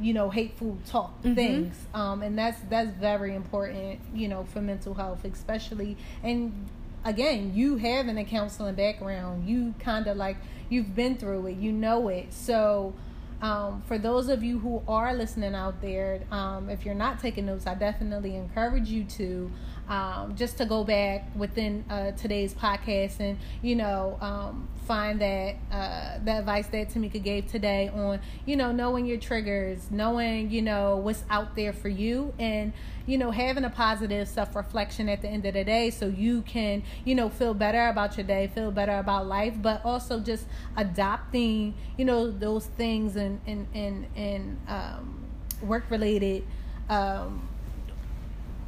you 0.00 0.12
know, 0.12 0.30
hateful 0.30 0.78
talk 0.86 1.16
mm-hmm. 1.18 1.34
things. 1.34 1.76
Um, 1.94 2.22
and 2.22 2.36
that's 2.36 2.58
that's 2.68 2.90
very 2.90 3.34
important, 3.36 4.00
you 4.12 4.26
know, 4.26 4.44
for 4.44 4.60
mental 4.60 4.94
health, 4.94 5.24
especially 5.24 5.96
and 6.24 6.68
again, 7.04 7.52
you 7.54 7.76
having 7.76 8.18
a 8.18 8.24
counseling 8.24 8.74
background, 8.74 9.48
you 9.48 9.74
kind 9.78 10.06
of 10.06 10.16
like 10.16 10.36
you've 10.68 10.94
been 10.94 11.16
through 11.16 11.46
it, 11.46 11.56
you 11.56 11.72
know 11.72 12.08
it. 12.08 12.32
So, 12.32 12.94
um, 13.42 13.82
for 13.86 13.96
those 13.96 14.28
of 14.28 14.42
you 14.42 14.58
who 14.58 14.82
are 14.86 15.14
listening 15.14 15.54
out 15.54 15.80
there, 15.80 16.20
um, 16.30 16.68
if 16.68 16.84
you're 16.84 16.94
not 16.94 17.20
taking 17.20 17.46
notes, 17.46 17.66
I 17.66 17.74
definitely 17.74 18.36
encourage 18.36 18.88
you 18.88 19.04
to 19.04 19.50
um, 19.88 20.36
just 20.36 20.56
to 20.58 20.64
go 20.64 20.84
back 20.84 21.24
within 21.34 21.84
uh, 21.90 22.12
today's 22.12 22.54
podcast 22.54 23.18
and 23.18 23.38
you 23.60 23.74
know 23.74 24.16
um, 24.20 24.68
find 24.86 25.20
that 25.20 25.56
uh, 25.72 26.18
the 26.24 26.38
advice 26.38 26.68
that 26.68 26.90
Tamika 26.90 27.22
gave 27.22 27.46
today 27.48 27.88
on 27.88 28.20
you 28.46 28.56
know 28.56 28.72
knowing 28.72 29.04
your 29.04 29.18
triggers, 29.18 29.90
knowing 29.90 30.50
you 30.50 30.62
know 30.62 30.96
what's 30.96 31.24
out 31.28 31.56
there 31.56 31.72
for 31.72 31.88
you, 31.88 32.32
and 32.38 32.72
you 33.06 33.18
know 33.18 33.30
having 33.30 33.64
a 33.64 33.70
positive 33.70 34.28
self 34.28 34.54
reflection 34.54 35.08
at 35.08 35.22
the 35.22 35.28
end 35.28 35.46
of 35.46 35.54
the 35.54 35.64
day, 35.64 35.90
so 35.90 36.06
you 36.06 36.42
can 36.42 36.82
you 37.04 37.14
know 37.14 37.28
feel 37.28 37.54
better 37.54 37.88
about 37.88 38.16
your 38.16 38.26
day, 38.26 38.50
feel 38.54 38.70
better 38.70 38.98
about 38.98 39.26
life, 39.26 39.54
but 39.60 39.84
also 39.84 40.20
just 40.20 40.46
adopting 40.76 41.74
you 41.96 42.04
know 42.04 42.30
those 42.30 42.66
things 42.66 43.16
and 43.16 43.40
and 43.46 43.66
and 43.74 44.06
and 44.16 44.58
um, 44.68 45.24
work 45.62 45.84
related. 45.90 46.44
Um, 46.88 47.48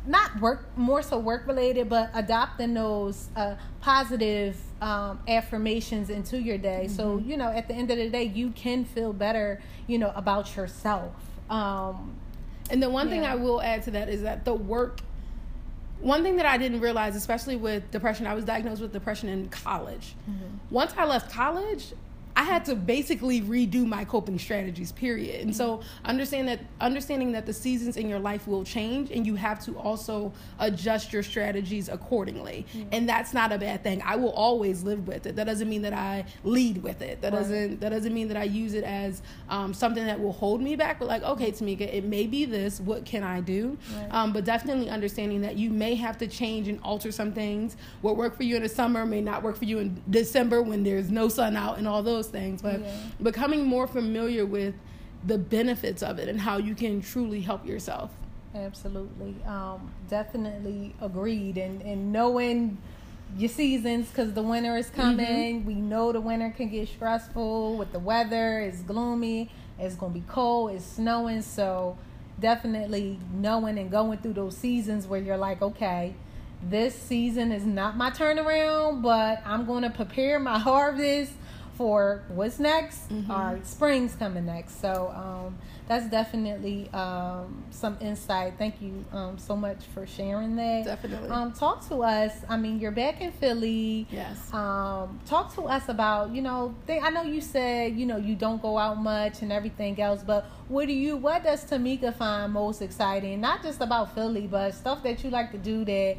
not 0.06 0.40
work 0.40 0.66
more 0.76 1.02
so 1.02 1.18
work 1.18 1.46
related 1.46 1.88
but 1.88 2.10
adopting 2.14 2.74
those 2.74 3.28
uh, 3.36 3.54
positive 3.80 4.56
um, 4.80 5.20
affirmations 5.28 6.10
into 6.10 6.40
your 6.40 6.58
day 6.58 6.84
mm-hmm. 6.86 6.96
so 6.96 7.18
you 7.18 7.36
know 7.36 7.48
at 7.48 7.68
the 7.68 7.74
end 7.74 7.90
of 7.90 7.96
the 7.96 8.08
day 8.08 8.24
you 8.24 8.50
can 8.50 8.84
feel 8.84 9.12
better 9.12 9.60
you 9.86 9.98
know 9.98 10.12
about 10.16 10.56
yourself 10.56 11.14
um, 11.50 12.16
and 12.72 12.82
the 12.82 12.90
one 12.90 13.06
yeah. 13.06 13.12
thing 13.12 13.24
i 13.24 13.34
will 13.34 13.62
add 13.62 13.82
to 13.82 13.92
that 13.92 14.08
is 14.08 14.22
that 14.22 14.44
the 14.44 14.54
work 14.54 15.00
one 16.00 16.24
thing 16.24 16.36
that 16.36 16.46
i 16.46 16.58
didn't 16.58 16.80
realize 16.80 17.14
especially 17.14 17.54
with 17.54 17.88
depression 17.92 18.26
i 18.26 18.34
was 18.34 18.44
diagnosed 18.44 18.82
with 18.82 18.92
depression 18.92 19.28
in 19.28 19.48
college 19.50 20.14
mm-hmm. 20.28 20.56
once 20.70 20.92
i 20.96 21.04
left 21.04 21.30
college 21.30 21.92
I 22.34 22.44
had 22.44 22.64
to 22.66 22.74
basically 22.74 23.42
redo 23.42 23.86
my 23.86 24.04
coping 24.04 24.38
strategies, 24.38 24.92
period. 24.92 25.42
And 25.42 25.54
so 25.54 25.82
understand 26.04 26.48
that 26.48 26.60
understanding 26.80 27.32
that 27.32 27.46
the 27.46 27.52
seasons 27.52 27.96
in 27.96 28.08
your 28.08 28.18
life 28.18 28.46
will 28.46 28.64
change 28.64 29.10
and 29.10 29.26
you 29.26 29.34
have 29.34 29.62
to 29.66 29.76
also 29.78 30.32
adjust 30.58 31.12
your 31.12 31.22
strategies 31.22 31.88
accordingly. 31.88 32.66
Mm-hmm. 32.74 32.88
And 32.92 33.08
that's 33.08 33.34
not 33.34 33.52
a 33.52 33.58
bad 33.58 33.82
thing. 33.82 34.02
I 34.04 34.16
will 34.16 34.32
always 34.32 34.82
live 34.82 35.06
with 35.06 35.26
it. 35.26 35.36
That 35.36 35.44
doesn't 35.44 35.68
mean 35.68 35.82
that 35.82 35.92
I 35.92 36.24
lead 36.42 36.82
with 36.82 37.02
it. 37.02 37.20
That 37.20 37.32
right. 37.32 37.40
doesn't 37.40 37.80
that 37.80 37.90
doesn't 37.90 38.14
mean 38.14 38.28
that 38.28 38.36
I 38.36 38.44
use 38.44 38.74
it 38.74 38.84
as 38.84 39.22
um, 39.48 39.74
something 39.74 40.04
that 40.04 40.18
will 40.18 40.32
hold 40.32 40.62
me 40.62 40.74
back. 40.74 40.98
But 40.98 41.08
like, 41.08 41.22
okay, 41.22 41.52
Tamika, 41.52 41.82
it 41.82 42.04
may 42.04 42.26
be 42.26 42.44
this. 42.44 42.80
What 42.80 43.04
can 43.04 43.22
I 43.22 43.40
do? 43.40 43.76
Right. 43.94 44.08
Um, 44.10 44.32
but 44.32 44.44
definitely 44.44 44.88
understanding 44.88 45.42
that 45.42 45.56
you 45.56 45.70
may 45.70 45.94
have 45.96 46.16
to 46.18 46.26
change 46.26 46.68
and 46.68 46.80
alter 46.82 47.12
some 47.12 47.32
things. 47.32 47.76
What 48.00 48.16
worked 48.16 48.36
for 48.36 48.44
you 48.44 48.56
in 48.56 48.62
the 48.62 48.68
summer 48.68 49.04
may 49.04 49.20
not 49.20 49.42
work 49.42 49.56
for 49.56 49.64
you 49.64 49.78
in 49.78 50.02
December 50.08 50.62
when 50.62 50.82
there's 50.82 51.10
no 51.10 51.28
sun 51.28 51.56
out 51.56 51.78
and 51.78 51.86
all 51.86 52.02
those 52.02 52.21
those 52.22 52.30
things, 52.30 52.62
but 52.62 52.80
yeah. 52.80 52.96
becoming 53.22 53.64
more 53.64 53.86
familiar 53.86 54.46
with 54.46 54.74
the 55.24 55.38
benefits 55.38 56.02
of 56.02 56.18
it 56.18 56.28
and 56.28 56.40
how 56.40 56.58
you 56.58 56.74
can 56.74 57.00
truly 57.00 57.40
help 57.40 57.66
yourself. 57.66 58.10
Absolutely. 58.54 59.36
Um, 59.46 59.92
definitely 60.08 60.94
agreed. 61.00 61.56
And, 61.56 61.80
and 61.82 62.12
knowing 62.12 62.78
your 63.36 63.48
seasons 63.48 64.08
because 64.08 64.34
the 64.34 64.42
winter 64.42 64.76
is 64.76 64.90
coming. 64.90 65.60
Mm-hmm. 65.60 65.66
We 65.66 65.74
know 65.74 66.12
the 66.12 66.20
winter 66.20 66.52
can 66.54 66.68
get 66.68 66.88
stressful 66.88 67.76
with 67.76 67.92
the 67.92 67.98
weather. 67.98 68.60
It's 68.60 68.80
gloomy. 68.80 69.50
It's 69.78 69.94
going 69.94 70.12
to 70.12 70.20
be 70.20 70.26
cold. 70.28 70.72
It's 70.72 70.84
snowing. 70.84 71.42
So 71.42 71.96
definitely 72.38 73.18
knowing 73.32 73.78
and 73.78 73.90
going 73.90 74.18
through 74.18 74.34
those 74.34 74.56
seasons 74.56 75.06
where 75.06 75.20
you're 75.20 75.38
like, 75.38 75.62
okay, 75.62 76.14
this 76.62 76.94
season 76.94 77.52
is 77.52 77.64
not 77.64 77.96
my 77.96 78.10
turnaround, 78.10 79.02
but 79.02 79.42
I'm 79.46 79.64
going 79.64 79.82
to 79.82 79.90
prepare 79.90 80.38
my 80.38 80.58
harvest 80.70 81.32
for 81.82 82.22
what's 82.28 82.60
next. 82.60 83.10
Mm-hmm. 83.10 83.28
Our 83.28 83.58
spring's 83.64 84.14
coming 84.14 84.46
next, 84.46 84.80
so 84.80 85.12
um, 85.16 85.58
that's 85.88 86.08
definitely 86.08 86.88
um, 86.92 87.64
some 87.70 87.98
insight. 88.00 88.54
Thank 88.56 88.80
you 88.80 89.04
um, 89.10 89.36
so 89.36 89.56
much 89.56 89.78
for 89.92 90.06
sharing 90.06 90.54
that. 90.54 90.84
Definitely. 90.84 91.28
Um, 91.28 91.52
talk 91.52 91.88
to 91.88 92.04
us. 92.04 92.34
I 92.48 92.56
mean, 92.56 92.78
you're 92.78 92.92
back 92.92 93.20
in 93.20 93.32
Philly. 93.32 94.06
Yes. 94.12 94.54
Um, 94.54 95.18
talk 95.26 95.52
to 95.56 95.62
us 95.62 95.88
about 95.88 96.30
you 96.30 96.40
know. 96.40 96.72
I 96.88 97.10
know 97.10 97.24
you 97.24 97.40
said 97.40 97.96
you 97.98 98.06
know 98.06 98.16
you 98.16 98.36
don't 98.36 98.62
go 98.62 98.78
out 98.78 98.98
much 99.02 99.42
and 99.42 99.52
everything 99.52 100.00
else, 100.00 100.22
but 100.24 100.44
what 100.68 100.86
do 100.86 100.92
you? 100.92 101.16
What 101.16 101.42
does 101.42 101.64
Tamika 101.64 102.14
find 102.14 102.52
most 102.52 102.80
exciting? 102.80 103.40
Not 103.40 103.64
just 103.64 103.80
about 103.80 104.14
Philly, 104.14 104.46
but 104.46 104.72
stuff 104.72 105.02
that 105.02 105.24
you 105.24 105.30
like 105.30 105.50
to 105.50 105.58
do 105.58 105.84
that 105.84 106.16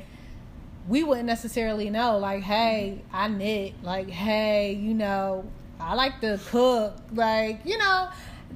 we 0.87 1.03
wouldn't 1.03 1.27
necessarily 1.27 1.89
know 1.89 2.17
like 2.17 2.43
hey 2.43 3.01
i 3.11 3.27
knit 3.27 3.73
like 3.83 4.09
hey 4.09 4.73
you 4.73 4.93
know 4.93 5.45
i 5.79 5.93
like 5.93 6.19
to 6.19 6.39
cook 6.47 6.95
like 7.13 7.61
you 7.65 7.77
know 7.77 8.09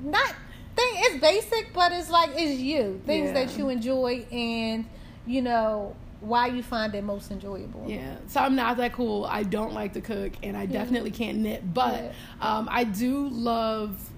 not 0.03 0.35
thing 0.75 0.93
it's 0.95 1.21
basic 1.21 1.73
but 1.73 1.91
it's 1.91 2.09
like 2.09 2.29
it's 2.33 2.59
you 2.59 3.01
things 3.05 3.27
yeah. 3.27 3.45
that 3.45 3.57
you 3.57 3.69
enjoy 3.69 4.25
and 4.31 4.85
you 5.25 5.41
know 5.41 5.95
why 6.19 6.47
you 6.47 6.63
find 6.63 6.95
it 6.95 7.03
most 7.03 7.29
enjoyable. 7.29 7.85
Yeah 7.87 8.15
so 8.27 8.41
i'm 8.41 8.55
not 8.55 8.77
that 8.77 8.93
cool. 8.93 9.25
I 9.25 9.43
don't 9.43 9.73
like 9.73 9.93
to 9.93 10.01
cook 10.01 10.33
and 10.43 10.57
i 10.57 10.65
definitely 10.65 11.11
can't 11.11 11.39
knit 11.39 11.73
but 11.73 12.13
um, 12.41 12.67
i 12.71 12.83
do 12.83 13.29
love 13.29 14.09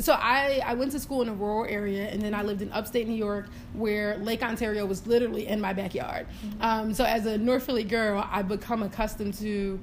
so 0.00 0.14
I, 0.14 0.62
I 0.64 0.74
went 0.74 0.92
to 0.92 1.00
school 1.00 1.22
in 1.22 1.28
a 1.28 1.34
rural 1.34 1.70
area 1.70 2.08
and 2.08 2.20
then 2.20 2.34
I 2.34 2.42
lived 2.42 2.62
in 2.62 2.72
upstate 2.72 3.06
New 3.06 3.14
York 3.14 3.46
where 3.74 4.16
Lake 4.18 4.42
Ontario 4.42 4.86
was 4.86 5.06
literally 5.06 5.46
in 5.46 5.60
my 5.60 5.72
backyard. 5.72 6.26
Mm-hmm. 6.28 6.62
Um, 6.62 6.94
so 6.94 7.04
as 7.04 7.26
a 7.26 7.38
North 7.38 7.64
Philly 7.64 7.84
girl, 7.84 8.26
I've 8.30 8.48
become 8.48 8.82
accustomed 8.82 9.34
to 9.34 9.78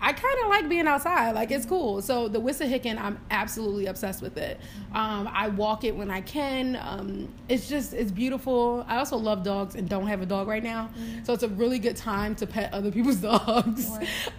I 0.00 0.12
kind 0.12 0.38
of 0.42 0.48
like 0.48 0.68
being 0.68 0.86
outside. 0.86 1.32
Like 1.32 1.50
it's 1.50 1.66
cool. 1.66 2.02
So 2.02 2.28
the 2.28 2.40
Wissahickon, 2.40 2.98
I'm 2.98 3.18
absolutely 3.30 3.86
obsessed 3.86 4.22
with 4.22 4.36
it. 4.36 4.60
Um, 4.94 5.28
I 5.32 5.48
walk 5.48 5.84
it 5.84 5.96
when 5.96 6.10
I 6.10 6.20
can. 6.20 6.78
Um, 6.80 7.28
it's 7.48 7.68
just 7.68 7.92
it's 7.92 8.10
beautiful. 8.10 8.84
I 8.88 8.98
also 8.98 9.16
love 9.16 9.42
dogs 9.42 9.74
and 9.74 9.88
don't 9.88 10.06
have 10.06 10.22
a 10.22 10.26
dog 10.26 10.48
right 10.48 10.62
now, 10.62 10.90
mm-hmm. 10.98 11.24
so 11.24 11.32
it's 11.32 11.42
a 11.42 11.48
really 11.48 11.78
good 11.78 11.96
time 11.96 12.34
to 12.36 12.46
pet 12.46 12.72
other 12.72 12.90
people's 12.90 13.16
dogs 13.26 13.90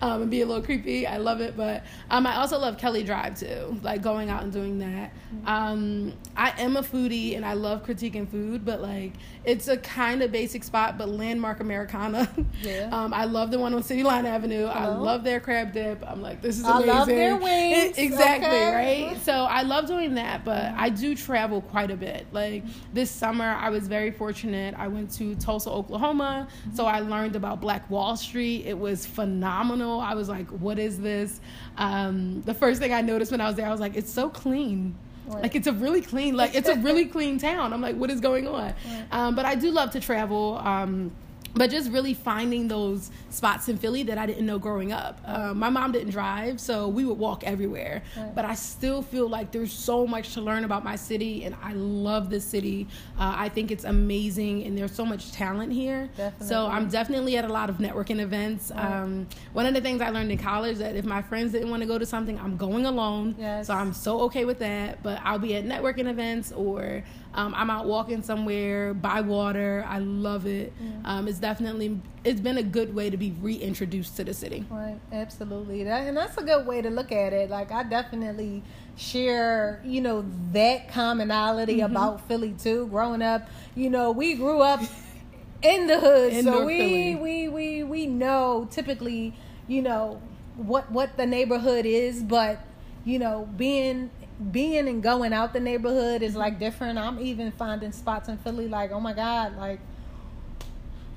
um, 0.02 0.24
and 0.24 0.32
be 0.32 0.41
a 0.41 0.46
little 0.46 0.63
creepy. 0.63 1.08
I 1.08 1.17
love 1.17 1.41
it, 1.41 1.58
but 1.58 1.84
um, 2.10 2.26
I 2.28 2.38
also 2.38 2.58
love 2.60 2.78
Kelly 2.78 3.04
Drive 3.04 3.40
too, 3.40 3.79
like 3.84 4.02
going 4.02 4.29
out 4.29 4.44
and 4.44 4.52
doing 4.52 4.79
that. 4.79 5.12
Mm-hmm. 5.12 5.48
Um, 5.48 6.13
I 6.36 6.54
am 6.60 6.77
a 6.77 6.81
foodie 6.81 7.36
and 7.36 7.46
I 7.46 7.54
love 7.54 7.86
critiquing 7.86 8.29
food, 8.29 8.63
but 8.63 8.81
like 8.81 9.13
it's 9.44 9.67
a 9.67 9.77
kind 9.77 10.21
of 10.21 10.31
basic 10.31 10.63
spot, 10.63 10.98
but 10.98 11.10
landmark 11.10 11.60
Americana. 11.60 12.29
Yeah. 12.62 12.90
Um, 12.92 13.13
I 13.13 13.25
love 13.25 13.52
the 13.52 13.60
one 13.60 13.73
on 13.73 13.84
City 13.84 14.04
Line 14.04 14.25
Avenue. 14.25 14.65
Hello? 14.67 14.71
I 14.71 14.88
love 14.88 15.23
their 15.23 15.40
crab 15.48 15.71
dip. 15.71 16.04
I'm 16.06 16.21
like, 16.21 16.41
this 16.41 16.58
is 16.58 16.65
amazing. 16.65 16.89
I 16.89 16.93
love 16.93 17.08
their 17.08 17.37
wings. 17.37 17.98
exactly, 17.98 18.50
okay. 18.50 19.06
right? 19.08 19.21
So 19.23 19.31
I 19.31 19.62
love 19.62 19.87
doing 19.87 20.15
that, 20.15 20.43
but 20.43 20.73
I 20.75 20.89
do 20.89 21.15
travel 21.15 21.62
quite 21.62 21.89
a 21.89 21.95
bit. 21.95 22.27
Like 22.33 22.65
this 22.91 23.10
summer, 23.10 23.45
I 23.45 23.69
was 23.69 23.87
very 23.87 24.12
fortunate. 24.12 24.75
I 24.77 24.89
went 24.89 25.10
to 25.13 25.35
Tulsa, 25.35 25.69
Oklahoma, 25.69 26.50
so 26.73 26.85
I 26.85 27.00
learned 27.00 27.37
about 27.37 27.62
Black 27.62 27.89
Wall 27.89 28.17
Street. 28.17 28.65
It 28.65 28.77
was 28.77 29.06
phenomenal. 29.06 30.02
I 30.02 30.15
was 30.15 30.27
like, 30.27 30.50
what 30.50 30.79
is 30.79 31.00
this? 31.00 31.39
Um, 31.77 32.41
the 32.41 32.54
first 32.54 32.81
thing 32.81 32.91
I 32.91 33.00
noticed 33.00 33.31
when 33.31 33.39
I 33.39 33.48
was 33.48 33.56
there, 33.56 33.67
I 33.67 33.71
was 33.71 33.79
like, 33.79 33.95
it's 33.95 34.12
so 34.12 34.27
clean. 34.27 34.98
Right. 35.27 35.43
Like 35.43 35.56
it's 35.56 35.67
a 35.67 35.73
really 35.73 36.02
clean, 36.02 36.35
like 36.35 36.56
it's 36.56 36.67
a 36.67 36.75
really 36.75 37.06
clean 37.15 37.37
town. 37.37 37.71
I'm 37.71 37.81
like, 37.81 37.95
what 37.95 38.12
is 38.12 38.19
going 38.19 38.50
on? 38.50 38.73
Right. 38.85 39.06
Um, 39.13 39.33
but 39.33 39.45
I 39.45 39.56
do 39.56 39.71
love 39.71 39.91
to 39.91 40.02
travel. 40.02 40.58
Um, 40.58 41.12
but 41.58 41.69
just 41.69 41.91
really 41.91 42.13
finding 42.13 42.67
those 42.67 43.12
spots 43.29 43.67
in 43.69 43.77
Philly 43.77 44.03
that 44.03 44.17
I 44.17 44.25
didn't 44.25 44.45
know 44.45 44.60
growing 44.60 44.91
up. 44.91 45.19
Um, 45.25 45.58
my 45.60 45.69
mom 45.69 45.91
didn't 45.91 46.12
drive, 46.12 46.60
so 46.60 46.87
we 46.87 47.05
would 47.05 47.17
walk 47.17 47.43
everywhere. 47.43 48.03
Right. 48.15 48.33
But 48.35 48.45
I 48.45 48.55
still 48.55 49.01
feel 49.01 49.27
like 49.27 49.51
there's 49.51 49.73
so 49.73 50.08
much 50.08 50.33
to 50.33 50.41
learn 50.41 50.63
about 50.63 50.83
my 50.83 50.95
city, 50.95 51.43
and 51.45 51.55
I 51.62 51.73
love 51.73 52.29
this 52.29 52.45
city. 52.45 52.87
Uh, 53.19 53.33
I 53.37 53.49
think 53.49 53.71
it's 53.71 53.83
amazing, 53.83 54.63
and 54.63 54.77
there's 54.77 54.93
so 54.93 55.05
much 55.05 55.31
talent 55.31 55.73
here. 55.73 56.10
So 56.41 56.67
I'm 56.67 56.89
definitely 56.89 57.37
at 57.37 57.45
a 57.45 57.51
lot 57.51 57.69
of 57.69 57.77
networking 57.77 58.19
events. 58.19 58.71
Um, 58.73 59.27
one 59.53 59.65
of 59.65 59.73
the 59.73 59.81
things 59.81 60.01
I 60.01 60.10
learned 60.10 60.31
in 60.31 60.37
college 60.37 60.77
that 60.77 60.95
if 60.95 61.05
my 61.05 61.21
friends 61.21 61.51
didn't 61.51 61.69
want 61.69 61.81
to 61.81 61.87
go 61.87 61.97
to 61.97 62.05
something, 62.05 62.39
I'm 62.39 62.58
going 62.58 62.85
alone. 62.85 63.35
Yes. 63.37 63.67
So 63.67 63.73
I'm 63.73 63.93
so 63.93 64.21
okay 64.21 64.45
with 64.45 64.60
that. 64.60 65.01
But 65.03 65.19
I'll 65.23 65.39
be 65.39 65.55
at 65.55 65.65
networking 65.65 66.08
events 66.10 66.51
or 66.51 67.03
um, 67.34 67.54
I'm 67.56 67.69
out 67.69 67.86
walking 67.86 68.21
somewhere 68.23 68.94
by 68.94 69.21
water. 69.21 69.86
I 69.88 70.00
love 70.00 70.46
it. 70.48 70.73
Um, 71.06 71.28
it's 71.28 71.40
definitely 71.40 72.00
it's 72.23 72.42
been 72.42 72.58
a 72.58 72.63
good 72.63 72.94
way 72.96 73.10
to 73.10 73.17
be 73.17 73.32
reintroduced 73.42 74.15
to 74.17 74.23
the 74.23 74.34
city. 74.34 74.65
Right, 74.69 75.00
absolutely. 75.12 75.84
That, 75.84 76.08
and 76.08 76.17
that's 76.17 76.38
a 76.38 76.44
good 76.44 76.65
way 76.65 76.82
to 76.82 76.90
look 76.90 77.12
at 77.12 77.34
it. 77.34 77.50
Like 77.50 77.71
I 77.71 77.84
definitely 77.84 78.63
share, 78.96 79.82
you 79.86 80.02
know, 80.02 80.25
that 80.54 80.90
commonality 80.90 81.78
Mm-hmm. 81.78 81.86
about 81.96 82.21
Philly 82.28 82.54
too. 82.58 82.88
Growing 82.88 83.21
up, 83.21 83.48
you 83.75 83.90
know, 83.90 84.12
we 84.12 84.34
grew 84.36 84.62
up 84.62 84.82
in 85.62 85.88
the 85.88 86.00
hood, 86.00 86.34
In 86.34 86.44
so 86.44 86.52
North 86.52 86.67
we 86.67 86.78
Philly. 86.80 87.15
we 87.15 87.48
we 87.48 87.84
we 87.84 88.06
know 88.08 88.67
typically, 88.71 89.34
you 89.67 89.82
know, 89.82 90.21
what 90.56 90.92
what 90.92 91.17
the 91.17 91.25
neighborhood 91.25 91.86
is, 91.86 92.23
but 92.23 92.60
you 93.06 93.19
know, 93.19 93.48
being 93.58 94.10
being 94.52 94.88
and 94.88 95.02
going 95.02 95.33
out 95.33 95.54
the 95.54 95.60
neighborhood 95.60 96.21
is 96.21 96.35
like 96.35 96.60
different. 96.60 96.98
I'm 97.00 97.19
even 97.19 97.52
finding 97.52 97.92
spots 97.92 98.29
in 98.29 98.38
Philly 98.38 98.67
like, 98.67 98.92
oh 98.92 99.00
my 99.00 99.13
god, 99.13 99.58
like 99.58 99.79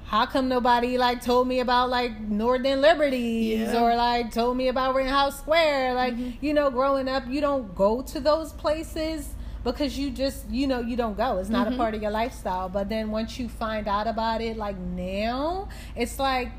how 0.06 0.26
come 0.26 0.48
nobody 0.48 0.98
like 0.98 1.22
told 1.22 1.46
me 1.46 1.60
about 1.60 1.88
like 1.88 2.18
Northern 2.20 2.80
Liberties 2.80 3.60
Yeah. 3.72 3.80
or 3.80 3.94
like 3.94 4.32
told 4.32 4.56
me 4.56 4.66
about 4.68 4.94
Rittenhouse 4.94 5.38
Square? 5.38 5.94
Like, 5.94 6.14
Mm-hmm. 6.14 6.44
you 6.44 6.52
know, 6.54 6.70
growing 6.70 7.08
up, 7.08 7.24
you 7.28 7.40
don't 7.40 7.74
go 7.76 8.02
to 8.02 8.18
those 8.20 8.52
places 8.52 9.28
because 9.62 9.96
you 9.98 10.10
just, 10.10 10.48
you 10.50 10.66
know, 10.66 10.80
you 10.80 10.96
don't 10.96 11.16
go. 11.16 11.38
It's 11.38 11.48
not 11.48 11.66
Mm-hmm. 11.66 11.74
a 11.74 11.78
part 11.78 11.94
of 11.94 12.02
your 12.02 12.10
lifestyle. 12.10 12.68
But 12.68 12.88
then 12.88 13.10
once 13.12 13.38
you 13.38 13.48
find 13.48 13.86
out 13.86 14.08
about 14.08 14.40
it, 14.40 14.56
like 14.56 14.76
now, 14.78 15.68
it's 15.94 16.18
like 16.18 16.50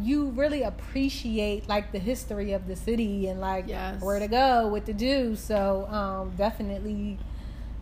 you 0.00 0.30
really 0.30 0.62
appreciate 0.62 1.68
like 1.68 1.92
the 1.92 1.98
history 1.98 2.52
of 2.52 2.66
the 2.66 2.76
city 2.76 3.28
and 3.28 3.40
like 3.40 3.66
Yes. 3.68 4.02
where 4.02 4.18
to 4.18 4.28
go, 4.28 4.68
what 4.68 4.86
to 4.86 4.92
do. 4.92 5.36
So, 5.36 5.86
um, 5.86 6.32
definitely. 6.36 7.18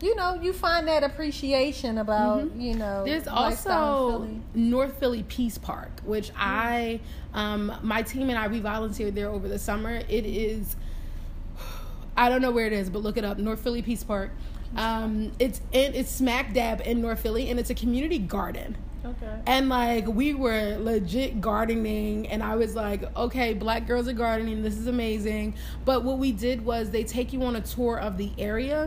You 0.01 0.17
know, 0.17 0.35
you 0.35 0.53
find 0.53 0.89
that 0.89 1.05
appreciation 1.05 1.97
about 1.99 2.57
you 2.57 2.75
know. 2.75 2.85
Mm-hmm. 2.85 3.05
There's 3.07 3.29
also 3.29 4.19
Philly. 4.19 4.41
North 4.55 4.99
Philly 4.99 5.23
Peace 5.23 5.59
Park, 5.59 6.01
which 6.05 6.33
I, 6.37 6.99
um, 7.35 7.73
my 7.83 8.03
team 8.03 8.29
and 8.29 8.37
I, 8.37 8.49
we 8.49 8.59
volunteered 8.59 9.15
there 9.15 9.29
over 9.29 9.49
the 9.49 9.61
summer. 9.61 10.03
It 10.09 10.27
is, 10.27 10.75
I 12.17 12.29
don't 12.29 12.43
know 12.43 12.51
where 12.51 12.67
it 12.67 12.73
is, 12.73 12.91
but 12.91 12.99
look 13.03 13.17
it 13.17 13.25
up. 13.25 13.39
North 13.39 13.61
Philly 13.61 13.81
Peace 13.83 14.03
Park. 14.03 14.31
Um, 14.75 15.33
it's 15.39 15.61
in, 15.71 15.95
it's 15.95 16.11
smack 16.11 16.53
dab 16.53 16.81
in 16.85 17.01
North 17.01 17.21
Philly, 17.21 17.49
and 17.51 17.61
it's 17.61 17.71
a 17.71 17.75
community 17.75 18.19
garden. 18.19 18.77
Okay. 19.05 19.41
And 19.47 19.69
like 19.69 20.07
we 20.07 20.35
were 20.35 20.77
legit 20.79 21.41
gardening, 21.41 22.29
and 22.29 22.43
I 22.43 22.57
was 22.57 22.75
like, 22.75 23.05
okay, 23.17 23.53
black 23.53 23.87
girls 23.87 24.07
are 24.09 24.13
gardening. 24.13 24.63
This 24.63 24.79
is 24.79 24.87
amazing. 24.87 25.55
But 25.85 26.05
what 26.05 26.19
we 26.19 26.31
did 26.33 26.65
was 26.65 26.91
they 26.91 27.05
take 27.05 27.33
you 27.33 27.43
on 27.43 27.57
a 27.57 27.61
tour 27.61 27.99
of 27.99 28.17
the 28.17 28.31
area, 28.39 28.85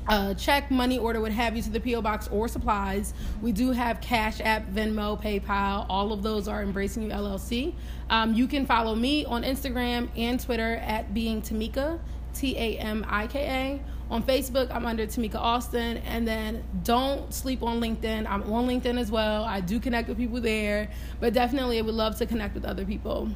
Uh, 0.07 0.33
check, 0.35 0.71
money 0.71 0.97
order, 0.97 1.19
what 1.19 1.33
have 1.33 1.55
you, 1.55 1.61
to 1.61 1.69
the 1.69 1.79
PO 1.79 2.01
box 2.01 2.29
or 2.29 2.47
supplies. 2.47 3.13
We 3.41 3.51
do 3.51 3.71
have 3.71 3.99
Cash 3.99 4.39
App, 4.39 4.67
Venmo, 4.67 5.21
PayPal. 5.21 5.85
All 5.89 6.13
of 6.13 6.23
those 6.23 6.47
are 6.47 6.61
Embracing 6.61 7.03
You 7.03 7.09
LLC. 7.09 7.73
Um, 8.09 8.33
you 8.33 8.47
can 8.47 8.65
follow 8.65 8.95
me 8.95 9.25
on 9.25 9.43
Instagram 9.43 10.07
and 10.15 10.39
Twitter 10.39 10.75
at 10.77 11.13
Being 11.13 11.41
Tamika, 11.41 11.99
T 12.33 12.55
A 12.57 12.77
M 12.77 13.05
I 13.09 13.27
K 13.27 13.79
A. 13.79 13.81
On 14.09 14.23
Facebook, 14.23 14.71
I'm 14.71 14.85
under 14.85 15.05
Tamika 15.05 15.35
Austin. 15.35 15.97
And 15.97 16.25
then 16.25 16.63
don't 16.83 17.33
sleep 17.33 17.61
on 17.61 17.81
LinkedIn. 17.81 18.25
I'm 18.29 18.43
on 18.53 18.65
LinkedIn 18.65 18.97
as 18.97 19.11
well. 19.11 19.43
I 19.43 19.59
do 19.59 19.77
connect 19.77 20.07
with 20.07 20.17
people 20.17 20.39
there, 20.39 20.89
but 21.19 21.33
definitely 21.33 21.79
I 21.79 21.81
would 21.81 21.93
love 21.95 22.17
to 22.19 22.25
connect 22.25 22.55
with 22.55 22.63
other 22.63 22.85
people. 22.85 23.29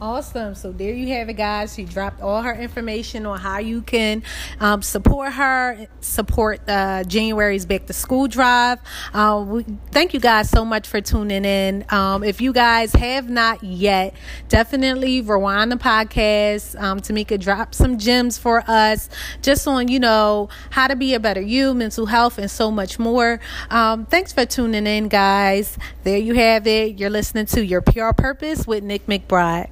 Awesome. 0.00 0.54
So 0.54 0.70
there 0.70 0.94
you 0.94 1.08
have 1.08 1.28
it, 1.28 1.34
guys. 1.34 1.74
She 1.74 1.82
dropped 1.82 2.20
all 2.20 2.42
her 2.42 2.54
information 2.54 3.26
on 3.26 3.40
how 3.40 3.58
you 3.58 3.82
can 3.82 4.22
um, 4.60 4.80
support 4.80 5.32
her, 5.32 5.88
support 6.00 6.60
uh, 6.68 7.02
January's 7.02 7.66
Back 7.66 7.86
to 7.86 7.92
School 7.92 8.28
Drive. 8.28 8.78
Uh, 9.12 9.44
we, 9.44 9.64
thank 9.90 10.14
you 10.14 10.20
guys 10.20 10.48
so 10.50 10.64
much 10.64 10.86
for 10.86 11.00
tuning 11.00 11.44
in. 11.44 11.84
Um, 11.88 12.22
if 12.22 12.40
you 12.40 12.52
guys 12.52 12.92
have 12.92 13.28
not 13.28 13.64
yet, 13.64 14.14
definitely 14.48 15.20
rewind 15.20 15.72
the 15.72 15.76
podcast. 15.76 16.80
Um, 16.80 17.00
Tamika 17.00 17.40
dropped 17.40 17.74
some 17.74 17.98
gems 17.98 18.38
for 18.38 18.62
us 18.70 19.08
just 19.42 19.66
on, 19.66 19.88
you 19.88 19.98
know, 19.98 20.48
how 20.70 20.86
to 20.86 20.94
be 20.94 21.14
a 21.14 21.20
better 21.20 21.40
you, 21.40 21.74
mental 21.74 22.06
health, 22.06 22.38
and 22.38 22.48
so 22.48 22.70
much 22.70 23.00
more. 23.00 23.40
Um, 23.68 24.06
thanks 24.06 24.32
for 24.32 24.46
tuning 24.46 24.86
in, 24.86 25.08
guys. 25.08 25.76
There 26.04 26.18
you 26.18 26.34
have 26.34 26.68
it. 26.68 27.00
You're 27.00 27.10
listening 27.10 27.46
to 27.46 27.64
Your 27.64 27.80
PR 27.80 28.12
Purpose 28.12 28.64
with 28.64 28.84
Nick 28.84 29.06
McBride. 29.06 29.70